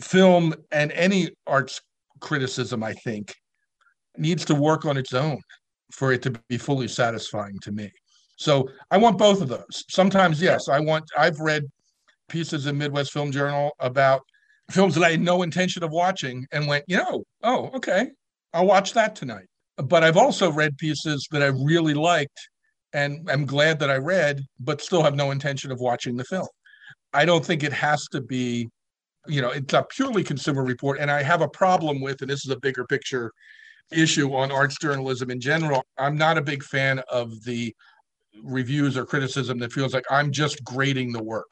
film 0.00 0.54
and 0.72 0.92
any 0.92 1.30
arts 1.46 1.80
criticism, 2.20 2.82
I 2.82 2.92
think, 2.92 3.34
needs 4.16 4.44
to 4.46 4.54
work 4.54 4.84
on 4.84 4.96
its 4.96 5.12
own 5.14 5.40
for 5.92 6.12
it 6.12 6.22
to 6.22 6.32
be 6.48 6.58
fully 6.58 6.88
satisfying 6.88 7.58
to 7.62 7.72
me. 7.72 7.90
So 8.38 8.68
I 8.90 8.98
want 8.98 9.18
both 9.18 9.40
of 9.40 9.48
those. 9.48 9.84
Sometimes, 9.88 10.40
yes, 10.40 10.68
I 10.68 10.80
want, 10.80 11.04
I've 11.16 11.40
read 11.40 11.64
pieces 12.28 12.66
in 12.66 12.76
Midwest 12.76 13.12
Film 13.12 13.32
Journal 13.32 13.72
about 13.80 14.20
films 14.70 14.94
that 14.94 15.04
I 15.04 15.12
had 15.12 15.20
no 15.20 15.42
intention 15.42 15.82
of 15.82 15.90
watching 15.90 16.46
and 16.52 16.66
went, 16.66 16.84
you 16.88 16.96
know, 16.96 17.24
oh, 17.42 17.70
okay, 17.74 18.10
I'll 18.52 18.66
watch 18.66 18.92
that 18.94 19.16
tonight. 19.16 19.46
But 19.76 20.02
I've 20.02 20.16
also 20.16 20.50
read 20.50 20.76
pieces 20.78 21.26
that 21.30 21.42
I 21.42 21.46
really 21.46 21.94
liked 21.94 22.48
and 22.92 23.28
I'm 23.30 23.46
glad 23.46 23.78
that 23.80 23.90
I 23.90 23.96
read, 23.96 24.40
but 24.58 24.80
still 24.80 25.02
have 25.02 25.14
no 25.14 25.30
intention 25.30 25.70
of 25.70 25.80
watching 25.80 26.16
the 26.16 26.24
film. 26.24 26.48
I 27.12 27.24
don't 27.24 27.44
think 27.44 27.62
it 27.62 27.72
has 27.72 28.06
to 28.08 28.20
be 28.20 28.68
you 29.28 29.42
know, 29.42 29.50
it's 29.50 29.72
a 29.74 29.84
purely 29.90 30.24
consumer 30.24 30.64
report. 30.64 30.98
And 31.00 31.10
I 31.10 31.22
have 31.22 31.42
a 31.42 31.48
problem 31.48 32.00
with, 32.00 32.20
and 32.22 32.30
this 32.30 32.44
is 32.44 32.50
a 32.50 32.58
bigger 32.58 32.84
picture 32.86 33.32
issue 33.92 34.34
on 34.34 34.50
arts 34.50 34.76
journalism 34.78 35.30
in 35.30 35.40
general. 35.40 35.84
I'm 35.98 36.16
not 36.16 36.38
a 36.38 36.42
big 36.42 36.62
fan 36.62 37.00
of 37.10 37.42
the 37.44 37.74
reviews 38.42 38.96
or 38.96 39.06
criticism 39.06 39.58
that 39.58 39.72
feels 39.72 39.94
like 39.94 40.04
I'm 40.10 40.32
just 40.32 40.62
grading 40.64 41.12
the 41.12 41.22
work. 41.22 41.50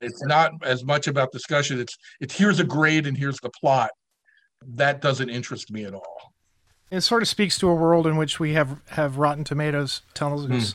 It's 0.00 0.22
not 0.24 0.52
as 0.62 0.84
much 0.84 1.06
about 1.06 1.30
discussion. 1.32 1.80
It's 1.80 1.96
it's 2.20 2.36
here's 2.36 2.60
a 2.60 2.64
grade 2.64 3.06
and 3.06 3.16
here's 3.16 3.38
the 3.40 3.50
plot. 3.50 3.90
That 4.66 5.00
doesn't 5.00 5.30
interest 5.30 5.70
me 5.70 5.84
at 5.84 5.94
all. 5.94 6.32
It 6.90 7.00
sort 7.00 7.22
of 7.22 7.28
speaks 7.28 7.58
to 7.58 7.68
a 7.68 7.74
world 7.74 8.06
in 8.06 8.16
which 8.16 8.38
we 8.38 8.52
have 8.54 8.80
have 8.90 9.18
Rotten 9.18 9.44
Tomatoes 9.44 10.02
tells 10.12 10.50
us 10.50 10.74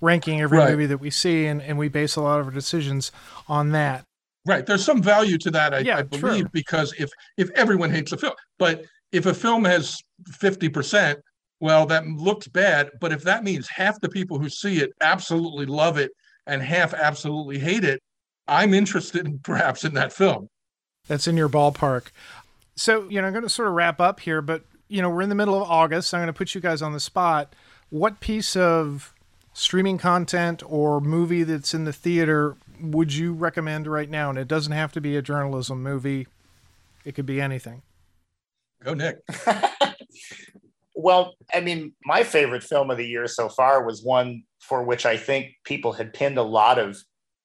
ranking 0.00 0.40
every 0.40 0.58
right. 0.58 0.70
movie 0.70 0.86
that 0.86 0.98
we 0.98 1.10
see, 1.10 1.46
and, 1.46 1.60
and 1.62 1.78
we 1.78 1.88
base 1.88 2.16
a 2.16 2.20
lot 2.20 2.38
of 2.38 2.46
our 2.46 2.52
decisions 2.52 3.10
on 3.48 3.72
that. 3.72 4.04
Right. 4.46 4.64
There's 4.64 4.84
some 4.84 5.02
value 5.02 5.38
to 5.38 5.50
that, 5.50 5.74
I, 5.74 5.78
yeah, 5.80 5.98
I 5.98 6.02
believe, 6.02 6.42
true. 6.42 6.50
because 6.52 6.94
if 6.98 7.10
if 7.36 7.50
everyone 7.50 7.90
hates 7.90 8.12
a 8.12 8.16
film, 8.16 8.34
but 8.58 8.84
if 9.12 9.26
a 9.26 9.34
film 9.34 9.64
has 9.64 10.00
50%, 10.30 11.16
well, 11.60 11.86
that 11.86 12.06
looks 12.06 12.48
bad. 12.48 12.90
But 13.00 13.12
if 13.12 13.22
that 13.22 13.44
means 13.44 13.68
half 13.68 14.00
the 14.00 14.08
people 14.08 14.38
who 14.38 14.48
see 14.48 14.78
it 14.78 14.90
absolutely 15.00 15.66
love 15.66 15.98
it 15.98 16.10
and 16.46 16.62
half 16.62 16.94
absolutely 16.94 17.58
hate 17.58 17.84
it, 17.84 18.02
I'm 18.46 18.74
interested 18.74 19.26
in, 19.26 19.38
perhaps 19.42 19.84
in 19.84 19.94
that 19.94 20.12
film. 20.12 20.48
That's 21.08 21.26
in 21.26 21.36
your 21.36 21.48
ballpark. 21.48 22.06
So, 22.74 23.08
you 23.08 23.20
know, 23.20 23.26
I'm 23.26 23.32
going 23.32 23.44
to 23.44 23.48
sort 23.48 23.68
of 23.68 23.74
wrap 23.74 24.00
up 24.00 24.20
here, 24.20 24.42
but, 24.42 24.64
you 24.88 25.00
know, 25.00 25.08
we're 25.08 25.22
in 25.22 25.28
the 25.28 25.34
middle 25.34 25.60
of 25.60 25.68
August. 25.68 26.10
So 26.10 26.18
I'm 26.18 26.22
going 26.22 26.32
to 26.32 26.36
put 26.36 26.54
you 26.54 26.60
guys 26.60 26.82
on 26.82 26.92
the 26.92 27.00
spot. 27.00 27.54
What 27.90 28.20
piece 28.20 28.54
of 28.54 29.14
streaming 29.54 29.96
content 29.96 30.62
or 30.66 31.00
movie 31.00 31.42
that's 31.42 31.72
in 31.72 31.84
the 31.84 31.92
theater 31.92 32.56
would 32.80 33.12
you 33.12 33.32
recommend 33.32 33.86
right 33.86 34.08
now? 34.08 34.30
And 34.30 34.38
it 34.38 34.48
doesn't 34.48 34.72
have 34.72 34.92
to 34.92 35.00
be 35.00 35.16
a 35.16 35.22
journalism 35.22 35.82
movie, 35.82 36.26
it 37.04 37.14
could 37.14 37.26
be 37.26 37.40
anything. 37.40 37.82
Go, 38.82 38.94
Nick. 38.94 39.18
well, 40.94 41.34
I 41.52 41.60
mean, 41.60 41.92
my 42.04 42.22
favorite 42.22 42.62
film 42.62 42.90
of 42.90 42.98
the 42.98 43.06
year 43.06 43.26
so 43.26 43.48
far 43.48 43.84
was 43.84 44.02
one 44.02 44.44
for 44.60 44.82
which 44.82 45.06
I 45.06 45.16
think 45.16 45.54
people 45.64 45.92
had 45.92 46.12
pinned 46.12 46.38
a 46.38 46.42
lot 46.42 46.78
of 46.78 46.96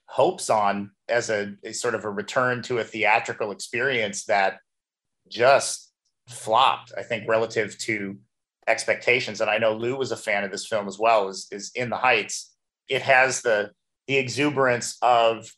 hopes 0.05 0.49
on 0.49 0.91
as 1.07 1.29
a, 1.29 1.53
a 1.63 1.71
sort 1.71 1.95
of 1.95 2.03
a 2.03 2.09
return 2.09 2.61
to 2.63 2.79
a 2.79 2.83
theatrical 2.83 3.51
experience 3.51 4.25
that 4.25 4.57
just 5.29 5.91
flopped, 6.27 6.91
I 6.97 7.03
think, 7.03 7.29
relative 7.29 7.77
to 7.79 8.17
expectations. 8.67 9.41
And 9.41 9.49
I 9.49 9.57
know 9.57 9.73
Lou 9.73 9.95
was 9.95 10.11
a 10.11 10.17
fan 10.17 10.43
of 10.43 10.51
this 10.51 10.67
film 10.67 10.87
as 10.87 10.99
well, 10.99 11.29
is, 11.29 11.47
is 11.51 11.71
In 11.75 11.89
the 11.89 11.97
Heights. 11.97 12.53
It 12.89 13.01
has 13.03 13.41
the 13.41 13.71
the 14.07 14.17
exuberance 14.17 14.97
of 15.01 15.51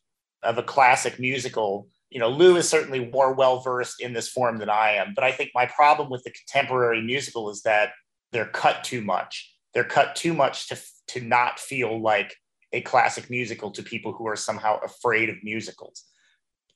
of 0.43 0.57
a 0.57 0.63
classic 0.63 1.19
musical 1.19 1.87
you 2.13 2.19
know, 2.19 2.29
Lou 2.29 2.57
is 2.57 2.69
certainly 2.69 3.09
more 3.09 3.33
well 3.33 3.59
versed 3.59 3.99
in 3.99 4.13
this 4.13 4.29
form 4.29 4.59
than 4.59 4.69
I 4.69 4.91
am. 4.91 5.13
But 5.15 5.23
I 5.23 5.31
think 5.31 5.49
my 5.55 5.65
problem 5.65 6.11
with 6.11 6.23
the 6.23 6.29
contemporary 6.29 7.01
musical 7.01 7.49
is 7.49 7.63
that 7.63 7.89
they're 8.31 8.45
cut 8.45 8.83
too 8.83 9.01
much. 9.01 9.51
They're 9.73 9.83
cut 9.83 10.15
too 10.15 10.33
much 10.33 10.69
to 10.69 10.77
to 11.07 11.21
not 11.21 11.59
feel 11.59 11.99
like 11.99 12.35
a 12.71 12.81
classic 12.81 13.31
musical 13.31 13.71
to 13.71 13.81
people 13.81 14.13
who 14.13 14.27
are 14.27 14.35
somehow 14.35 14.79
afraid 14.83 15.29
of 15.29 15.43
musicals. 15.43 16.03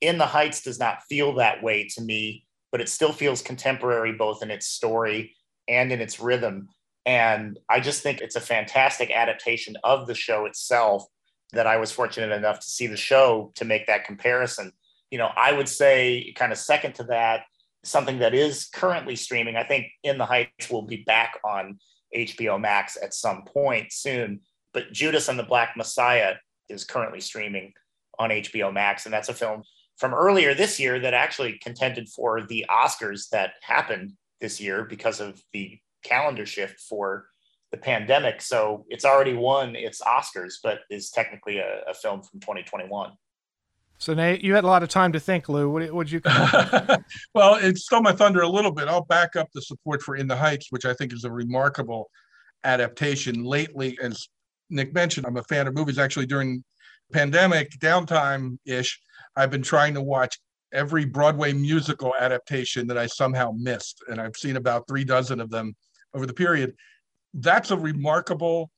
In 0.01 0.17
the 0.17 0.25
Heights 0.25 0.63
does 0.63 0.79
not 0.79 1.03
feel 1.03 1.35
that 1.35 1.61
way 1.61 1.87
to 1.95 2.01
me, 2.01 2.45
but 2.71 2.81
it 2.81 2.89
still 2.89 3.13
feels 3.13 3.41
contemporary 3.43 4.13
both 4.13 4.41
in 4.41 4.49
its 4.49 4.67
story 4.67 5.35
and 5.67 5.91
in 5.91 6.01
its 6.01 6.19
rhythm. 6.19 6.67
And 7.05 7.59
I 7.69 7.79
just 7.79 8.01
think 8.01 8.21
it's 8.21 8.35
a 8.35 8.41
fantastic 8.41 9.11
adaptation 9.11 9.77
of 9.83 10.07
the 10.07 10.15
show 10.15 10.45
itself 10.45 11.05
that 11.53 11.67
I 11.67 11.77
was 11.77 11.91
fortunate 11.91 12.31
enough 12.31 12.59
to 12.59 12.69
see 12.69 12.87
the 12.87 12.97
show 12.97 13.51
to 13.55 13.65
make 13.65 13.87
that 13.87 14.05
comparison 14.05 14.71
you 15.11 15.17
know, 15.17 15.29
I 15.35 15.53
would 15.53 15.69
say 15.69 16.33
kind 16.35 16.51
of 16.51 16.57
second 16.57 16.95
to 16.95 17.03
that, 17.05 17.43
something 17.83 18.19
that 18.19 18.33
is 18.33 18.67
currently 18.67 19.15
streaming. 19.15 19.55
I 19.55 19.63
think 19.63 19.87
In 20.03 20.17
the 20.17 20.25
Heights 20.25 20.69
will 20.69 20.81
be 20.81 21.03
back 21.05 21.39
on 21.43 21.79
HBO 22.15 22.59
Max 22.59 22.97
at 23.01 23.13
some 23.13 23.43
point 23.43 23.91
soon. 23.91 24.41
But 24.73 24.91
Judas 24.91 25.29
and 25.29 25.39
the 25.39 25.43
Black 25.43 25.75
Messiah 25.77 26.35
is 26.69 26.83
currently 26.83 27.21
streaming 27.21 27.73
on 28.19 28.29
HBO 28.29 28.73
Max. 28.73 29.05
And 29.05 29.13
that's 29.13 29.29
a 29.29 29.33
film 29.33 29.63
from 29.97 30.13
earlier 30.13 30.53
this 30.53 30.79
year 30.79 30.99
that 30.99 31.13
actually 31.13 31.59
contended 31.59 32.09
for 32.09 32.41
the 32.45 32.65
Oscars 32.69 33.29
that 33.29 33.53
happened 33.61 34.13
this 34.41 34.59
year 34.59 34.83
because 34.83 35.19
of 35.19 35.41
the 35.53 35.79
calendar 36.03 36.45
shift 36.45 36.79
for 36.81 37.27
the 37.71 37.77
pandemic. 37.77 38.41
So 38.41 38.85
it's 38.89 39.05
already 39.05 39.33
won 39.33 39.75
its 39.75 40.01
Oscars, 40.01 40.55
but 40.63 40.79
is 40.89 41.09
technically 41.09 41.57
a, 41.57 41.81
a 41.87 41.93
film 41.93 42.21
from 42.21 42.39
2021. 42.39 43.11
So 43.99 44.13
Nate, 44.13 44.43
you 44.43 44.53
had 44.53 44.63
a 44.63 44.67
lot 44.67 44.83
of 44.83 44.89
time 44.89 45.11
to 45.13 45.19
think, 45.19 45.49
Lou. 45.49 45.69
What 45.69 45.91
would 45.91 46.11
you? 46.11 46.21
well, 47.33 47.55
it 47.55 47.77
stole 47.77 48.01
my 48.01 48.11
thunder 48.11 48.41
a 48.41 48.47
little 48.47 48.71
bit. 48.71 48.87
I'll 48.87 49.05
back 49.05 49.35
up 49.35 49.47
the 49.53 49.61
support 49.61 50.03
for 50.03 50.15
In 50.15 50.27
the 50.27 50.35
Heights, 50.35 50.67
which 50.69 50.85
I 50.85 50.93
think 50.93 51.11
is 51.11 51.23
a 51.23 51.31
remarkable 51.31 52.09
adaptation. 52.63 53.43
Lately, 53.43 53.97
as 54.01 54.27
Nick 54.69 54.93
mentioned, 54.93 55.25
I'm 55.25 55.37
a 55.37 55.43
fan 55.43 55.67
of 55.67 55.73
movies. 55.73 55.97
Actually, 55.97 56.27
during 56.27 56.63
pandemic 57.11 57.71
downtime 57.79 58.59
ish, 58.65 58.99
I've 59.35 59.49
been 59.49 59.63
trying 59.63 59.95
to 59.95 60.01
watch 60.01 60.37
every 60.73 61.05
Broadway 61.05 61.53
musical 61.53 62.13
adaptation 62.19 62.85
that 62.87 62.97
I 62.97 63.07
somehow 63.07 63.51
missed, 63.57 64.03
and 64.09 64.21
I've 64.21 64.35
seen 64.35 64.57
about 64.57 64.87
three 64.87 65.05
dozen 65.05 65.39
of 65.39 65.49
them 65.49 65.75
over 66.13 66.27
the 66.27 66.33
period. 66.33 66.75
That's 67.33 67.71
a 67.71 67.77
remarkable, 67.77 68.69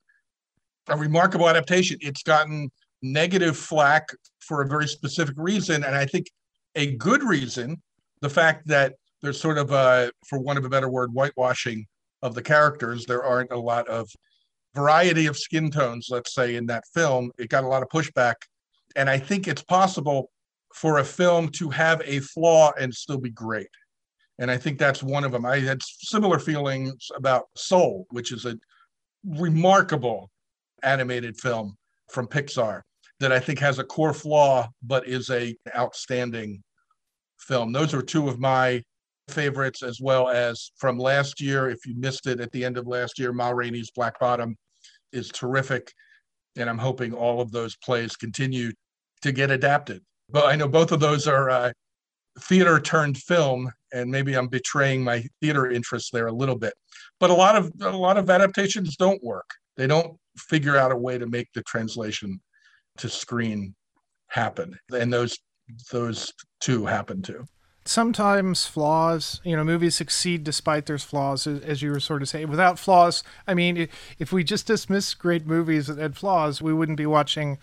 a 0.88 0.98
remarkable 0.98 1.50
adaptation. 1.50 1.98
It's 2.02 2.24
gotten 2.24 2.70
negative 3.02 3.58
flack 3.58 4.10
for 4.40 4.62
a 4.62 4.68
very 4.68 4.88
specific 4.88 5.36
reason. 5.38 5.84
And 5.84 5.96
I 5.96 6.06
think 6.06 6.28
a 6.76 6.96
good 6.96 7.24
reason, 7.24 7.82
the 8.22 8.30
fact 8.30 8.68
that 8.68 8.96
there's 9.22 9.40
sort 9.40 9.58
of 9.58 9.72
a, 9.72 10.12
for 10.28 10.40
one 10.40 10.58
of 10.58 10.66
a 10.66 10.70
better 10.70 10.90
word, 10.90 11.12
whitewashing 11.12 11.86
of 12.22 12.36
the 12.36 12.42
characters. 12.42 13.06
There 13.06 13.24
aren't 13.24 13.52
a 13.52 13.60
lot 13.60 13.88
of 13.88 14.10
variety 14.76 15.26
of 15.26 15.38
skin 15.38 15.72
tones, 15.72 16.08
let's 16.10 16.34
say, 16.34 16.56
in 16.56 16.66
that 16.68 16.84
film. 16.94 17.32
It 17.38 17.50
got 17.50 17.64
a 17.64 17.68
lot 17.68 17.84
of 17.84 17.90
pushback. 17.90 18.36
And 18.96 19.10
I 19.10 19.18
think 19.18 19.48
it's 19.48 19.64
possible 19.64 20.30
for 20.74 21.00
a 21.00 21.04
film 21.04 21.50
to 21.50 21.70
have 21.70 22.02
a 22.06 22.20
flaw 22.20 22.72
and 22.80 22.94
still 22.94 23.18
be 23.18 23.32
great. 23.32 23.70
And 24.40 24.50
I 24.50 24.58
think 24.58 24.80
that's 24.80 25.04
one 25.04 25.24
of 25.24 25.32
them. 25.32 25.46
I 25.46 25.60
had 25.60 25.82
similar 25.84 26.40
feelings 26.40 27.12
about 27.16 27.48
Soul, 27.56 28.08
which 28.12 28.32
is 28.32 28.46
a 28.46 28.58
remarkable 29.26 30.32
animated 30.82 31.38
film 31.38 31.76
from 32.10 32.26
Pixar 32.26 32.82
that 33.20 33.34
I 33.34 33.40
think 33.40 33.60
has 33.60 33.80
a 33.80 33.84
core 33.84 34.14
flaw, 34.14 34.70
but 34.82 35.08
is 35.08 35.30
a 35.30 35.56
outstanding 35.76 36.64
film. 37.38 37.74
Those 37.74 37.94
are 37.94 38.02
two 38.02 38.30
of 38.30 38.40
my 38.40 38.82
favorites, 39.30 39.84
as 39.84 40.00
well 40.00 40.30
as 40.30 40.72
from 40.78 40.98
last 40.98 41.42
year. 41.42 41.70
If 41.70 41.86
you 41.86 41.96
missed 41.98 42.26
it 42.26 42.40
at 42.40 42.52
the 42.54 42.64
end 42.64 42.78
of 42.78 42.88
last 42.88 43.20
year, 43.20 43.34
Ma 43.34 43.50
Rainey's 43.50 43.92
Black 43.92 44.20
Bottom 44.20 44.58
is 45.12 45.30
terrific, 45.30 45.92
and 46.58 46.70
I'm 46.70 46.78
hoping 46.78 47.14
all 47.14 47.42
of 47.42 47.52
those 47.52 47.76
plays 47.76 48.16
continue 48.16 48.72
to 49.22 49.32
get 49.34 49.52
adapted. 49.52 50.02
But 50.30 50.46
I 50.46 50.56
know 50.56 50.68
both 50.68 50.92
of 50.94 51.00
those 51.00 51.28
are 51.28 51.50
uh, 51.50 51.72
theater 52.40 52.80
turned 52.80 53.18
film, 53.18 53.72
and 53.94 54.10
maybe 54.10 54.36
I'm 54.36 54.48
betraying 54.48 55.04
my 55.04 55.26
theater 55.42 55.70
interest 55.70 56.12
there 56.12 56.28
a 56.28 56.34
little 56.34 56.58
bit. 56.58 56.74
But 57.20 57.30
a 57.30 57.34
lot 57.34 57.56
of 57.56 57.72
a 57.82 57.90
lot 57.90 58.18
of 58.18 58.30
adaptations 58.30 58.96
don't 58.96 59.24
work. 59.24 59.50
They 59.78 59.88
don't 59.88 60.18
figure 60.38 60.78
out 60.78 60.92
a 60.92 60.98
way 60.98 61.18
to 61.18 61.28
make 61.28 61.48
the 61.54 61.64
translation 61.64 62.40
to 62.98 63.10
screen 63.10 63.76
happen 64.28 64.78
and 64.92 65.12
those 65.12 65.38
those 65.92 66.34
two 66.60 66.86
happen 66.86 67.22
to 67.22 67.46
sometimes 67.86 68.66
flaws 68.66 69.42
you 69.44 69.56
know 69.56 69.64
movies 69.64 69.96
succeed 69.96 70.44
despite 70.44 70.86
their 70.86 70.98
flaws 70.98 71.48
as 71.48 71.82
you 71.82 71.92
were 71.92 72.00
sort 72.00 72.22
of 72.22 72.30
saying 72.30 72.48
without 72.48 72.78
flaws 72.78 73.24
i 73.48 73.54
mean 73.54 73.88
if 74.20 74.32
we 74.32 74.44
just 74.44 74.68
dismiss 74.68 75.14
great 75.14 75.48
movies 75.48 75.88
that 75.88 75.98
had 75.98 76.16
flaws 76.16 76.62
we 76.62 76.74
wouldn't 76.74 76.98
be 76.98 77.06
watching 77.06 77.58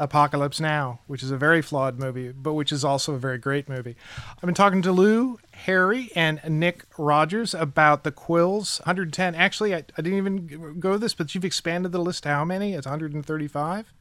apocalypse 0.00 0.58
now 0.58 0.98
which 1.06 1.22
is 1.22 1.30
a 1.30 1.36
very 1.36 1.62
flawed 1.62 1.98
movie 1.98 2.32
but 2.32 2.54
which 2.54 2.72
is 2.72 2.84
also 2.84 3.14
a 3.14 3.18
very 3.18 3.38
great 3.38 3.68
movie 3.68 3.94
i've 4.36 4.40
been 4.40 4.54
talking 4.54 4.82
to 4.82 4.90
lou 4.90 5.38
harry 5.52 6.10
and 6.16 6.40
nick 6.48 6.84
rogers 6.98 7.54
about 7.54 8.02
the 8.02 8.10
quills 8.10 8.80
110 8.80 9.34
actually 9.34 9.74
i, 9.74 9.78
I 9.78 10.02
didn't 10.02 10.18
even 10.18 10.80
go 10.80 10.96
this 10.96 11.14
but 11.14 11.34
you've 11.34 11.44
expanded 11.44 11.92
the 11.92 12.00
list 12.00 12.24
how 12.24 12.44
many 12.44 12.74
it's 12.74 12.86
135 12.86 13.92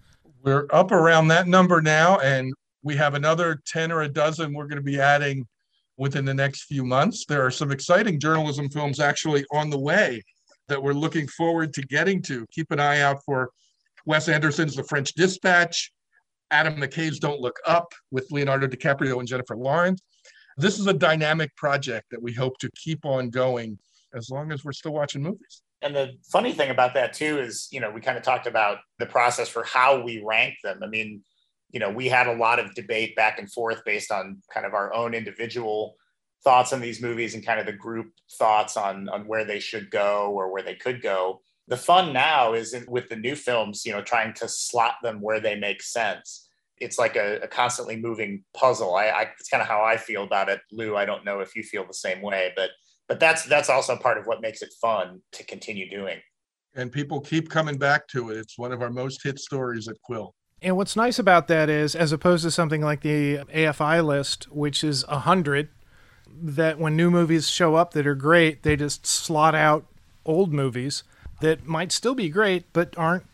we're 0.42 0.68
up 0.72 0.92
around 0.92 1.28
that 1.30 1.48
number 1.48 1.82
now, 1.82 2.18
and 2.20 2.54
we 2.82 2.96
have 2.96 3.14
another 3.14 3.60
10 3.68 3.92
or 3.92 4.04
a 4.04 4.08
dozen 4.08 4.54
we're 4.54 4.68
going 4.68 4.78
to 4.78 4.84
be 4.84 5.00
adding 5.00 5.46
within 5.98 6.24
the 6.24 6.34
next 6.34 6.64
few 6.64 6.86
months. 6.86 7.26
There 7.26 7.46
are 7.46 7.52
some 7.52 7.72
exciting 7.72 8.20
journalism 8.20 8.70
films 8.70 9.00
actually 9.02 9.46
on 9.52 9.70
the 9.70 9.80
way 9.80 10.22
that 10.70 10.82
we're 10.82 10.94
looking 10.94 11.28
forward 11.28 11.74
to 11.74 11.82
getting 11.82 12.22
to. 12.24 12.46
Keep 12.52 12.72
an 12.72 12.80
eye 12.80 13.02
out 13.02 13.18
for 13.26 13.50
Wes 14.10 14.28
Anderson's 14.28 14.76
The 14.76 14.84
French 14.84 15.14
Dispatch, 15.14 15.94
Adam 16.50 16.78
McKay's 16.78 17.20
Don't 17.20 17.40
Look 17.40 17.60
Up 17.68 17.94
with 18.10 18.32
Leonardo 18.32 18.66
DiCaprio 18.66 19.20
and 19.20 19.28
Jennifer 19.28 19.56
Lawrence. 19.56 20.02
This 20.58 20.80
is 20.80 20.88
a 20.88 20.94
dynamic 20.94 21.56
project 21.56 22.08
that 22.10 22.20
we 22.20 22.34
hope 22.34 22.58
to 22.58 22.72
keep 22.72 23.06
on 23.06 23.30
going 23.30 23.78
as 24.16 24.32
long 24.32 24.52
as 24.52 24.66
we're 24.66 24.72
still 24.72 24.94
watching 24.94 25.22
movies. 25.22 25.62
And 25.84 25.96
the 25.96 26.14
funny 26.32 26.54
thing 26.54 26.72
about 26.72 26.96
that 26.96 27.14
too 27.14 27.38
is, 27.38 27.68
you 27.72 27.82
know, 27.82 27.92
we 27.92 28.02
kind 28.02 28.18
of 28.18 28.24
talked 28.24 28.48
about 28.48 28.80
the 28.98 29.06
process 29.06 29.48
for 29.48 29.64
how 29.64 30.02
we 30.02 30.24
rank 30.26 30.56
them. 30.64 30.80
I 30.82 30.88
mean, 30.88 31.22
you 31.70 31.80
know, 31.80 31.92
we 31.92 32.08
had 32.08 32.26
a 32.26 32.34
lot 32.34 32.58
of 32.58 32.74
debate 32.74 33.16
back 33.16 33.38
and 33.38 33.52
forth 33.54 33.84
based 33.86 34.12
on 34.12 34.42
kind 34.52 34.66
of 34.66 34.74
our 34.74 34.92
own 34.92 35.14
individual 35.14 35.98
thoughts 36.44 36.74
on 36.74 36.82
these 36.82 37.00
movies 37.00 37.36
and 37.36 37.46
kind 37.46 37.60
of 37.60 37.68
the 37.68 37.74
group 37.74 38.08
thoughts 38.40 38.76
on 38.76 39.08
on 39.08 39.28
where 39.28 39.46
they 39.46 39.60
should 39.60 39.92
go 39.92 40.32
or 40.32 40.52
where 40.52 40.64
they 40.64 40.74
could 40.74 41.00
go. 41.00 41.42
The 41.70 41.78
fun 41.78 42.12
now 42.14 42.54
is 42.54 42.74
in, 42.74 42.86
with 42.88 43.10
the 43.10 43.16
new 43.16 43.36
films, 43.36 43.86
you 43.86 43.94
know, 43.94 44.02
trying 44.02 44.34
to 44.36 44.48
slot 44.48 44.96
them 45.02 45.22
where 45.22 45.40
they 45.40 45.56
make 45.56 45.82
sense. 45.82 46.50
It's 46.78 46.98
like 46.98 47.16
a, 47.16 47.40
a 47.42 47.48
constantly 47.48 47.96
moving 47.96 48.44
puzzle. 48.54 48.96
I, 48.96 49.08
I 49.08 49.22
it's 49.40 49.50
kind 49.50 49.62
of 49.62 49.68
how 49.68 49.84
I 49.84 49.98
feel 49.98 50.24
about 50.24 50.50
it, 50.50 50.62
Lou. 50.72 50.96
I 50.96 51.06
don't 51.06 51.26
know 51.26 51.40
if 51.40 51.56
you 51.56 51.64
feel 51.64 51.86
the 51.86 51.94
same 51.94 52.22
way, 52.22 52.52
but 52.56 52.72
but 53.10 53.20
that's 53.20 53.44
that's 53.46 53.70
also 53.70 53.98
part 53.98 54.18
of 54.18 54.28
what 54.28 54.40
makes 54.40 54.62
it 54.62 54.74
fun 54.80 55.22
to 55.34 55.44
continue 55.44 55.90
doing 55.90 56.20
and 56.76 56.92
people 56.92 57.20
keep 57.20 57.50
coming 57.50 57.78
back 57.78 58.08
to 58.08 58.30
it 58.30 58.38
it's 58.38 58.58
one 58.58 58.72
of 58.72 58.82
our 58.82 58.90
most 58.90 59.22
hit 59.24 59.40
stories 59.40 59.88
at 59.90 59.96
quill 60.04 60.36
and 60.62 60.78
what's 60.78 60.96
nice 60.96 61.20
about 61.20 61.48
that 61.48 61.70
is 61.70 61.96
as 61.96 62.12
opposed 62.12 62.44
to 62.44 62.52
something 62.52 62.82
like 62.82 63.02
the 63.02 63.38
afi 63.54 64.06
list 64.06 64.50
which 64.52 64.84
is 64.84 65.04
a 65.06 65.26
100 65.26 65.70
that 66.42 66.80
when 66.80 66.96
new 66.96 67.10
movies 67.10 67.50
show 67.50 67.76
up 67.76 67.92
that 67.94 68.08
are 68.08 68.16
great 68.16 68.64
they 68.64 68.76
just 68.76 69.06
slot 69.06 69.56
out 69.56 69.86
old 70.26 70.54
movies 70.54 71.04
that 71.42 71.66
might 71.66 71.92
still 71.92 72.16
be 72.16 72.30
great 72.30 72.66
but 72.74 72.98
aren't 72.98 73.26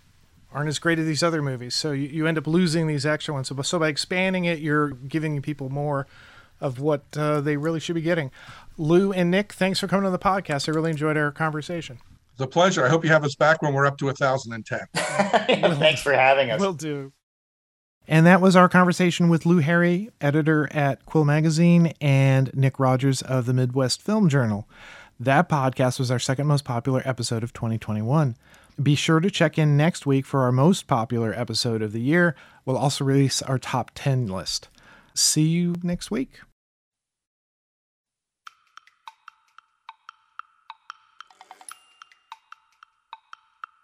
aren't 0.54 0.70
as 0.70 0.80
great 0.80 0.98
as 1.00 1.06
these 1.06 1.24
other 1.24 1.42
movies 1.42 1.76
so 1.76 1.92
you, 1.92 2.08
you 2.08 2.28
end 2.28 2.38
up 2.38 2.48
losing 2.48 2.88
these 2.88 3.06
extra 3.06 3.34
ones 3.34 3.48
so, 3.48 3.62
so 3.62 3.80
by 3.80 3.88
expanding 3.88 4.46
it 4.46 4.60
you're 4.60 4.90
giving 4.90 5.42
people 5.42 5.70
more 5.70 6.08
of 6.62 6.80
what 6.80 7.04
uh, 7.18 7.42
they 7.42 7.58
really 7.58 7.80
should 7.80 7.96
be 7.96 8.02
getting. 8.02 8.32
Lou 8.78 9.12
and 9.12 9.32
Nick, 9.32 9.54
thanks 9.54 9.80
for 9.80 9.88
coming 9.88 10.06
on 10.06 10.12
the 10.12 10.20
podcast. 10.20 10.68
I 10.68 10.72
really 10.72 10.92
enjoyed 10.92 11.18
our 11.18 11.32
conversation. 11.32 12.00
It's 12.34 12.42
a 12.42 12.48
pleasure. 12.48 12.86
I 12.86 12.90
hope 12.90 13.04
you 13.04 13.12
have 13.12 13.24
us 13.24 13.36
back 13.36 13.62
when 13.62 13.74
we're 13.74 13.86
up 13.86 13.98
to 14.00 14.06
1,010. 14.06 14.80
thanks 14.96 16.02
for 16.02 16.12
having 16.12 16.52
us. 16.52 16.60
We'll 16.60 16.74
do. 16.74 17.14
And 18.08 18.26
that 18.26 18.42
was 18.42 18.56
our 18.56 18.70
conversation 18.70 19.30
with 19.30 19.46
Lou 19.46 19.60
Harry, 19.60 20.10
editor 20.22 20.68
at 20.72 21.06
Quill 21.06 21.26
Magazine, 21.26 21.94
and 22.00 22.54
Nick 22.54 22.80
Rogers 22.80 23.22
of 23.22 23.46
the 23.46 23.54
Midwest 23.54 24.02
Film 24.02 24.30
Journal. 24.30 24.68
That 25.20 25.48
podcast 25.48 25.98
was 25.98 26.12
our 26.12 26.20
second 26.20 26.48
most 26.48 26.66
popular 26.66 27.02
episode 27.06 27.42
of 27.42 27.54
2021. 27.54 28.36
Be 28.82 28.96
sure 28.96 29.22
to 29.22 29.32
check 29.32 29.58
in 29.58 29.78
next 29.78 30.06
week 30.06 30.26
for 30.26 30.42
our 30.44 30.52
most 30.52 30.88
popular 30.88 31.34
episode 31.34 31.82
of 31.82 31.94
the 31.94 32.02
year. 32.02 32.36
We'll 32.66 32.78
also 32.78 33.06
release 33.06 33.42
our 33.42 33.58
top 33.58 33.92
10 33.96 34.28
list. 34.28 34.68
See 35.14 35.48
you 35.48 35.76
next 35.82 36.12
week. 36.12 36.40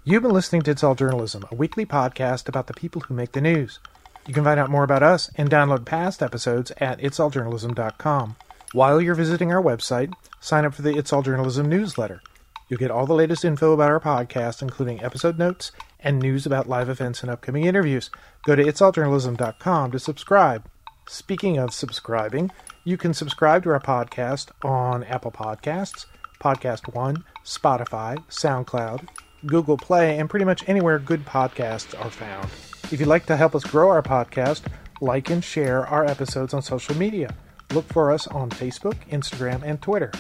You've 0.04 0.24
been 0.24 0.34
listening 0.34 0.64
to 0.64 0.72
It's 0.72 0.84
All 0.84 0.96
Journalism, 0.96 1.46
a 1.50 1.56
weekly 1.56 1.86
podcast 1.86 2.50
about 2.50 2.68
the 2.68 2.74
people 2.74 3.04
who 3.04 3.14
make 3.14 3.32
the 3.32 3.40
news. 3.40 3.80
You 4.28 4.34
can 4.34 4.44
find 4.44 4.60
out 4.60 4.70
more 4.70 4.84
about 4.84 5.04
us 5.04 5.32
and 5.36 5.50
download 5.50 5.86
past 5.86 6.22
episodes 6.22 6.72
at 6.78 7.00
itsalljournalism.com. 7.00 8.36
While 8.74 9.02
you're 9.02 9.16
visiting 9.16 9.52
our 9.52 9.62
website, 9.62 10.14
sign 10.40 10.64
up 10.64 10.74
for 10.74 10.82
the 10.82 10.96
It's 10.96 11.12
All 11.12 11.22
Journalism 11.22 11.68
newsletter. 11.68 12.22
You'll 12.70 12.80
get 12.80 12.90
all 12.90 13.06
the 13.06 13.14
latest 13.14 13.44
info 13.44 13.74
about 13.74 13.92
our 13.92 14.00
podcast, 14.00 14.62
including 14.62 15.04
episode 15.04 15.38
notes 15.38 15.74
and 16.00 16.20
news 16.20 16.46
about 16.46 16.70
live 16.70 16.88
events 16.88 17.22
and 17.22 17.30
upcoming 17.30 17.66
interviews. 17.66 18.10
Go 18.46 18.56
to 18.56 18.64
itsalljournalism.com 18.64 19.92
to 19.92 20.00
subscribe. 20.00 20.70
Speaking 21.06 21.58
of 21.58 21.74
subscribing, 21.74 22.50
you 22.86 22.96
can 22.96 23.14
subscribe 23.14 23.64
to 23.64 23.72
our 23.72 23.82
podcast 23.82 24.52
on 24.64 25.04
Apple 25.04 25.34
Podcasts, 25.34 26.06
Podcast 26.42 26.94
One, 26.94 27.26
Spotify, 27.44 28.26
SoundCloud, 28.30 29.06
Google 29.46 29.76
Play, 29.76 30.18
and 30.18 30.30
pretty 30.30 30.46
much 30.46 30.64
anywhere 30.70 30.98
good 30.98 31.26
podcasts 31.26 31.94
are 32.00 32.10
found. 32.10 32.46
If 32.90 33.02
you'd 33.02 33.08
like 33.08 33.26
to 33.26 33.36
help 33.36 33.54
us 33.54 33.66
grow 33.66 33.90
our 33.90 34.02
podcast, 34.02 34.62
like 35.02 35.30
and 35.30 35.44
share 35.44 35.86
our 35.88 36.06
episodes 36.06 36.54
on 36.54 36.62
social 36.62 36.96
media. 36.96 37.36
Look 37.74 37.88
for 37.88 38.12
us 38.12 38.28
on 38.28 38.50
Facebook, 38.50 38.96
Instagram, 39.10 39.64
and 39.64 39.82
Twitter. 39.82 40.12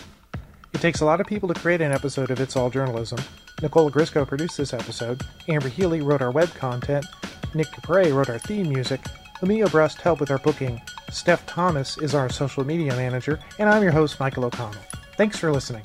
It 0.74 0.80
takes 0.80 1.02
a 1.02 1.06
lot 1.06 1.20
of 1.20 1.28
people 1.28 1.49
to 1.49 1.60
create 1.60 1.82
an 1.82 1.91
episode 1.91 2.32
of 2.32 2.39
It's 2.39 2.56
All 2.56 2.70
Journalism. 2.70 3.20
Nicola 3.62 3.91
Grisco 3.91 4.26
produced 4.26 4.58
this 4.58 4.74
episode, 4.74 5.22
Amber 5.47 5.68
Healy 5.68 6.02
wrote 6.02 6.22
our 6.22 6.32
web 6.32 6.54
content, 6.56 7.06
Nick 7.54 7.68
Capre 7.68 8.14
wrote 8.14 8.30
our 8.30 8.39
theme 8.39 8.70
music, 8.70 9.02
Emilio 9.41 9.68
Brust 9.68 10.02
helped 10.02 10.22
with 10.22 10.32
our 10.32 10.39
booking, 10.39 10.82
Steph 11.12 11.45
Thomas 11.45 11.97
is 11.97 12.16
our 12.16 12.30
social 12.30 12.64
media 12.64 12.95
manager, 12.95 13.39
and 13.60 13.70
I'm 13.70 13.84
your 13.84 13.91
host, 13.91 14.20
Michael 14.20 14.45
O'Connell. 14.45 14.82
Thanks 15.18 15.38
for 15.38 15.52
listening. 15.52 15.84